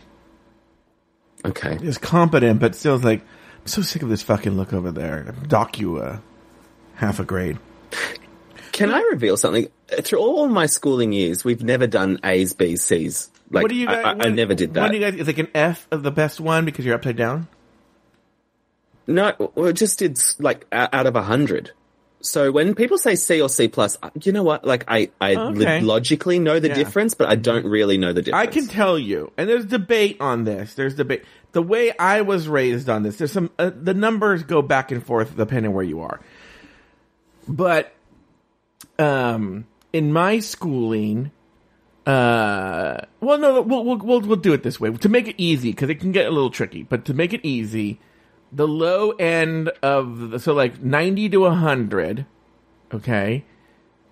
Okay. 1.46 1.74
It 1.74 1.82
was 1.82 1.98
competent, 1.98 2.60
but 2.60 2.76
still, 2.76 2.96
it's 2.96 3.04
like 3.04 3.22
I'm 3.22 3.68
so 3.68 3.82
sick 3.82 4.02
of 4.02 4.10
this 4.10 4.24
fucking 4.24 4.58
look 4.58 4.74
over 4.74 4.92
there. 4.92 5.36
Dock 5.48 5.80
you 5.80 6.00
a 6.00 6.04
uh, 6.04 6.20
half 6.96 7.20
a 7.20 7.24
grade. 7.24 7.60
Can 8.72 8.92
I 8.92 9.00
reveal 9.12 9.38
something? 9.38 9.68
Through 10.02 10.20
all 10.20 10.48
my 10.48 10.66
schooling 10.66 11.14
years, 11.14 11.44
we've 11.44 11.64
never 11.64 11.88
done 11.88 12.20
A's, 12.24 12.54
B's, 12.54 12.84
C's. 12.84 13.30
Like, 13.50 13.64
what 13.64 13.70
do 13.70 13.76
you 13.76 13.88
guys? 13.88 14.06
I, 14.06 14.12
I, 14.12 14.26
I 14.26 14.30
never 14.30 14.54
did 14.54 14.74
that. 14.74 14.82
What 14.82 14.92
do 14.92 14.98
you 14.98 15.04
guys? 15.04 15.20
Is 15.20 15.28
like 15.28 15.38
an 15.38 15.48
F 15.56 15.88
of 15.92 16.04
the 16.04 16.12
best 16.12 16.40
one 16.40 16.66
because 16.66 16.86
you're 16.86 16.96
upside 16.96 17.16
down. 17.16 17.48
No, 19.06 19.52
it 19.56 19.74
just 19.74 20.00
did 20.00 20.20
like 20.40 20.66
out 20.72 21.06
of 21.06 21.16
a 21.16 21.22
hundred. 21.22 21.72
So 22.22 22.52
when 22.52 22.74
people 22.74 22.98
say 22.98 23.16
C 23.16 23.40
or 23.42 23.48
C 23.50 23.68
plus, 23.68 23.96
you 24.24 24.32
know 24.32 24.44
what? 24.44 24.66
Like 24.66 24.84
I, 24.88 25.12
I 25.22 25.36
Okay. 25.36 25.82
logically 25.82 26.40
know 26.40 26.60
the 26.60 26.68
Yeah. 26.70 26.74
difference, 26.74 27.14
but 27.14 27.30
I 27.30 27.36
don't 27.36 27.66
really 27.66 27.98
know 27.98 28.12
the 28.12 28.22
difference. 28.24 28.42
I 28.42 28.52
can 28.52 28.68
tell 28.68 28.98
you, 28.98 29.32
and 29.38 29.48
there's 29.48 29.66
debate 29.66 30.18
on 30.20 30.44
this. 30.44 30.74
There's 30.74 30.96
debate. 30.96 31.24
The 31.52 31.62
way 31.62 31.96
I 31.98 32.22
was 32.22 32.48
raised 32.48 32.90
on 32.90 33.04
this, 33.04 33.18
there's 33.18 33.32
some. 33.32 33.52
Uh, 33.60 33.70
the 33.74 33.94
numbers 33.94 34.44
go 34.44 34.62
back 34.64 34.92
and 34.92 35.04
forth 35.06 35.38
depending 35.38 35.74
where 35.74 35.84
you 35.84 36.02
are. 36.02 36.20
But, 37.48 37.94
um, 39.00 39.66
in 39.94 40.12
my 40.12 40.40
schooling, 40.40 41.32
uh, 42.06 42.98
well, 43.22 43.38
no, 43.38 43.62
we'll 43.62 43.84
we'll 43.86 43.98
we'll, 43.98 44.22
we'll 44.22 44.36
do 44.38 44.54
it 44.54 44.64
this 44.64 44.80
way 44.80 44.92
to 44.92 45.10
make 45.10 45.28
it 45.28 45.36
easy 45.38 45.72
because 45.72 45.90
it 45.90 46.00
can 46.00 46.12
get 46.12 46.26
a 46.26 46.32
little 46.32 46.50
tricky. 46.50 46.84
But 46.84 47.06
to 47.06 47.14
make 47.14 47.32
it 47.34 47.42
easy, 47.44 48.00
the 48.52 48.68
low 48.68 49.12
end 49.12 49.70
of 49.82 50.32
the, 50.32 50.40
so 50.40 50.54
like 50.54 50.82
ninety 50.82 51.30
to 51.30 51.50
hundred, 51.50 52.26
okay. 52.94 53.44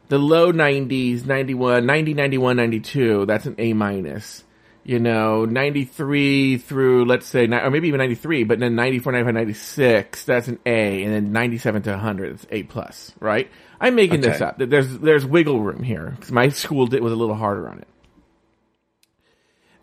The 0.07 0.19
low 0.19 0.53
90s, 0.53 1.25
91, 1.25 1.83
90, 1.83 2.13
91, 2.13 2.57
92, 2.57 3.25
that's 3.25 3.47
an 3.47 3.55
A 3.57 3.73
minus. 3.73 4.43
You 4.83 4.99
know, 4.99 5.45
93 5.45 6.59
through, 6.59 7.05
let's 7.05 7.25
say, 7.25 7.45
or 7.47 7.71
maybe 7.71 7.87
even 7.87 7.97
93, 7.97 8.43
but 8.43 8.59
then 8.59 8.75
94, 8.75 9.13
95, 9.13 9.33
96, 9.33 10.25
that's 10.25 10.47
an 10.47 10.59
A, 10.63 11.03
and 11.03 11.11
then 11.11 11.31
97 11.31 11.81
to 11.81 11.89
100, 11.89 12.33
it's 12.33 12.45
A 12.51 12.61
plus, 12.63 13.13
right? 13.19 13.49
I'm 13.81 13.95
making 13.95 14.21
this 14.21 14.41
up. 14.41 14.59
There's, 14.59 14.99
there's 14.99 15.25
wiggle 15.25 15.59
room 15.59 15.81
here, 15.81 16.11
because 16.11 16.31
my 16.31 16.49
school 16.49 16.85
did, 16.85 17.01
was 17.01 17.13
a 17.13 17.15
little 17.15 17.33
harder 17.33 17.67
on 17.67 17.79
it. 17.79 17.87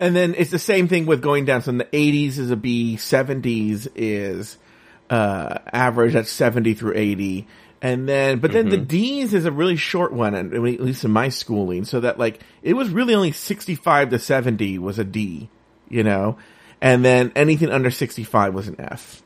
And 0.02 0.16
then 0.16 0.34
it's 0.36 0.50
the 0.50 0.58
same 0.58 0.88
thing 0.88 1.06
with 1.06 1.22
going 1.22 1.44
down. 1.44 1.62
So 1.62 1.70
in 1.70 1.78
the 1.78 1.84
80s 1.84 2.36
is 2.36 2.50
a 2.50 2.56
B, 2.56 2.96
70s 2.96 3.86
is 3.94 4.58
uh, 5.08 5.58
average. 5.72 6.14
That's 6.14 6.28
70 6.28 6.74
through 6.74 6.94
80. 6.96 7.46
And 7.80 8.08
then, 8.08 8.40
but 8.40 8.50
then 8.50 8.68
the 8.68 8.78
D's 8.78 9.32
is 9.32 9.44
a 9.44 9.52
really 9.52 9.76
short 9.76 10.12
one, 10.12 10.34
and 10.34 10.52
at 10.52 10.60
least 10.60 11.04
in 11.04 11.12
my 11.12 11.28
schooling. 11.28 11.84
So 11.84 12.00
that 12.00 12.18
like 12.18 12.40
it 12.62 12.74
was 12.74 12.90
really 12.90 13.14
only 13.14 13.30
65 13.30 14.10
to 14.10 14.18
70 14.18 14.78
was 14.80 14.98
a 14.98 15.04
D, 15.04 15.48
you 15.88 16.02
know, 16.02 16.36
and 16.80 17.04
then 17.04 17.30
anything 17.36 17.70
under 17.70 17.90
65 17.92 18.54
was 18.54 18.66
an 18.66 18.80
F. 18.80 19.22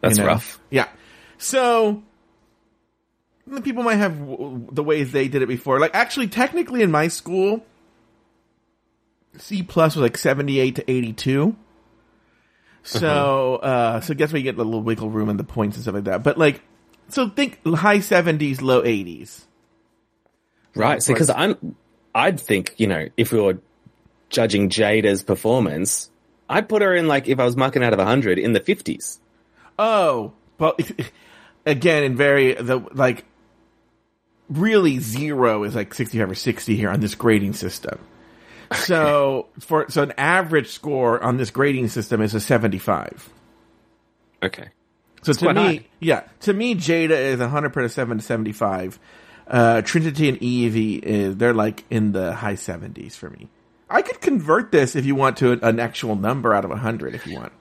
That's 0.00 0.18
you 0.18 0.24
know? 0.24 0.30
rough. 0.30 0.60
Yeah. 0.70 0.88
So 1.38 2.02
the 3.46 3.62
people 3.62 3.84
might 3.84 3.96
have 3.96 4.18
w- 4.18 4.66
the 4.70 4.84
ways 4.84 5.12
they 5.12 5.28
did 5.28 5.42
it 5.42 5.48
before. 5.48 5.80
Like 5.80 5.94
actually, 5.94 6.28
technically, 6.28 6.82
in 6.82 6.92
my 6.92 7.08
school, 7.08 7.64
C 9.38 9.62
plus 9.62 9.96
was 9.96 10.02
like 10.02 10.18
seventy 10.18 10.60
eight 10.60 10.76
to 10.76 10.90
eighty 10.90 11.12
two. 11.12 11.56
So, 12.82 13.56
uh, 13.56 14.00
so 14.00 14.14
guess 14.14 14.32
where 14.32 14.38
you 14.38 14.44
get 14.44 14.56
the 14.56 14.64
little 14.64 14.82
wiggle 14.82 15.10
room 15.10 15.28
and 15.28 15.38
the 15.40 15.44
points 15.44 15.76
and 15.76 15.82
stuff 15.82 15.96
like 15.96 16.04
that. 16.04 16.22
But 16.22 16.38
like, 16.38 16.62
so 17.08 17.28
think 17.28 17.64
high 17.66 18.00
seventies, 18.00 18.62
low 18.62 18.84
eighties. 18.84 19.46
Right. 20.76 21.02
So, 21.02 21.12
because 21.12 21.30
I'm, 21.30 21.74
I'd 22.14 22.38
think, 22.38 22.74
you 22.76 22.86
know, 22.86 23.08
if 23.16 23.32
we 23.32 23.40
were 23.40 23.58
judging 24.28 24.68
Jaida's 24.68 25.22
performance, 25.22 26.10
I'd 26.48 26.68
put 26.68 26.82
her 26.82 26.94
in 26.94 27.08
like, 27.08 27.28
if 27.28 27.40
I 27.40 27.44
was 27.44 27.56
marking 27.56 27.82
out 27.82 27.92
of 27.92 27.98
100, 27.98 28.38
in 28.38 28.52
the 28.52 28.60
50s. 28.60 29.18
Oh, 29.78 30.32
but 30.58 30.78
again, 31.66 32.04
in 32.04 32.16
very 32.16 32.54
the 32.54 32.78
like, 32.92 33.24
really 34.48 34.98
zero 34.98 35.64
is 35.64 35.74
like 35.74 35.92
sixty 35.92 36.18
five 36.18 36.30
or 36.30 36.34
sixty 36.34 36.76
here 36.76 36.90
on 36.90 37.00
this 37.00 37.14
grading 37.14 37.52
system. 37.52 37.98
So 38.74 39.48
for 39.60 39.86
so 39.90 40.02
an 40.02 40.12
average 40.18 40.68
score 40.68 41.22
on 41.22 41.36
this 41.36 41.50
grading 41.50 41.88
system 41.88 42.20
is 42.20 42.34
a 42.34 42.40
seventy 42.40 42.78
five. 42.78 43.28
Okay. 44.42 44.68
So 45.22 45.32
to 45.32 45.54
me, 45.54 45.60
high. 45.60 45.86
yeah, 45.98 46.22
to 46.42 46.52
me, 46.52 46.76
Jaida 46.76 47.10
is 47.10 47.40
100% 47.40 47.90
7 47.90 48.18
to 48.18 48.22
75. 48.22 49.00
Uh, 49.48 49.82
Trinity 49.82 50.28
and 50.28 50.38
Yvie 50.38 51.02
is, 51.02 51.36
they're 51.36 51.54
like 51.54 51.82
in 51.90 52.12
the 52.12 52.32
high 52.32 52.54
70s 52.54 53.14
for 53.14 53.28
me. 53.30 53.48
I 53.90 54.02
could 54.02 54.20
convert 54.20 54.70
this 54.70 54.94
if 54.94 55.04
you 55.04 55.16
want 55.16 55.38
to 55.38 55.52
an 55.66 55.80
actual 55.80 56.14
number 56.14 56.54
out 56.54 56.64
of 56.64 56.70
100 56.70 57.16
if 57.16 57.26
you 57.26 57.36
want. 57.36 57.52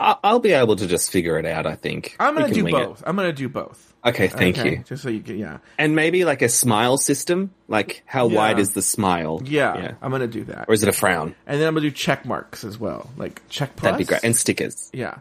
I'll 0.00 0.38
be 0.38 0.52
able 0.52 0.76
to 0.76 0.86
just 0.86 1.10
figure 1.10 1.38
it 1.38 1.46
out, 1.46 1.66
I 1.66 1.74
think. 1.74 2.14
I'm 2.20 2.34
going 2.34 2.48
to 2.48 2.54
do 2.54 2.64
wing 2.64 2.74
it. 2.74 2.86
both. 2.86 3.02
I'm 3.06 3.16
going 3.16 3.28
to 3.28 3.32
do 3.32 3.48
both. 3.48 3.87
Okay, 4.04 4.28
thank 4.28 4.58
Okay? 4.58 4.70
you. 4.70 4.84
Just 4.86 5.02
so 5.02 5.08
you 5.10 5.20
can, 5.20 5.38
yeah. 5.38 5.58
And 5.76 5.96
maybe 5.96 6.24
like 6.24 6.40
a 6.42 6.48
smile 6.48 6.96
system? 6.98 7.50
Like, 7.66 8.02
how 8.06 8.28
Yeah. 8.28 8.36
wide 8.36 8.58
is 8.60 8.70
the 8.70 8.80
smile? 8.82 9.42
Yeah, 9.44 9.92
I'm 10.00 10.10
going 10.10 10.20
to 10.22 10.28
do 10.28 10.44
that. 10.44 10.66
Or 10.68 10.74
is 10.74 10.82
it 10.82 10.88
a 10.88 10.92
frown? 10.92 11.34
And 11.46 11.60
then 11.60 11.66
I'm 11.68 11.74
going 11.74 11.82
to 11.84 11.90
do 11.90 11.94
check 11.94 12.24
marks 12.24 12.62
as 12.64 12.78
well. 12.78 13.10
Like 13.16 13.42
check 13.48 13.74
plus. 13.76 13.90
That'd 13.92 13.98
be 13.98 14.08
great. 14.08 14.22
And 14.24 14.36
stickers. 14.36 14.88
Yeah. 14.92 15.16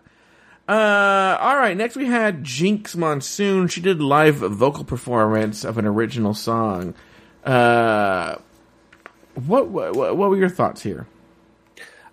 Uh, 0.69 1.37
all 1.39 1.55
right. 1.57 1.75
Next, 1.75 1.95
we 1.95 2.05
had 2.05 2.43
Jinkx 2.43 2.95
Monsoon. 2.95 3.67
She 3.67 3.81
did 3.81 4.01
live 4.01 4.35
vocal 4.35 4.83
performance 4.83 5.63
of 5.63 5.77
an 5.77 5.85
original 5.85 6.33
song. 6.33 6.93
Uh, 7.43 8.35
what 9.45 9.69
what 9.69 9.95
what 9.95 10.29
were 10.29 10.35
your 10.37 10.49
thoughts 10.49 10.83
here? 10.83 11.07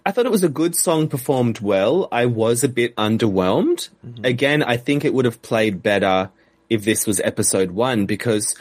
I 0.07 0.13
thought 0.13 0.27
it 0.27 0.31
was 0.33 0.45
a 0.45 0.49
good 0.51 0.77
song 0.77 1.09
performed 1.09 1.61
well. 1.61 2.09
I 2.13 2.27
was 2.27 2.63
a 2.63 2.69
bit 2.69 2.95
underwhelmed. 2.97 3.89
Again, 4.23 4.63
I 4.63 4.77
think 4.77 5.05
it 5.05 5.15
would 5.15 5.25
have 5.25 5.41
played 5.43 5.83
better 5.83 6.31
if 6.71 6.85
this 6.85 7.07
was 7.07 7.21
episode 7.21 7.71
one 7.71 8.07
because 8.07 8.55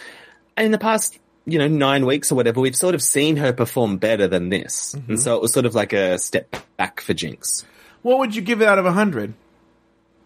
in 0.57 0.71
the 0.71 0.77
past, 0.77 1.17
you 1.45 1.59
know, 1.59 1.67
nine 1.67 2.05
weeks 2.05 2.31
or 2.31 2.35
whatever, 2.35 2.61
we've 2.61 2.75
sort 2.75 2.95
of 2.95 3.01
seen 3.01 3.37
her 3.37 3.53
perform 3.53 3.97
better 3.97 4.27
than 4.27 4.49
this. 4.49 4.93
And 5.07 5.19
so 5.19 5.35
it 5.35 5.41
was 5.41 5.53
sort 5.53 5.65
of 5.65 5.75
like 5.75 5.93
a 5.93 6.17
step 6.17 6.55
back 6.77 7.01
for 7.01 7.13
Jinkx. 7.13 7.65
What 8.01 8.19
would 8.19 8.35
you 8.35 8.41
give 8.41 8.61
it 8.61 8.67
out 8.67 8.77
of 8.77 8.85
100? 8.85 9.33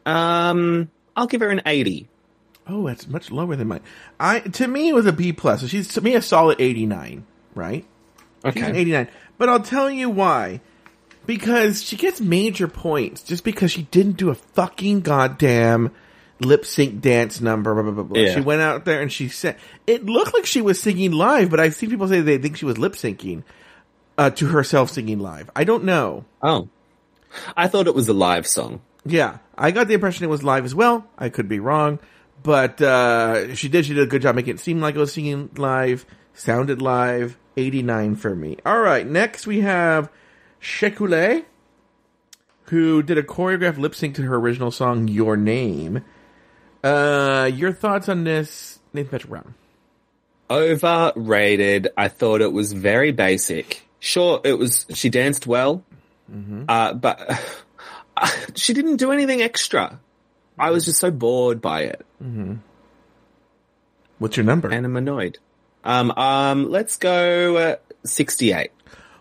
Um, 0.05 0.89
I'll 1.15 1.27
give 1.27 1.41
her 1.41 1.49
an 1.49 1.61
80. 1.65 2.07
Oh, 2.67 2.87
that's 2.87 3.07
much 3.07 3.31
lower 3.31 3.55
than 3.55 3.67
mine. 3.67 3.81
I 4.19 4.39
to 4.39 4.67
me 4.67 4.89
it 4.89 4.93
was 4.93 5.05
a 5.05 5.13
B 5.13 5.31
plus. 5.31 5.61
So 5.61 5.67
she's 5.67 5.93
to 5.93 6.01
me 6.01 6.15
a 6.15 6.21
solid 6.21 6.59
89, 6.59 7.25
right? 7.55 7.85
She's 8.53 8.63
an 8.63 8.75
89. 8.75 9.07
But 9.37 9.49
I'll 9.49 9.61
tell 9.61 9.89
you 9.89 10.09
why. 10.09 10.61
Because 11.25 11.83
she 11.83 11.97
gets 11.97 12.21
major 12.21 12.67
points 12.67 13.21
just 13.23 13.43
because 13.43 13.71
she 13.71 13.83
didn't 13.83 14.17
do 14.17 14.29
a 14.29 14.35
fucking 14.35 15.01
goddamn 15.01 15.91
lip 16.39 16.65
sync 16.65 17.01
dance 17.01 17.41
number. 17.41 17.73
Blah, 17.73 17.83
blah, 17.83 17.91
blah, 17.91 18.03
blah. 18.03 18.21
Yeah. 18.21 18.35
She 18.35 18.41
went 18.41 18.61
out 18.61 18.85
there 18.85 19.01
and 19.01 19.11
she 19.11 19.29
said 19.29 19.57
it 19.85 20.05
looked 20.05 20.33
like 20.33 20.45
she 20.45 20.61
was 20.61 20.81
singing 20.81 21.11
live, 21.11 21.49
but 21.49 21.59
I've 21.59 21.75
seen 21.75 21.89
people 21.89 22.07
say 22.07 22.21
they 22.21 22.37
think 22.37 22.57
she 22.57 22.65
was 22.65 22.77
lip 22.77 22.93
syncing 22.93 23.43
uh, 24.17 24.29
to 24.31 24.47
herself 24.47 24.89
singing 24.89 25.19
live. 25.19 25.49
I 25.55 25.63
don't 25.63 25.83
know. 25.83 26.25
Oh. 26.41 26.69
I 27.55 27.67
thought 27.67 27.87
it 27.87 27.95
was 27.95 28.07
a 28.09 28.13
live 28.13 28.47
song. 28.47 28.81
Yeah, 29.05 29.37
I 29.57 29.71
got 29.71 29.87
the 29.87 29.93
impression 29.93 30.25
it 30.25 30.29
was 30.29 30.43
live 30.43 30.65
as 30.65 30.75
well. 30.75 31.07
I 31.17 31.29
could 31.29 31.47
be 31.47 31.59
wrong, 31.59 31.99
but 32.43 32.81
uh, 32.81 33.55
she 33.55 33.69
did. 33.69 33.85
She 33.85 33.93
did 33.93 34.03
a 34.03 34.07
good 34.07 34.21
job 34.21 34.35
making 34.35 34.55
it 34.55 34.59
seem 34.59 34.81
like 34.81 34.95
it 34.95 34.99
was 34.99 35.13
singing 35.13 35.49
live, 35.55 36.05
sounded 36.33 36.81
live. 36.81 37.37
Eighty 37.55 37.81
nine 37.81 38.15
for 38.15 38.35
me. 38.35 38.57
All 38.65 38.79
right, 38.79 39.07
next 39.07 39.47
we 39.47 39.61
have 39.61 40.11
Shea 40.59 40.91
Couleé, 40.91 41.45
who 42.65 43.01
did 43.01 43.17
a 43.17 43.23
choreographed 43.23 43.77
lip 43.77 43.95
sync 43.95 44.15
to 44.15 44.23
her 44.23 44.35
original 44.35 44.71
song 44.71 45.07
"Your 45.07 45.37
Name." 45.37 46.03
Uh, 46.83 47.49
your 47.53 47.71
thoughts 47.73 48.07
on 48.09 48.23
this, 48.23 48.79
Nathan 48.93 49.09
Patrick 49.11 49.29
Brown? 49.29 49.53
Overrated. 50.49 51.89
I 51.97 52.07
thought 52.07 52.41
it 52.41 52.51
was 52.51 52.73
very 52.73 53.11
basic. 53.11 53.83
Sure, 53.99 54.39
it 54.43 54.53
was, 54.53 54.85
she 54.93 55.09
danced 55.09 55.47
well, 55.47 55.83
uh, 56.69 56.93
but 56.93 57.19
she 58.55 58.73
didn't 58.73 58.97
do 58.97 59.11
anything 59.11 59.41
extra. 59.41 59.99
I 60.59 60.71
was 60.71 60.85
just 60.85 60.99
so 60.99 61.11
bored 61.11 61.61
by 61.61 61.81
it 61.81 62.05
What's 64.19 64.37
your 64.37 64.45
number? 64.45 64.69
and 64.69 64.85
I'm 64.85 64.95
annoyed. 64.97 65.37
Um, 65.83 66.11
um, 66.11 66.69
let's 66.71 66.95
go, 66.95 67.57
uh, 67.57 67.75
68. 68.05 68.71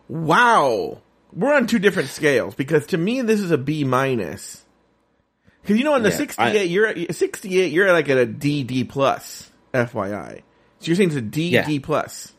Wow. 0.08 1.00
We're 1.32 1.54
on 1.54 1.66
two 1.66 1.78
different 1.78 2.08
scales 2.08 2.54
because 2.54 2.86
to 2.88 2.98
me 2.98 3.20
this 3.22 3.40
is 3.40 3.50
a 3.50 3.58
B 3.58 3.84
minus. 3.84 4.64
Cause 5.66 5.76
you 5.76 5.84
know 5.84 5.94
in 5.96 6.02
the 6.02 6.10
Yeah, 6.10 6.16
68 6.16 6.60
I- 6.60 6.62
you're 6.64 6.86
at 6.86 7.14
68 7.14 7.72
you're 7.72 7.92
like 7.92 8.08
at 8.08 8.18
a 8.18 8.26
D 8.26 8.62
D 8.64 8.84
plus 8.84 9.50
FYI. 9.74 10.42
So 10.80 10.86
you're 10.86 10.96
saying 10.96 11.08
it's 11.10 11.16
a 11.16 11.20
D 11.22 11.48
Yeah. 11.50 11.66
Plus. 11.82 12.32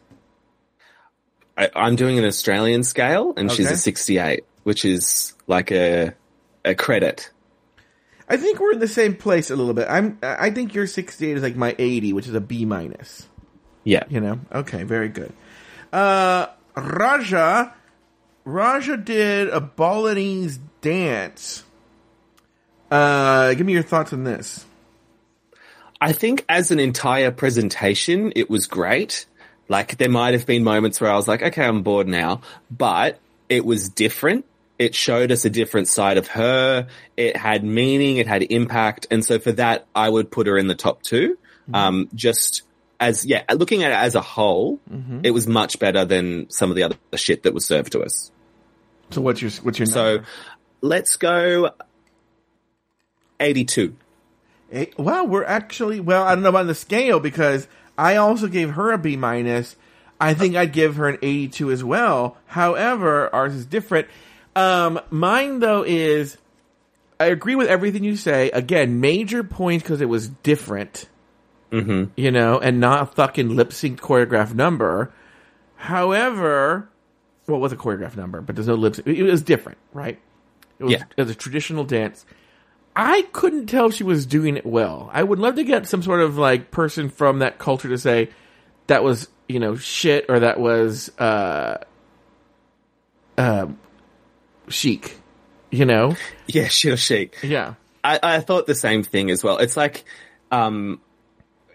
I, 1.58 1.70
I'm 1.76 1.96
doing 1.96 2.20
an 2.20 2.26
Australian 2.26 2.84
scale 2.84 3.34
and 3.36 3.52
she's 3.52 3.70
a 3.72 3.78
68, 3.78 4.46
which 4.64 4.86
is 4.86 5.34
like 5.48 5.72
a, 5.72 6.14
a 6.64 6.76
credit. 6.76 7.32
I 8.30 8.38
think 8.38 8.60
we're 8.60 8.74
in 8.74 8.80
the 8.80 8.88
same 8.88 9.16
place 9.16 9.50
a 9.50 9.56
little 9.56 9.74
bit. 9.74 9.88
I'm 9.90 10.20
I 10.22 10.52
think 10.52 10.74
your 10.74 10.86
68 10.86 11.38
is 11.38 11.44
like 11.44 11.56
my 11.56 11.76
80 11.80 12.14
which 12.14 12.28
is 12.28 12.34
a 12.34 12.42
B 12.42 12.66
minus. 12.66 13.28
Yeah. 13.84 14.04
You 14.10 14.20
know? 14.20 14.40
Okay, 14.54 14.84
very 14.84 15.10
good. 15.10 15.34
Uh 15.92 16.48
Raja 16.76 17.74
Raja 18.44 18.98
did 18.98 19.50
a 19.50 19.60
Balinese 19.60 20.60
dance. 20.82 21.64
Uh 22.90 23.54
give 23.54 23.66
me 23.66 23.74
your 23.74 23.84
thoughts 23.84 24.14
on 24.14 24.24
this. 24.24 24.66
I 26.00 26.14
think 26.14 26.46
as 26.48 26.72
an 26.72 26.80
entire 26.80 27.32
presentation, 27.32 28.32
it 28.36 28.50
was 28.50 28.68
great. 28.68 29.26
Like 29.68 29.98
there 29.98 30.10
might 30.10 30.34
have 30.34 30.46
been 30.46 30.64
moments 30.64 31.02
where 31.02 31.12
I 31.12 31.16
was 31.16 31.28
like, 31.28 31.42
okay, 31.42 31.66
I'm 31.66 31.82
bored 31.82 32.08
now, 32.08 32.42
but 32.70 33.20
it 33.50 33.66
was 33.66 33.90
different. 33.90 34.46
It 34.78 34.94
showed 34.94 35.32
us 35.32 35.44
a 35.44 35.50
different 35.50 35.88
side 35.88 36.18
of 36.18 36.28
her. 36.28 36.88
It 37.18 37.36
had 37.36 37.64
meaning. 37.64 38.18
It 38.18 38.28
had 38.28 38.44
impact. 38.44 39.08
And 39.10 39.26
so 39.26 39.40
for 39.40 39.52
that, 39.54 39.88
I 39.96 40.08
would 40.08 40.30
put 40.30 40.46
her 40.48 40.58
in 40.58 40.68
the 40.68 40.76
top 40.76 41.02
2 41.02 41.38
Um, 41.74 42.10
just 42.14 42.62
as, 43.00 43.26
yeah, 43.26 43.44
looking 43.52 43.84
at 43.84 43.92
it 43.92 43.96
as 43.96 44.16
a 44.16 44.22
whole, 44.22 44.80
it 45.24 45.32
was 45.32 45.48
much 45.48 45.80
better 45.80 46.06
than 46.06 46.50
some 46.50 46.70
of 46.70 46.76
the 46.76 46.84
other 46.84 46.96
shit 47.16 47.44
that 47.44 47.54
was 47.54 47.66
served 47.66 47.92
to 47.94 48.02
us. 48.02 48.32
So 49.10 49.22
what's 49.22 49.42
your 49.42 49.52
what's 49.64 49.80
your 49.80 49.86
So 49.88 50.20
let's 50.82 51.16
go 51.18 51.72
82. 53.40 53.96
Eh, 54.72 54.86
Well, 54.98 55.28
we're 55.28 55.46
actually 55.46 56.00
well. 56.00 56.24
I 56.24 56.34
don't 56.36 56.44
know 56.44 56.50
about 56.50 56.68
the 56.68 56.76
scale 56.76 57.20
because 57.20 57.68
I 57.98 58.16
also 58.18 58.48
gave 58.48 58.72
her 58.72 58.92
a 58.92 58.98
B 58.98 59.16
minus. 59.16 59.76
I 60.20 60.34
think 60.34 60.56
I'd 60.56 60.74
give 60.74 60.96
her 60.96 61.08
an 61.08 61.20
eighty-two 61.22 61.72
as 61.72 61.84
well. 61.84 62.38
However, 62.48 63.34
ours 63.34 63.54
is 63.54 63.66
different. 63.66 64.08
Um, 64.56 65.00
mine 65.12 65.60
though 65.60 65.84
is 65.86 66.38
I 67.20 67.26
agree 67.28 67.56
with 67.56 67.68
everything 67.68 68.04
you 68.04 68.16
say. 68.16 68.50
Again, 68.52 69.00
major 69.00 69.44
points 69.44 69.84
because 69.84 70.02
it 70.02 70.10
was 70.10 70.28
different. 70.28 71.08
Mm-hmm. 71.72 72.12
You 72.16 72.32
know, 72.32 72.60
and 72.60 72.80
not 72.80 73.02
a 73.04 73.06
fucking 73.08 73.56
lip 73.56 73.72
sync 73.74 74.02
choreographed 74.02 74.54
number. 74.54 75.14
However, 75.76 76.90
what 77.46 77.60
was 77.60 77.72
a 77.72 77.78
choreographed 77.78 78.18
number? 78.18 78.42
But 78.42 78.56
there's 78.56 78.68
no 78.68 78.76
lip 78.76 78.96
sync. 78.96 79.08
It 79.08 79.24
was 79.24 79.42
different, 79.42 79.78
right? 79.94 80.20
It 80.80 80.84
was, 80.84 80.94
Yeah. 80.94 81.04
it 81.16 81.22
was 81.22 81.32
a 81.32 81.36
traditional 81.36 81.84
dance. 81.84 82.26
I 83.00 83.22
couldn't 83.32 83.68
tell 83.68 83.86
if 83.86 83.94
she 83.94 84.04
was 84.04 84.26
doing 84.26 84.58
it 84.58 84.66
well. 84.66 85.12
I 85.14 85.22
would 85.22 85.38
love 85.38 85.56
to 85.56 85.64
get 85.64 85.88
some 85.88 86.02
sort 86.02 86.20
of 86.20 86.40
like 86.40 86.72
person 86.72 87.10
from 87.10 87.40
that 87.40 87.60
culture 87.60 87.90
to 87.90 87.98
say 88.00 88.30
that 88.88 89.04
was, 89.04 89.30
you 89.48 89.60
know, 89.60 89.76
shit 89.76 90.26
or 90.30 90.40
that 90.40 90.60
was 90.60 91.10
uh 91.20 91.78
uh 93.38 93.68
chic. 94.68 95.16
You 95.70 95.86
know? 95.86 96.16
Yeah, 96.48 96.70
sure, 96.70 96.98
chic. 96.98 97.38
Yeah. 97.44 97.76
I, 98.04 98.20
I 98.24 98.40
thought 98.40 98.66
the 98.66 98.74
same 98.74 99.04
thing 99.04 99.30
as 99.30 99.44
well. 99.44 99.58
It's 99.60 99.78
like, 99.78 100.04
um, 100.50 101.00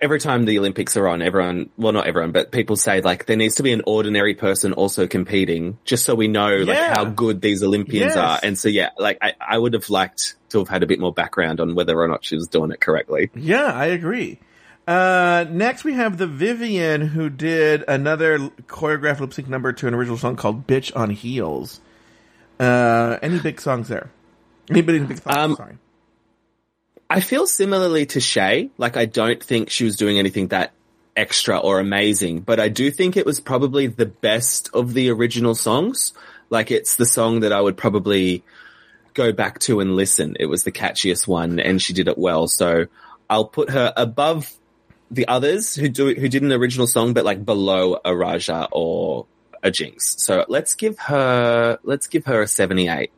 every 0.03 0.18
time 0.20 0.44
the 0.44 0.59
Olympics 0.59 0.96
are 0.96 1.09
on, 1.09 1.22
everyone, 1.22 1.70
well, 1.78 1.92
not 1.92 2.07
everyone, 2.07 2.32
but 2.32 2.50
people 2.50 2.76
say 2.76 3.00
like 3.00 3.24
there 3.26 3.36
needs 3.36 3.55
to 3.55 3.62
be 3.62 3.72
an 3.72 3.80
ordinary 3.86 4.34
person 4.34 4.72
also 4.74 5.07
competing 5.07 5.78
just 5.84 6.05
so 6.05 6.14
we 6.14 6.28
know 6.28 6.57
like 6.59 6.76
Yeah. 6.76 6.94
how 6.94 7.05
good 7.07 7.40
these 7.40 7.62
Olympians 7.62 8.14
Yes. 8.14 8.16
are. 8.16 8.40
And 8.42 8.59
so, 8.59 8.68
yeah, 8.68 8.90
like 8.98 9.16
I, 9.22 9.32
I 9.40 9.57
would 9.57 9.72
have 9.74 9.88
liked 9.88 10.34
to 10.50 10.59
have 10.59 10.68
had 10.68 10.82
a 10.82 10.86
bit 10.86 10.98
more 11.00 11.12
background 11.12 11.61
on 11.61 11.74
whether 11.74 11.98
or 11.98 12.09
not 12.09 12.24
she 12.24 12.34
was 12.34 12.48
doing 12.48 12.72
it 12.72 12.80
correctly. 12.80 13.30
Yeah, 13.34 13.66
I 13.72 13.86
agree. 13.86 14.40
Uh, 14.88 15.44
next 15.48 15.84
we 15.84 15.92
have 15.94 16.18
the 16.18 16.26
Vivienne 16.26 17.03
who 17.03 17.30
did 17.30 17.84
another 17.86 18.38
choreographed 18.66 19.20
lip 19.20 19.32
sync 19.32 19.48
number 19.48 19.72
to 19.72 19.86
an 19.86 19.94
original 19.94 20.18
song 20.18 20.34
called 20.34 20.66
Bitch 20.66 20.94
on 20.96 21.11
Heels. 21.11 21.80
Uh, 22.59 23.18
any 23.22 23.38
big 23.38 23.61
songs 23.61 23.86
there? 23.88 24.11
Anybody 24.68 24.98
big 25.00 25.18
thoughts? 25.20 25.36
Um, 25.36 25.55
Sorry. 25.57 25.76
I 27.12 27.20
feel 27.20 27.46
similarly 27.46 28.06
to 28.06 28.20
Shea. 28.20 28.70
Like 28.78 28.96
I 28.96 29.04
don't 29.04 29.42
think 29.42 29.68
she 29.68 29.84
was 29.84 29.96
doing 29.96 30.18
anything 30.18 30.48
that 30.48 30.72
extra 31.14 31.58
or 31.58 31.78
amazing, 31.78 32.40
but 32.40 32.58
I 32.58 32.70
do 32.70 32.90
think 32.90 33.18
it 33.18 33.26
was 33.26 33.38
probably 33.38 33.86
the 33.86 34.06
best 34.06 34.70
of 34.72 34.94
the 34.94 35.10
original 35.10 35.54
songs. 35.54 36.14
Like 36.48 36.70
it's 36.70 36.96
the 36.96 37.04
song 37.04 37.40
that 37.40 37.52
I 37.52 37.60
would 37.60 37.76
probably 37.76 38.42
go 39.12 39.30
back 39.30 39.58
to 39.58 39.80
and 39.80 39.94
listen. 39.94 40.38
It 40.40 40.46
was 40.46 40.64
the 40.64 40.72
catchiest 40.72 41.28
one 41.28 41.60
and 41.60 41.82
she 41.82 41.92
did 41.92 42.08
it 42.08 42.16
well. 42.16 42.48
So 42.48 42.86
I'll 43.28 43.44
put 43.44 43.68
her 43.68 43.92
above 43.94 44.50
the 45.10 45.28
others 45.28 45.74
who 45.74 45.90
do 45.90 46.14
who 46.14 46.30
did 46.30 46.42
an 46.42 46.50
original 46.50 46.86
song, 46.86 47.12
but 47.12 47.26
like 47.26 47.44
below 47.44 47.98
a 48.06 48.16
Raja 48.16 48.68
or 48.72 49.26
a 49.62 49.70
Jinkx. 49.70 50.18
So 50.18 50.46
let's 50.48 50.74
give 50.74 50.98
her 50.98 51.78
let's 51.82 52.06
give 52.06 52.24
her 52.24 52.40
a 52.40 52.48
seventy 52.48 52.88
eight. 52.88 53.12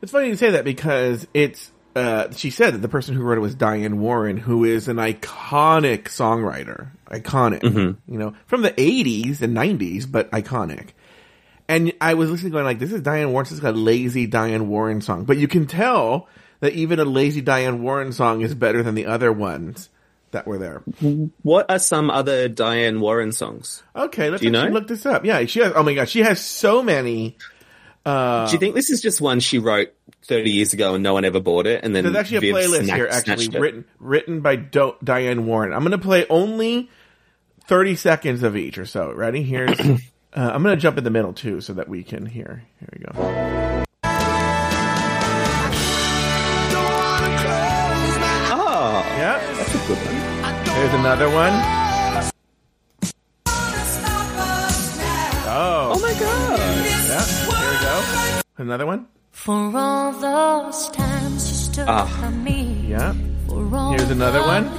It's 0.00 0.12
funny 0.12 0.28
you 0.28 0.36
say 0.36 0.52
that 0.52 0.64
because 0.64 1.26
it's 1.34 1.70
uh, 1.94 2.30
she 2.32 2.50
said 2.50 2.74
that 2.74 2.78
the 2.78 2.88
person 2.88 3.14
who 3.14 3.22
wrote 3.22 3.38
it 3.38 3.42
was 3.42 3.54
Diane 3.54 4.00
Warren, 4.00 4.36
who 4.36 4.64
is 4.64 4.88
an 4.88 4.96
iconic 4.96 6.04
songwriter, 6.04 6.88
iconic, 7.06 7.62
you 8.08 8.18
know, 8.18 8.34
from 8.46 8.62
the 8.62 8.72
'80s 8.72 9.42
and 9.42 9.56
'90s, 9.56 10.10
but 10.10 10.30
iconic. 10.30 10.90
And 11.68 11.92
I 12.00 12.14
was 12.14 12.30
listening, 12.30 12.52
going 12.52 12.64
like, 12.64 12.78
"This 12.78 12.92
is 12.92 13.00
Diane 13.00 13.32
Warren. 13.32 13.44
This 13.44 13.52
is 13.52 13.64
a 13.64 13.72
lazy 13.72 14.26
Diane 14.26 14.68
Warren 14.68 15.00
song," 15.00 15.24
but 15.24 15.36
you 15.36 15.48
can 15.48 15.66
tell 15.66 16.28
that 16.60 16.72
even 16.72 16.98
a 16.98 17.04
lazy 17.04 17.40
Diane 17.40 17.82
Warren 17.82 18.12
song 18.12 18.42
is 18.42 18.54
better 18.54 18.82
than 18.82 18.94
the 18.94 19.06
other 19.06 19.32
ones 19.32 19.88
that 20.32 20.46
were 20.46 20.58
there. 20.58 20.82
What 21.42 21.70
are 21.70 21.78
some 21.78 22.10
other 22.10 22.48
Diane 22.48 23.00
Warren 23.00 23.32
songs? 23.32 23.82
Okay, 23.94 24.30
let's 24.30 24.42
you 24.42 24.50
know? 24.50 24.60
actually 24.60 24.74
look 24.74 24.88
this 24.88 25.06
up. 25.06 25.24
Yeah, 25.24 25.44
she 25.46 25.60
has. 25.60 25.72
Oh 25.74 25.82
my 25.82 25.94
gosh, 25.94 26.10
she 26.10 26.20
has 26.20 26.40
so 26.44 26.82
many. 26.82 27.36
Do 28.04 28.48
you 28.52 28.58
think 28.58 28.74
this 28.74 28.90
is 28.90 29.00
just 29.00 29.20
one 29.20 29.40
she 29.40 29.58
wrote 29.58 29.94
30 30.24 30.50
years 30.50 30.72
ago 30.72 30.94
and 30.94 31.02
no 31.02 31.12
one 31.12 31.24
ever 31.24 31.40
bought 31.40 31.66
it. 31.66 31.84
And 31.84 31.94
then 31.94 32.04
there's 32.04 32.16
actually 32.16 32.50
Viv 32.50 32.56
a 32.56 32.58
playlist 32.58 32.94
here, 32.94 33.08
actually 33.10 33.48
written 33.48 33.84
written 33.98 34.40
by 34.40 34.56
Do- 34.56 34.96
Diane 35.02 35.46
Warren. 35.46 35.72
I'm 35.72 35.82
gonna 35.82 35.98
play 35.98 36.26
only 36.28 36.90
30 37.66 37.96
seconds 37.96 38.42
of 38.42 38.56
each 38.56 38.78
or 38.78 38.86
so. 38.86 39.12
Ready? 39.12 39.42
Here's. 39.42 39.78
uh, 39.80 39.96
I'm 40.34 40.62
gonna 40.62 40.76
jump 40.76 40.98
in 40.98 41.04
the 41.04 41.10
middle 41.10 41.32
too, 41.32 41.60
so 41.60 41.74
that 41.74 41.88
we 41.88 42.02
can 42.02 42.26
hear. 42.26 42.64
Here 42.80 42.88
we 42.92 42.98
go. 43.00 43.12
Ah, 48.56 49.04
oh, 49.04 49.16
yeah, 49.16 49.38
that's 49.56 49.74
a 49.74 49.78
good 49.86 49.98
one. 49.98 50.64
There's 50.64 50.94
another 50.94 51.28
one. 51.28 51.52
Oh, 55.46 55.92
oh 55.94 56.00
my 56.00 56.12
god! 56.18 56.58
Yeah, 56.58 57.24
here 57.24 57.70
we 57.70 57.76
go. 57.84 58.40
Another 58.56 58.86
one. 58.86 59.06
For 59.34 59.52
all 59.76 60.12
those 60.12 60.88
times 60.90 61.48
you 61.50 61.54
stood 61.54 61.84
Ah. 61.88 62.08
by 62.20 62.30
me. 62.30 62.86
Yeah. 62.88 63.12
For 63.48 63.76
all 63.76 63.90
Here's 63.92 64.10
another 64.10 64.40
one. 64.40 64.70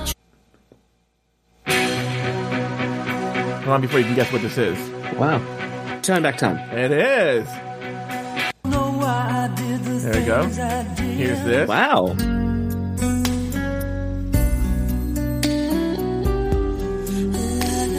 Come 3.61 3.73
on, 3.73 3.81
before 3.81 3.99
you 3.99 4.05
can 4.05 4.15
guess 4.15 4.31
what 4.31 4.41
this 4.41 4.57
is. 4.57 4.77
Wow. 5.17 5.39
Turn 6.01 6.23
back 6.23 6.37
time. 6.37 6.57
It 6.71 6.91
is. 6.91 7.47
There 10.03 10.13
we 10.19 10.25
go. 10.25 10.43
Here's 11.03 11.43
this. 11.43 11.67
Wow. 11.67 12.15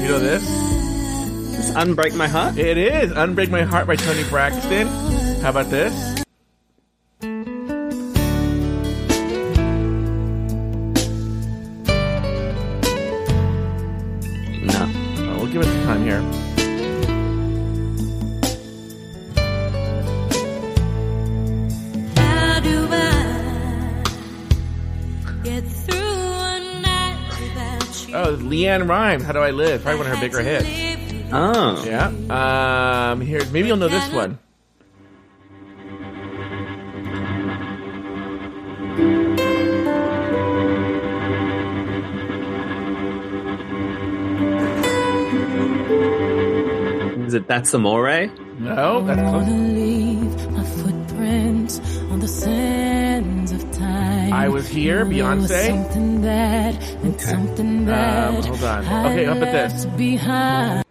You 0.03 0.13
know 0.13 0.21
this? 0.21 0.45
Does 0.47 1.71
Unbreak 1.75 2.15
My 2.15 2.29
Heart? 2.29 2.59
It 2.59 2.77
is 2.79 3.11
"Unbreak 3.13 3.51
My 3.51 3.63
Heart" 3.63 3.87
by 3.87 3.97
Toni 3.97 4.23
Braxton. 4.29 4.87
How 5.43 5.51
about 5.51 5.71
this? 5.71 6.16
LeAnn 28.77 28.89
Rimes. 28.89 29.25
How 29.25 29.33
do 29.33 29.39
I 29.41 29.51
live? 29.51 29.83
Probably 29.83 29.99
one 29.99 30.11
of 30.11 30.19
her 30.19 30.21
bigger 30.21 30.41
hits. 30.43 30.69
Oh. 31.33 31.85
Yeah. 31.85 33.11
Um. 33.11 33.21
Here, 33.21 33.45
maybe 33.47 33.69
you'll 33.69 33.77
know 33.77 33.89
this 33.89 34.13
one. 34.13 34.39
Is 47.27 47.35
it 47.35 47.49
That's 47.49 47.75
Amore? 47.75 48.29
No, 48.59 49.03
that's 49.05 49.21
I 49.21 49.31
close. 49.31 49.77
I 54.33 54.49
Was 54.49 54.69
Here, 54.69 55.05
There 55.05 55.07
Beyonce. 55.07 55.67
Something 55.69 56.23
that 56.23 56.83
and 57.05 57.21
something 57.21 57.87
that 57.87 58.29
Um, 58.29 58.43
hold 58.43 58.65
on. 58.65 59.07
Okay, 59.07 59.27
up 59.27 59.37
at 59.39 59.71
this. 59.73 59.85
Behind. 59.87 60.85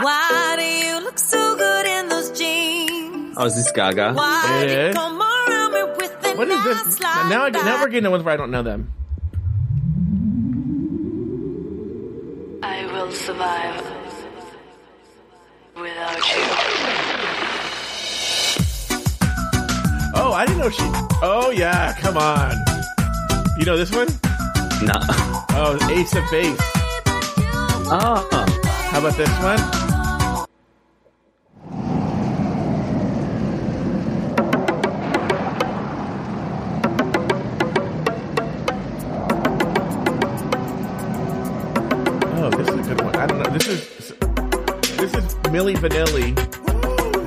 Why 0.00 0.54
do 0.56 0.64
you 0.64 1.00
look 1.04 1.18
so 1.18 1.56
good 1.56 1.86
in 1.86 2.08
those 2.08 2.30
jeans? 2.38 3.34
Oh, 3.36 3.46
is 3.46 3.54
this 3.56 3.70
Gaga? 3.72 4.12
Why 4.14 4.60
It 4.62 4.66
do 4.68 4.72
you 4.72 4.80
is. 4.80 4.94
come 4.94 5.20
around 5.20 5.72
me 5.72 5.82
with 5.96 6.20
the 6.22 6.34
What 6.36 6.48
is 6.48 6.64
this? 6.64 7.00
like 7.00 7.28
Now, 7.28 7.44
I, 7.46 7.50
now 7.50 7.80
we're 7.80 7.88
getting 7.88 8.04
the 8.04 8.10
ones 8.10 8.22
where 8.22 8.34
I 8.34 8.36
don't 8.36 8.50
know 8.52 8.62
them. 8.62 8.92
I 12.62 12.86
will 12.92 13.10
survive 13.10 13.84
without 15.80 16.16
you. 16.16 16.42
Oh, 20.14 20.32
I 20.34 20.44
didn't 20.46 20.60
know 20.60 20.70
she. 20.70 20.82
Oh 21.22 21.52
yeah, 21.54 21.94
come 22.00 22.16
on. 22.16 22.56
You 23.58 23.64
know 23.64 23.76
this 23.76 23.92
one? 23.92 24.08
No. 24.82 24.94
Oh, 25.50 25.78
Ace 25.90 26.14
of 26.14 26.28
Base. 26.30 26.56
Oh. 27.90 28.26
How 28.90 28.98
about 28.98 29.16
this 29.16 29.30
one? 29.40 29.87
Milli 45.58 45.74
Vanilli. 45.74 46.34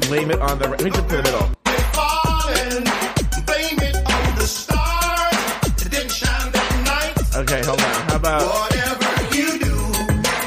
Blame 0.08 0.32
it 0.32 0.40
on 0.40 0.58
the. 0.58 0.70
Let 0.70 0.82
me 0.82 0.90
jump 0.90 1.10
to 1.10 1.18
the 1.18 1.24
middle. 1.24 1.52
it 3.84 3.96
on 4.08 4.36
the 4.38 4.48
stars. 4.48 5.86
It 5.86 5.92
didn't 5.92 6.12
shine 6.12 6.52
that 6.54 6.72
night. 6.88 7.36
Okay, 7.36 7.62
hold 7.66 7.82
on. 7.82 7.94
How 8.08 8.16
about 8.16 8.42
Whatever 8.48 9.36
you 9.36 9.60
do, 9.60 9.76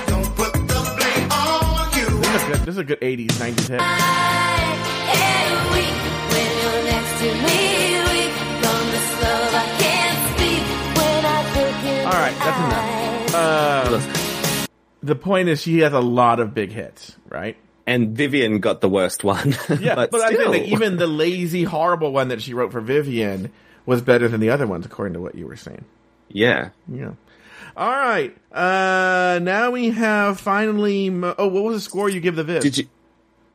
don't 0.09 0.30
put 0.32 0.53
the 0.64 0.80
blame 0.97 1.28
on 1.28 1.93
you. 1.93 2.09
this? 2.24 2.32
Is 2.32 2.41
a 2.41 2.49
good, 2.49 2.61
this 2.64 2.72
is 2.72 2.78
a 2.78 2.85
good 2.85 3.01
'80s, 3.03 3.37
'90s 3.37 3.68
hit. 3.68 3.80
Every 5.20 5.61
week 5.76 5.99
when 6.32 6.51
you're 6.64 6.85
next 6.89 7.12
to 7.20 7.28
me, 7.37 7.61
we 8.09 8.32
gone 8.64 8.89
this 8.97 9.09
love 9.20 9.53
I 9.61 9.66
can't 9.76 10.20
speak 10.32 10.64
when 10.97 11.20
I 11.20 11.39
look 11.53 11.85
in 11.85 12.01
All 12.09 12.16
right, 12.16 12.37
that's 12.41 12.61
enough. 12.64 13.35
Uh, 13.35 14.01
the 15.03 15.16
point 15.16 15.51
is, 15.51 15.61
she 15.61 15.80
has 15.80 15.93
a 15.93 16.01
lot 16.01 16.41
of 16.41 16.55
big 16.55 16.72
hits, 16.72 17.14
right? 17.28 17.59
And 17.87 18.16
Vivienne 18.16 18.61
got 18.61 18.80
the 18.80 18.89
worst 18.89 19.24
one. 19.24 19.55
Yeah, 19.80 19.95
but, 19.97 20.11
but, 20.11 20.20
I 20.22 20.28
think 20.35 20.53
that 20.53 20.66
even 20.68 20.97
the 20.97 21.07
lazy, 21.07 21.64
horrible 21.64 22.12
one 22.12 22.28
that 22.28 22.41
she 22.41 22.55
wrote 22.55 22.72
for 22.72 22.80
Vivienne 22.80 23.51
was 23.85 24.01
better 24.01 24.26
than 24.28 24.41
the 24.41 24.51
other 24.51 24.66
ones, 24.66 24.87
according 24.87 25.14
to 25.14 25.20
what 25.20 25.35
you 25.35 25.47
were 25.47 25.57
saying. 25.57 25.85
yeah. 26.28 26.70
Yeah. 26.91 27.12
All 27.76 27.91
right. 27.91 28.35
Uh, 28.53 29.41
now 29.43 29.70
we 29.72 29.91
have 29.91 30.39
finally. 30.41 31.11
Mo- 31.11 31.35
oh, 31.37 31.49
what 31.49 31.64
was 31.64 31.76
the 31.76 31.80
score 31.80 32.09
you 32.09 32.20
give 32.20 32.37
the 32.37 32.45
Viv? 32.45 32.62
Did 32.62 32.78
you? 32.78 32.85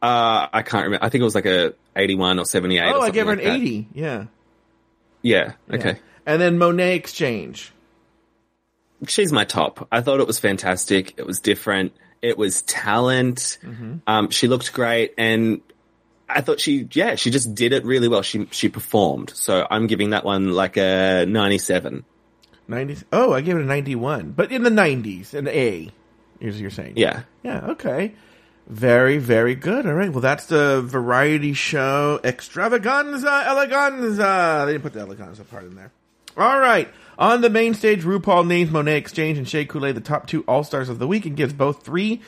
Uh, 0.01 0.47
I 0.51 0.61
can't 0.61 0.83
remember. 0.85 1.05
I 1.05 1.09
think 1.09 1.21
it 1.21 1.25
was 1.25 1.35
like 1.35 1.45
a 1.45 1.73
81 1.95 2.37
or 2.37 2.45
78. 2.45 2.81
or 2.81 2.95
Oh, 2.95 3.01
I 3.01 3.11
gave 3.11 3.25
her 3.27 3.31
an 3.31 3.37
that. 3.39 3.47
eighty. 3.47 3.87
Yeah. 3.93 4.25
Yeah. 5.21 5.53
Yeah. 5.69 5.75
Okay. 5.77 5.99
And 6.25 6.41
then 6.41 6.57
Monét 6.59 6.95
X 6.97 7.13
Change. 7.13 7.71
She's 9.07 9.31
my 9.31 9.45
top. 9.45 9.87
I 9.91 10.01
thought 10.01 10.19
it 10.19 10.27
was 10.27 10.39
fantastic. 10.39 11.17
It 11.17 11.25
was 11.25 11.39
different. 11.39 11.93
It 12.21 12.37
was 12.37 12.61
talent. 12.63 13.57
Mm-hmm. 13.63 13.97
Um, 14.07 14.29
she 14.29 14.47
looked 14.47 14.73
great 14.73 15.13
and 15.17 15.61
I 16.27 16.41
thought 16.41 16.59
she, 16.59 16.87
yeah, 16.91 17.15
she 17.15 17.31
just 17.31 17.55
did 17.55 17.73
it 17.73 17.85
really 17.85 18.07
well. 18.07 18.21
She, 18.21 18.47
she 18.51 18.69
performed. 18.69 19.31
So 19.35 19.65
I'm 19.69 19.87
giving 19.87 20.11
that 20.11 20.25
one 20.25 20.51
like 20.51 20.77
a 20.77 21.25
97. 21.27 22.03
90s. 22.69 23.03
Oh, 23.11 23.33
I 23.33 23.41
gave 23.41 23.55
it 23.55 23.61
a 23.61 23.65
91. 23.65 24.31
But 24.31 24.51
in 24.51 24.63
the 24.63 24.69
90s, 24.69 25.33
an 25.33 25.47
A, 25.47 25.89
is 26.39 26.55
what 26.55 26.61
you're 26.61 26.69
saying. 26.69 26.93
Yeah. 26.97 27.23
Yeah, 27.43 27.67
okay. 27.71 28.13
Very, 28.67 29.17
very 29.17 29.55
good. 29.55 29.87
All 29.87 29.93
right. 29.93 30.11
Well, 30.11 30.21
that's 30.21 30.45
the 30.45 30.81
variety 30.85 31.53
show 31.53 32.19
extravaganza 32.23 33.43
eleganza. 33.47 34.65
They 34.65 34.73
didn't 34.73 34.83
put 34.83 34.93
the 34.93 34.99
eleganza 34.99 35.49
part 35.49 35.63
in 35.63 35.75
there. 35.75 35.91
All 36.39 36.59
right. 36.59 36.89
On 37.17 37.41
the 37.41 37.49
main 37.49 37.73
stage, 37.73 38.03
RuPaul 38.03 38.47
names 38.47 38.69
Monét 38.69 38.95
X 38.95 39.11
Change 39.11 39.37
and 39.37 39.47
Shea 39.47 39.65
Coulee 39.65 39.91
the 39.91 39.99
top 39.99 40.25
two 40.27 40.43
All 40.47 40.63
Stars 40.63 40.87
of 40.89 40.97
the 40.97 41.07
week 41.07 41.25
and 41.25 41.35
gives 41.35 41.51
both 41.53 41.83
three 41.83 42.21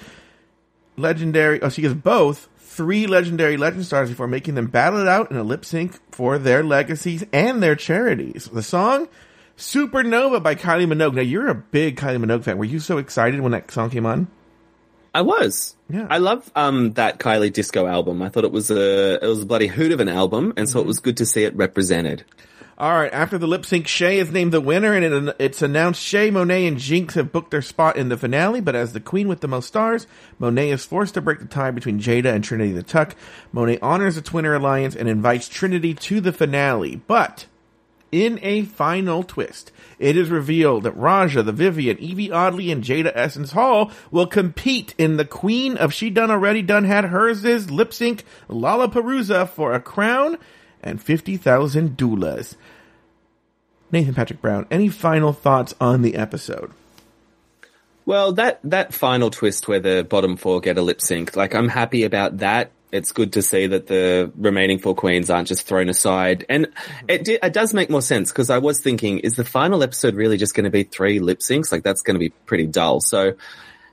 legendary. 0.98 1.62
Oh, 1.62 1.70
she 1.70 1.82
gives 1.82 1.94
both 1.96 2.50
three 2.58 3.08
legendary 3.08 3.58
legend 3.58 3.86
stars 3.86 4.10
before 4.10 4.28
making 4.28 4.56
them 4.56 4.68
battle 4.68 5.00
it 5.02 5.08
out 5.08 5.32
in 5.32 5.38
a 5.38 5.44
lip 5.44 5.64
sync 5.66 5.98
for 6.14 6.38
their 6.38 6.64
legacies 6.64 7.24
and 7.32 7.64
their 7.64 7.76
charities. 7.76 8.50
The 8.52 8.64
song 8.64 9.08
Supernova 9.58 10.42
by 10.42 10.56
Kylie 10.56 10.92
Minogue. 10.92 11.14
Now 11.16 11.22
you're 11.22 11.48
a 11.48 11.56
big 11.56 11.98
Kylie 11.98 12.24
Minogue 12.24 12.44
fan. 12.44 12.58
Were 12.58 12.66
you 12.66 12.80
so 12.80 12.98
excited 12.98 13.40
when 13.42 13.52
that 13.54 13.72
song 13.72 13.90
came 13.90 14.06
on? 14.06 14.28
I 15.14 15.22
was. 15.22 15.76
Yeah. 15.90 16.08
I 16.10 16.18
love 16.20 16.50
um 16.56 16.94
that 16.94 17.20
Kylie 17.20 17.52
disco 17.52 17.86
album. 17.86 18.22
I 18.22 18.30
thought 18.30 18.46
it 18.46 18.52
was 18.52 18.72
a 18.72 19.24
it 19.24 19.28
was 19.28 19.44
a 19.44 19.46
bloody 19.46 19.68
hoot 19.68 19.92
of 19.92 20.00
an 20.00 20.10
album, 20.10 20.54
and 20.58 20.68
so 20.70 20.80
Mm-hmm. 20.80 20.86
it 20.86 20.88
was 20.88 21.00
good 21.00 21.18
to 21.18 21.26
see 21.26 21.44
it 21.44 21.56
represented. 21.56 22.24
All 22.82 22.94
right. 22.94 23.14
After 23.14 23.38
the 23.38 23.46
lip 23.46 23.64
sync, 23.64 23.86
Shea 23.86 24.18
is 24.18 24.32
named 24.32 24.52
the 24.52 24.60
winner, 24.60 24.94
and 24.94 25.30
it, 25.30 25.36
it's 25.38 25.62
announced 25.62 26.02
Shea, 26.02 26.32
Monét, 26.32 26.68
and 26.68 26.78
Jinkx 26.78 27.14
have 27.14 27.32
booked 27.32 27.52
their 27.52 27.62
spot 27.62 27.96
in 27.96 28.10
the 28.10 28.18
finale. 28.18 28.60
But 28.60 28.76
as 28.76 28.94
the 28.94 29.00
queen 29.00 29.28
with 29.28 29.42
the 29.42 29.48
most 29.48 29.68
stars, 29.68 30.08
Monét 30.40 30.74
is 30.74 30.84
forced 30.84 31.14
to 31.14 31.22
break 31.22 31.38
the 31.38 31.46
tie 31.46 31.70
between 31.70 32.00
Jaida 32.00 32.34
and 32.34 32.44
Trinity 32.44 32.72
the 32.72 32.82
Tuck. 32.82 33.16
Monét 33.54 33.78
honors 33.84 34.16
the 34.16 34.24
Twinner 34.24 34.56
alliance 34.56 34.96
and 34.96 35.08
invites 35.08 35.48
Trinity 35.48 35.94
to 35.94 36.20
the 36.22 36.34
finale. 36.34 36.96
But 36.96 37.46
in 38.12 38.40
a 38.42 38.64
final 38.64 39.22
twist, 39.22 39.72
it 40.00 40.18
is 40.18 40.32
revealed 40.32 40.82
that 40.82 40.98
Raja, 40.98 41.44
the 41.44 41.52
Vivienne, 41.52 41.98
Yvie 41.98 42.32
Oddly, 42.32 42.72
and 42.72 42.84
Jaida 42.84 43.12
Essence 43.14 43.52
Hall 43.52 43.92
will 44.10 44.26
compete 44.26 44.96
in 44.98 45.18
the 45.18 45.26
Queen 45.26 45.78
of 45.78 45.94
She 45.94 46.10
Done 46.10 46.32
Already 46.32 46.64
Done 46.64 46.86
Had 46.86 47.06
Hers 47.06 47.46
is 47.46 47.70
lip 47.70 47.94
sync 47.94 48.24
LaLaPaRUZa 48.50 49.50
for 49.50 49.72
a 49.72 49.80
crown 49.80 50.40
and 50.84 51.02
50,000 51.02 51.98
doulas. 51.98 52.56
Nathan 53.92 54.14
Patrick 54.14 54.42
Brown, 54.42 54.66
any 54.72 54.90
final 54.90 55.34
thoughts 55.34 55.74
on 55.82 56.02
the 56.02 56.16
episode? 56.16 56.72
Well, 58.06 58.34
that 58.34 58.60
that 58.64 58.94
final 58.94 59.30
twist 59.30 59.68
where 59.68 59.80
the 59.80 60.06
bottom 60.08 60.36
four 60.38 60.60
get 60.60 60.78
a 60.78 60.82
lip 60.82 61.02
sync, 61.02 61.36
like 61.36 61.54
I'm 61.54 61.70
happy 61.70 62.04
about 62.04 62.38
that. 62.38 62.72
It's 62.92 63.14
good 63.14 63.34
to 63.34 63.42
see 63.42 63.68
that 63.68 63.88
the 63.88 64.32
remaining 64.36 64.80
four 64.80 64.94
queens 64.96 65.30
aren't 65.30 65.48
just 65.48 65.66
thrown 65.66 65.88
aside. 65.88 66.46
And 66.50 66.68
it, 67.08 67.24
di- 67.24 67.40
it 67.42 67.54
does 67.54 67.74
make 67.74 67.90
more 67.90 68.02
sense 68.02 68.32
because 68.34 68.50
I 68.50 68.58
was 68.58 68.82
thinking, 68.82 69.20
is 69.20 69.36
the 69.36 69.46
final 69.46 69.82
episode 69.82 70.16
really 70.16 70.36
just 70.36 70.56
going 70.56 70.66
to 70.66 70.70
be 70.72 70.84
three 70.84 71.20
lip 71.22 71.40
syncs? 71.40 71.72
Like 71.72 71.84
that's 71.84 72.02
going 72.02 72.16
to 72.16 72.20
be 72.20 72.30
pretty 72.32 72.68
dull. 72.68 73.00
So 73.00 73.36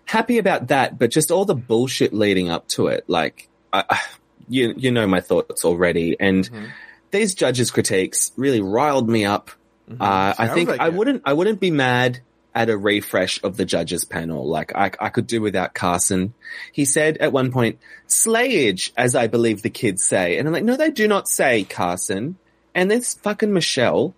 happy 0.05 0.39
about 0.39 0.69
that, 0.69 0.99
but 0.99 1.13
just 1.13 1.31
all 1.31 1.45
the 1.45 1.55
bullshit 1.55 2.13
leading 2.13 2.51
up 2.51 2.67
to 2.69 2.89
it. 2.89 3.05
Like, 3.07 3.49
I, 3.73 4.01
you, 4.49 4.75
you 4.77 4.91
know 4.91 5.07
my 5.07 5.21
thoughts 5.21 5.65
already. 5.65 6.17
And 6.19 6.51
Mm-hmm. 6.51 6.65
these 7.13 7.37
judges' 7.37 7.71
critiques 7.71 8.33
really 8.37 8.61
riled 8.61 9.09
me 9.09 9.25
up. 9.25 9.53
Uh, 10.01 10.35
I 10.39 10.49
think 10.49 10.71
like 10.71 10.81
I 10.81 10.89
it. 10.89 10.95
wouldn't, 10.95 11.23
I 11.25 11.33
wouldn't 11.33 11.61
be 11.61 11.71
mad 11.71 12.21
at 12.55 12.71
a 12.71 12.77
refresh 12.77 13.43
of 13.45 13.57
the 13.57 13.65
judges 13.65 14.05
panel. 14.05 14.47
Like 14.49 14.75
I, 14.75 14.91
I 14.99 15.09
could 15.11 15.27
do 15.27 15.41
without 15.41 15.75
Carson. 15.75 16.35
He 16.73 16.85
said 16.85 17.19
at 17.19 17.33
one 17.33 17.53
point, 17.53 17.79
slayage, 18.09 18.91
as 18.97 19.15
I 19.15 19.29
believe 19.29 19.63
the 19.63 19.71
kids 19.71 20.03
say. 20.03 20.39
And 20.39 20.49
I'm 20.49 20.53
like, 20.53 20.65
no, 20.65 20.77
they 20.77 20.91
do 20.91 21.07
not 21.07 21.29
say 21.29 21.65
Carson. 21.65 22.37
And 22.75 22.91
this 22.91 23.15
fucking 23.15 23.53
Michelle, 23.53 24.15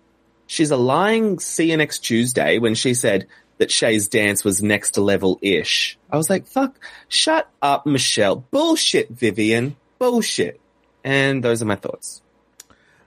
she's 0.47 0.71
a 0.71 0.77
lying 0.77 1.39
see 1.39 1.71
you 1.71 1.77
next 1.77 1.99
Tuesday 1.99 2.57
when 2.57 2.75
she 2.75 2.93
said 2.93 3.27
that 3.59 3.71
Shea's 3.71 4.07
dance 4.07 4.43
was 4.43 4.63
next 4.63 4.97
level 4.97 5.37
ish. 5.41 5.97
I 6.09 6.17
was 6.17 6.29
like, 6.29 6.47
fuck, 6.47 6.79
shut 7.09 7.47
up, 7.61 7.85
Michelle. 7.85 8.37
Bullshit, 8.37 9.09
Vivian. 9.09 9.75
Bullshit. 9.99 10.59
And 11.03 11.43
those 11.43 11.61
are 11.61 11.65
my 11.65 11.75
thoughts. 11.75 12.23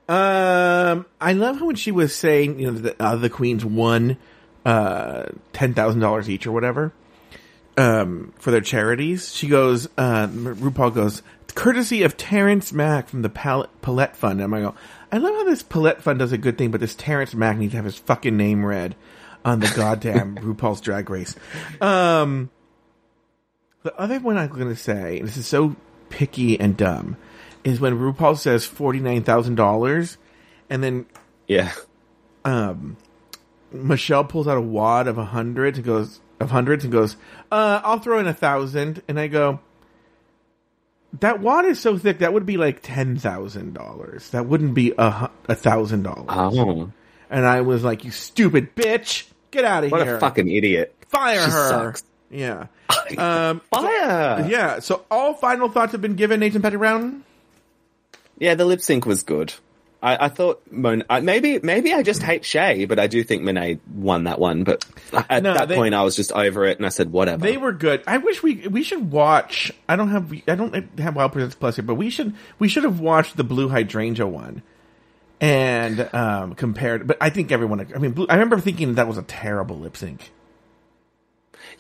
Um, 0.09 1.07
I 1.21 1.33
love 1.33 1.59
how 1.59 1.67
when 1.67 1.77
she 1.77 1.91
was 1.91 2.15
saying, 2.15 2.61
you 2.61 2.71
know, 2.71 2.79
the 2.79 3.03
other 3.03 3.29
queens 3.29 3.65
won 3.65 4.19
uh 4.65 5.27
ten 5.53 5.75
thousand 5.75 6.01
dollars 6.01 6.29
each 6.29 6.47
or 6.47 6.53
whatever, 6.53 6.93
um, 7.77 8.33
for 8.39 8.51
their 8.51 8.61
charities. 8.61 9.35
She 9.35 9.49
goes, 9.49 9.87
uh, 9.99 10.27
RuPaul 10.29 10.95
goes, 10.95 11.23
courtesy 11.55 12.03
of 12.03 12.17
Terrence 12.17 12.73
Mack 12.73 13.09
from 13.09 13.23
the 13.23 13.29
Pal- 13.29 13.69
Palette 13.83 14.17
Fund. 14.17 14.41
And 14.41 14.55
I 14.55 14.61
go, 14.61 14.75
I 15.13 15.19
love 15.19 15.35
how 15.35 15.45
this 15.45 15.63
Palette 15.63 16.03
Fund 16.03 16.19
does 16.19 16.33
a 16.33 16.39
good 16.39 16.59
thing, 16.59 16.71
but 16.71 16.81
this 16.81 16.95
Terrence 16.95 17.35
Mack 17.35 17.57
needs 17.57 17.73
to 17.73 17.77
have 17.77 17.85
his 17.85 17.99
fucking 17.99 18.37
name 18.37 18.65
read 18.65 18.97
on 19.45 19.61
the 19.61 19.73
goddamn 19.75 20.37
RuPaul's 20.39 20.81
Drag 20.81 21.09
Race. 21.09 21.37
Um, 21.81 22.51
the 23.83 23.95
other 23.97 24.19
one 24.21 24.37
I'm 24.37 24.49
going 24.49 24.69
to 24.69 24.77
say, 24.77 25.19
and 25.19 25.29
this 25.29 25.37
is 25.37 25.47
so 25.47 25.77
picky 26.09 26.59
and 26.59 26.77
dumb, 26.77 27.17
is 27.65 27.81
when 27.81 27.99
RuPaul 27.99 28.37
says 28.39 28.65
forty 28.65 29.01
nine 29.01 29.23
thousand 29.25 29.55
dollars, 29.57 30.17
and 30.71 30.83
then 30.83 31.07
Yeah. 31.49 31.73
um, 32.45 32.97
Michelle 33.73 34.25
pulls 34.25 34.47
out 34.47 34.57
a 34.57 34.61
wad 34.61 35.09
of 35.09 35.19
a 35.19 35.25
hundred 35.25 35.77
and 35.77 35.85
goes 35.85 36.21
of 36.41 36.51
hundreds 36.51 36.85
and 36.85 36.93
goes, 36.93 37.17
uh, 37.51 37.81
I'll 37.83 37.99
throw 37.99 38.19
in 38.19 38.27
a 38.27 38.35
thousand, 38.35 39.03
and 39.09 39.19
I 39.19 39.29
go, 39.29 39.61
that 41.21 41.41
wad 41.41 41.65
is 41.65 41.79
so 41.81 41.97
thick 41.97 42.19
that 42.19 42.33
would 42.33 42.45
be 42.47 42.57
like 42.57 42.81
ten 42.83 43.17
thousand 43.17 43.75
dollars. 43.75 44.29
That 44.31 44.47
wouldn't 44.47 44.75
be 44.75 44.93
a 44.99 45.31
a 45.49 45.55
thousand 45.55 46.03
dollars. 46.03 46.27
Oh. 46.29 46.91
And 47.31 47.47
I 47.47 47.63
was 47.63 47.83
like, 47.83 48.05
you 48.05 48.11
stupid 48.11 48.75
bitch, 48.77 49.27
get 49.51 49.65
out 49.65 49.85
of 49.85 49.91
What 49.93 50.03
here, 50.03 50.13
What 50.15 50.17
a 50.19 50.21
fucking 50.21 50.49
idiot. 50.51 50.95
fire 51.09 51.37
she 51.45 51.51
her. 51.51 51.69
sucks. 51.69 52.05
Yeah. 52.31 52.67
Um, 53.19 53.61
Fire! 53.71 54.47
yeah. 54.49 54.79
So 54.81 55.05
all 55.11 55.35
final 55.35 55.69
thoughts 55.69 55.93
have 55.93 56.01
been 56.01 56.15
given, 56.15 56.41
Nathan 56.41 56.63
Petty 56.63 56.77
Brown. 56.77 57.23
Yeah, 58.39 58.55
the 58.55 58.65
lip 58.65 58.81
sync 58.81 59.07
was 59.07 59.23
good. 59.23 59.53
I, 60.03 60.27
I 60.27 60.29
thought 60.29 60.61
Mon- 60.71 61.05
I, 61.09 61.21
maybe 61.21 61.61
maybe 61.63 61.95
I 61.95 62.03
just 62.03 62.23
hate 62.23 62.45
Shea, 62.45 62.85
but 62.85 62.99
I 62.99 63.07
do 63.07 63.25
think 63.25 63.43
Monét 63.43 63.81
won 63.91 64.25
that 64.25 64.39
one. 64.39 64.63
But 64.65 64.85
at 65.31 65.43
No, 65.43 65.55
that 65.55 65.69
they- 65.69 65.77
point, 65.77 65.95
I 65.95 66.03
was 66.03 66.15
just 66.15 66.31
over 66.33 66.67
it, 66.67 66.77
and 66.77 66.85
I 66.85 66.91
said 66.91 67.11
whatever. 67.11 67.43
They 67.43 67.57
were 67.57 67.73
good. 67.73 68.03
I 68.07 68.19
wish 68.19 68.43
we 68.43 68.69
we 68.69 68.83
should 68.83 69.11
watch. 69.11 69.73
I 69.89 69.97
don't 69.97 70.11
have 70.11 70.31
I 70.47 70.57
don't 70.57 70.99
have 70.99 71.17
WOW 71.17 71.29
Presents 71.29 71.55
Plus 71.55 71.77
here, 71.77 71.85
but 71.85 71.95
we 71.95 72.11
should 72.11 72.35
we 72.59 72.69
should 72.69 72.85
have 72.85 73.01
watched 73.01 73.37
the 73.39 73.45
Blu 73.45 73.71
Hydrangea 73.71 74.27
one 74.27 74.63
and 75.41 76.01
um 76.15 76.55
compared. 76.55 77.07
But 77.07 77.17
I 77.21 77.31
think 77.31 77.51
everyone. 77.51 77.81
I 77.95 77.99
mean, 77.99 78.13
Blu, 78.13 78.27
I 78.29 78.35
remember 78.35 78.61
thinking 78.61 78.97
that 78.97 79.09
was 79.09 79.17
a 79.17 79.23
terrible 79.23 79.79
lip 79.79 79.97
sync. 79.97 80.31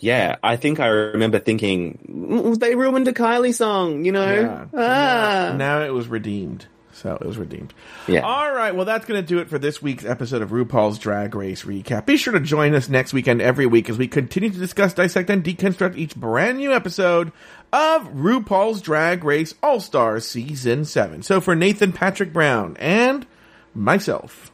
Yeah, 0.01 0.37
I 0.43 0.57
think 0.57 0.81
I 0.81 0.87
remember 0.89 1.39
thinking 1.39 1.99
"Mm, 2.11 2.59
they 2.59 2.75
ruined 2.75 3.09
a 3.09 3.13
Kylie 3.13 3.55
song. 3.55 4.05
You 4.05 4.13
know, 4.13 4.33
Yeah. 4.41 4.67
ah. 4.75 5.55
Now 5.57 5.83
it 5.83 5.91
was 5.93 6.09
redeemed. 6.09 6.67
So 6.93 7.17
it 7.21 7.27
was 7.27 7.37
redeemed. 7.37 7.75
Yeah. 8.07 8.21
All 8.21 8.53
right. 8.53 8.73
Well, 8.73 8.85
that's 8.85 9.05
going 9.05 9.21
to 9.21 9.27
do 9.27 9.39
it 9.41 9.49
for 9.51 9.59
this 9.59 9.83
week's 9.83 10.05
episode 10.05 10.43
of 10.43 10.51
RuPaul's 10.51 10.97
Drag 11.01 11.35
Race 11.35 11.65
Recap. 11.65 12.07
Be 12.07 12.17
sure 12.17 12.33
to 12.35 12.39
join 12.39 12.73
us 12.73 12.89
next 12.89 13.13
weekend 13.13 13.43
every 13.43 13.67
week 13.67 13.91
as 13.91 13.99
we 13.99 14.07
continue 14.07 14.49
to 14.49 14.57
discuss, 14.59 14.93
dissect, 14.95 15.29
and 15.29 15.43
deconstruct 15.43 15.97
each 15.97 16.15
brand 16.15 16.59
new 16.59 16.73
episode 16.73 17.33
of 17.73 18.07
RuPaul's 18.15 18.81
Drag 18.81 19.25
Race 19.25 19.55
All 19.61 19.81
Stars 19.81 20.25
Season 20.25 20.85
7. 20.85 21.23
So 21.25 21.41
for 21.41 21.57
Nathan 21.57 21.91
Patrick 21.93 22.33
Brown 22.33 22.77
and 22.79 23.27
myself, 23.75 24.53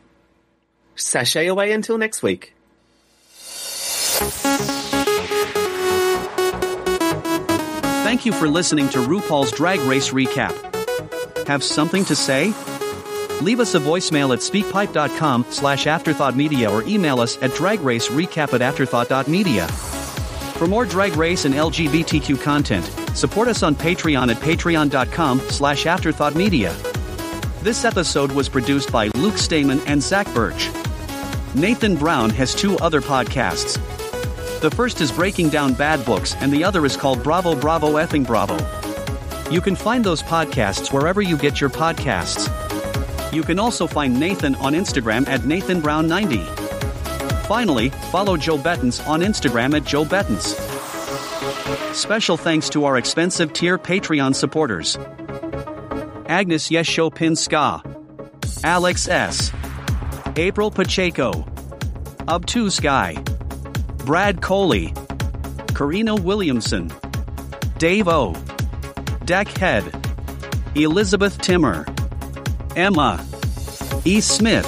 sashay 0.94 1.46
away 1.46 1.72
until 1.72 1.98
next 1.98 2.22
week. 2.22 2.54
Thank 8.10 8.26
you 8.26 8.32
for 8.32 8.48
listening 8.48 8.88
to 8.88 8.98
RuPaul's 8.98 9.52
Drag 9.52 9.78
Race 9.82 10.10
Recap. 10.10 11.46
Have 11.46 11.62
something 11.62 12.04
to 12.06 12.16
say? 12.16 12.46
Leave 13.40 13.60
us 13.60 13.76
a 13.76 13.78
voicemail 13.78 14.32
at 14.32 14.40
speakpipe.com 14.40 15.46
slash 15.50 15.84
afterthoughtmedia 15.84 16.68
or 16.72 16.82
email 16.88 17.20
us 17.20 17.36
at 17.40 17.52
dragracerecap 17.52 18.52
at 18.52 18.62
afterthought.media. 18.62 19.68
For 19.68 20.66
more 20.66 20.84
Drag 20.84 21.14
Race 21.14 21.44
and 21.44 21.54
LGBTQ 21.54 22.42
content, 22.42 22.84
support 23.16 23.46
us 23.46 23.62
on 23.62 23.76
Patreon 23.76 24.34
at 24.34 24.42
patreon.com 24.42 25.38
slash 25.42 25.84
afterthoughtmedia. 25.84 26.74
This 27.62 27.84
episode 27.84 28.32
was 28.32 28.48
produced 28.48 28.90
by 28.90 29.06
Luke 29.14 29.38
Stamen 29.38 29.78
and 29.86 30.02
Zach 30.02 30.26
Birch. 30.34 30.68
Nathan 31.54 31.94
Brown 31.94 32.30
has 32.30 32.56
two 32.56 32.76
other 32.78 33.00
podcasts. 33.00 33.78
The 34.60 34.70
first 34.70 35.00
is 35.00 35.10
Breaking 35.10 35.48
Down 35.48 35.72
Bad 35.72 36.04
Books, 36.04 36.34
and 36.34 36.52
the 36.52 36.64
other 36.64 36.84
is 36.84 36.94
called 36.94 37.22
Bravo 37.22 37.54
Bravo 37.54 37.92
Effing 37.92 38.26
Bravo. 38.26 38.58
You 39.50 39.62
can 39.62 39.74
find 39.74 40.04
those 40.04 40.22
podcasts 40.22 40.92
wherever 40.92 41.22
you 41.22 41.38
get 41.38 41.62
your 41.62 41.70
podcasts. 41.70 42.46
You 43.32 43.42
can 43.42 43.58
also 43.58 43.86
find 43.86 44.20
Nathan 44.20 44.54
on 44.56 44.74
Instagram 44.74 45.26
at 45.28 45.40
NathanBrown90. 45.40 46.44
Finally, 47.46 47.88
follow 48.10 48.36
Joe 48.36 48.58
Betance 48.58 49.06
on 49.08 49.22
Instagram 49.22 49.74
at 49.74 49.84
Joe 49.84 50.04
Betance. 50.04 50.54
Special 51.94 52.36
thanks 52.36 52.68
to 52.68 52.84
our 52.84 52.98
expensive 52.98 53.54
tier 53.54 53.78
Patreon 53.78 54.34
supporters 54.34 54.98
Agnes 56.26 56.68
Yesho 56.68 57.10
Pinska, 57.10 57.82
Alex 58.62 59.08
S., 59.08 59.52
April 60.36 60.70
Pacheco, 60.70 61.32
Ubtu 62.28 62.70
Sky. 62.70 63.16
Brad 64.04 64.40
Coley, 64.40 64.92
Karina 65.74 66.14
Williamson, 66.14 66.90
Dave 67.78 68.08
O, 68.08 68.34
Deck 69.24 69.48
Head, 69.48 69.84
Elizabeth 70.74 71.38
Timmer, 71.38 71.86
Emma, 72.76 73.24
E. 74.04 74.20
Smith, 74.20 74.66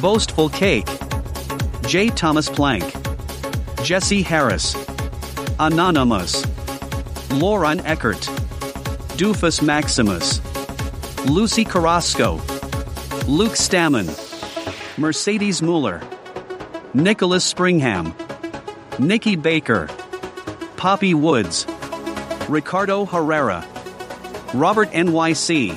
Boastful 0.00 0.48
Cake, 0.50 0.88
J. 1.86 2.08
Thomas 2.10 2.48
Plank, 2.48 2.84
Jesse 3.82 4.22
Harris, 4.22 4.76
Anonymous, 5.58 6.44
Lauren 7.32 7.80
Eckert, 7.80 8.20
Doofus 9.16 9.62
Maximus, 9.62 10.40
Lucy 11.26 11.64
Carrasco, 11.64 12.36
Luke 13.26 13.52
Stammen, 13.52 14.08
Mercedes 14.98 15.60
Mueller, 15.62 16.00
Nicholas 16.94 17.52
Springham, 17.52 18.14
Nikki 19.00 19.34
Baker, 19.34 19.88
Poppy 20.76 21.14
Woods, 21.14 21.66
Ricardo 22.50 23.06
Herrera, 23.06 23.66
Robert 24.52 24.90
NYC, 24.90 25.74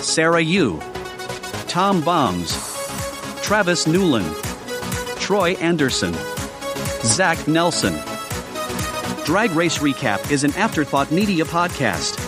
Sarah 0.00 0.40
Yu, 0.40 0.80
Tom 1.68 2.00
Bombs, 2.00 2.52
Travis 3.42 3.86
Newland, 3.86 4.34
Troy 5.20 5.52
Anderson, 5.56 6.14
Zach 7.04 7.46
Nelson. 7.46 7.92
Drag 9.26 9.50
Race 9.50 9.78
Recap 9.78 10.30
is 10.30 10.42
an 10.42 10.54
Afterthought 10.54 11.10
Media 11.10 11.44
podcast. 11.44 12.21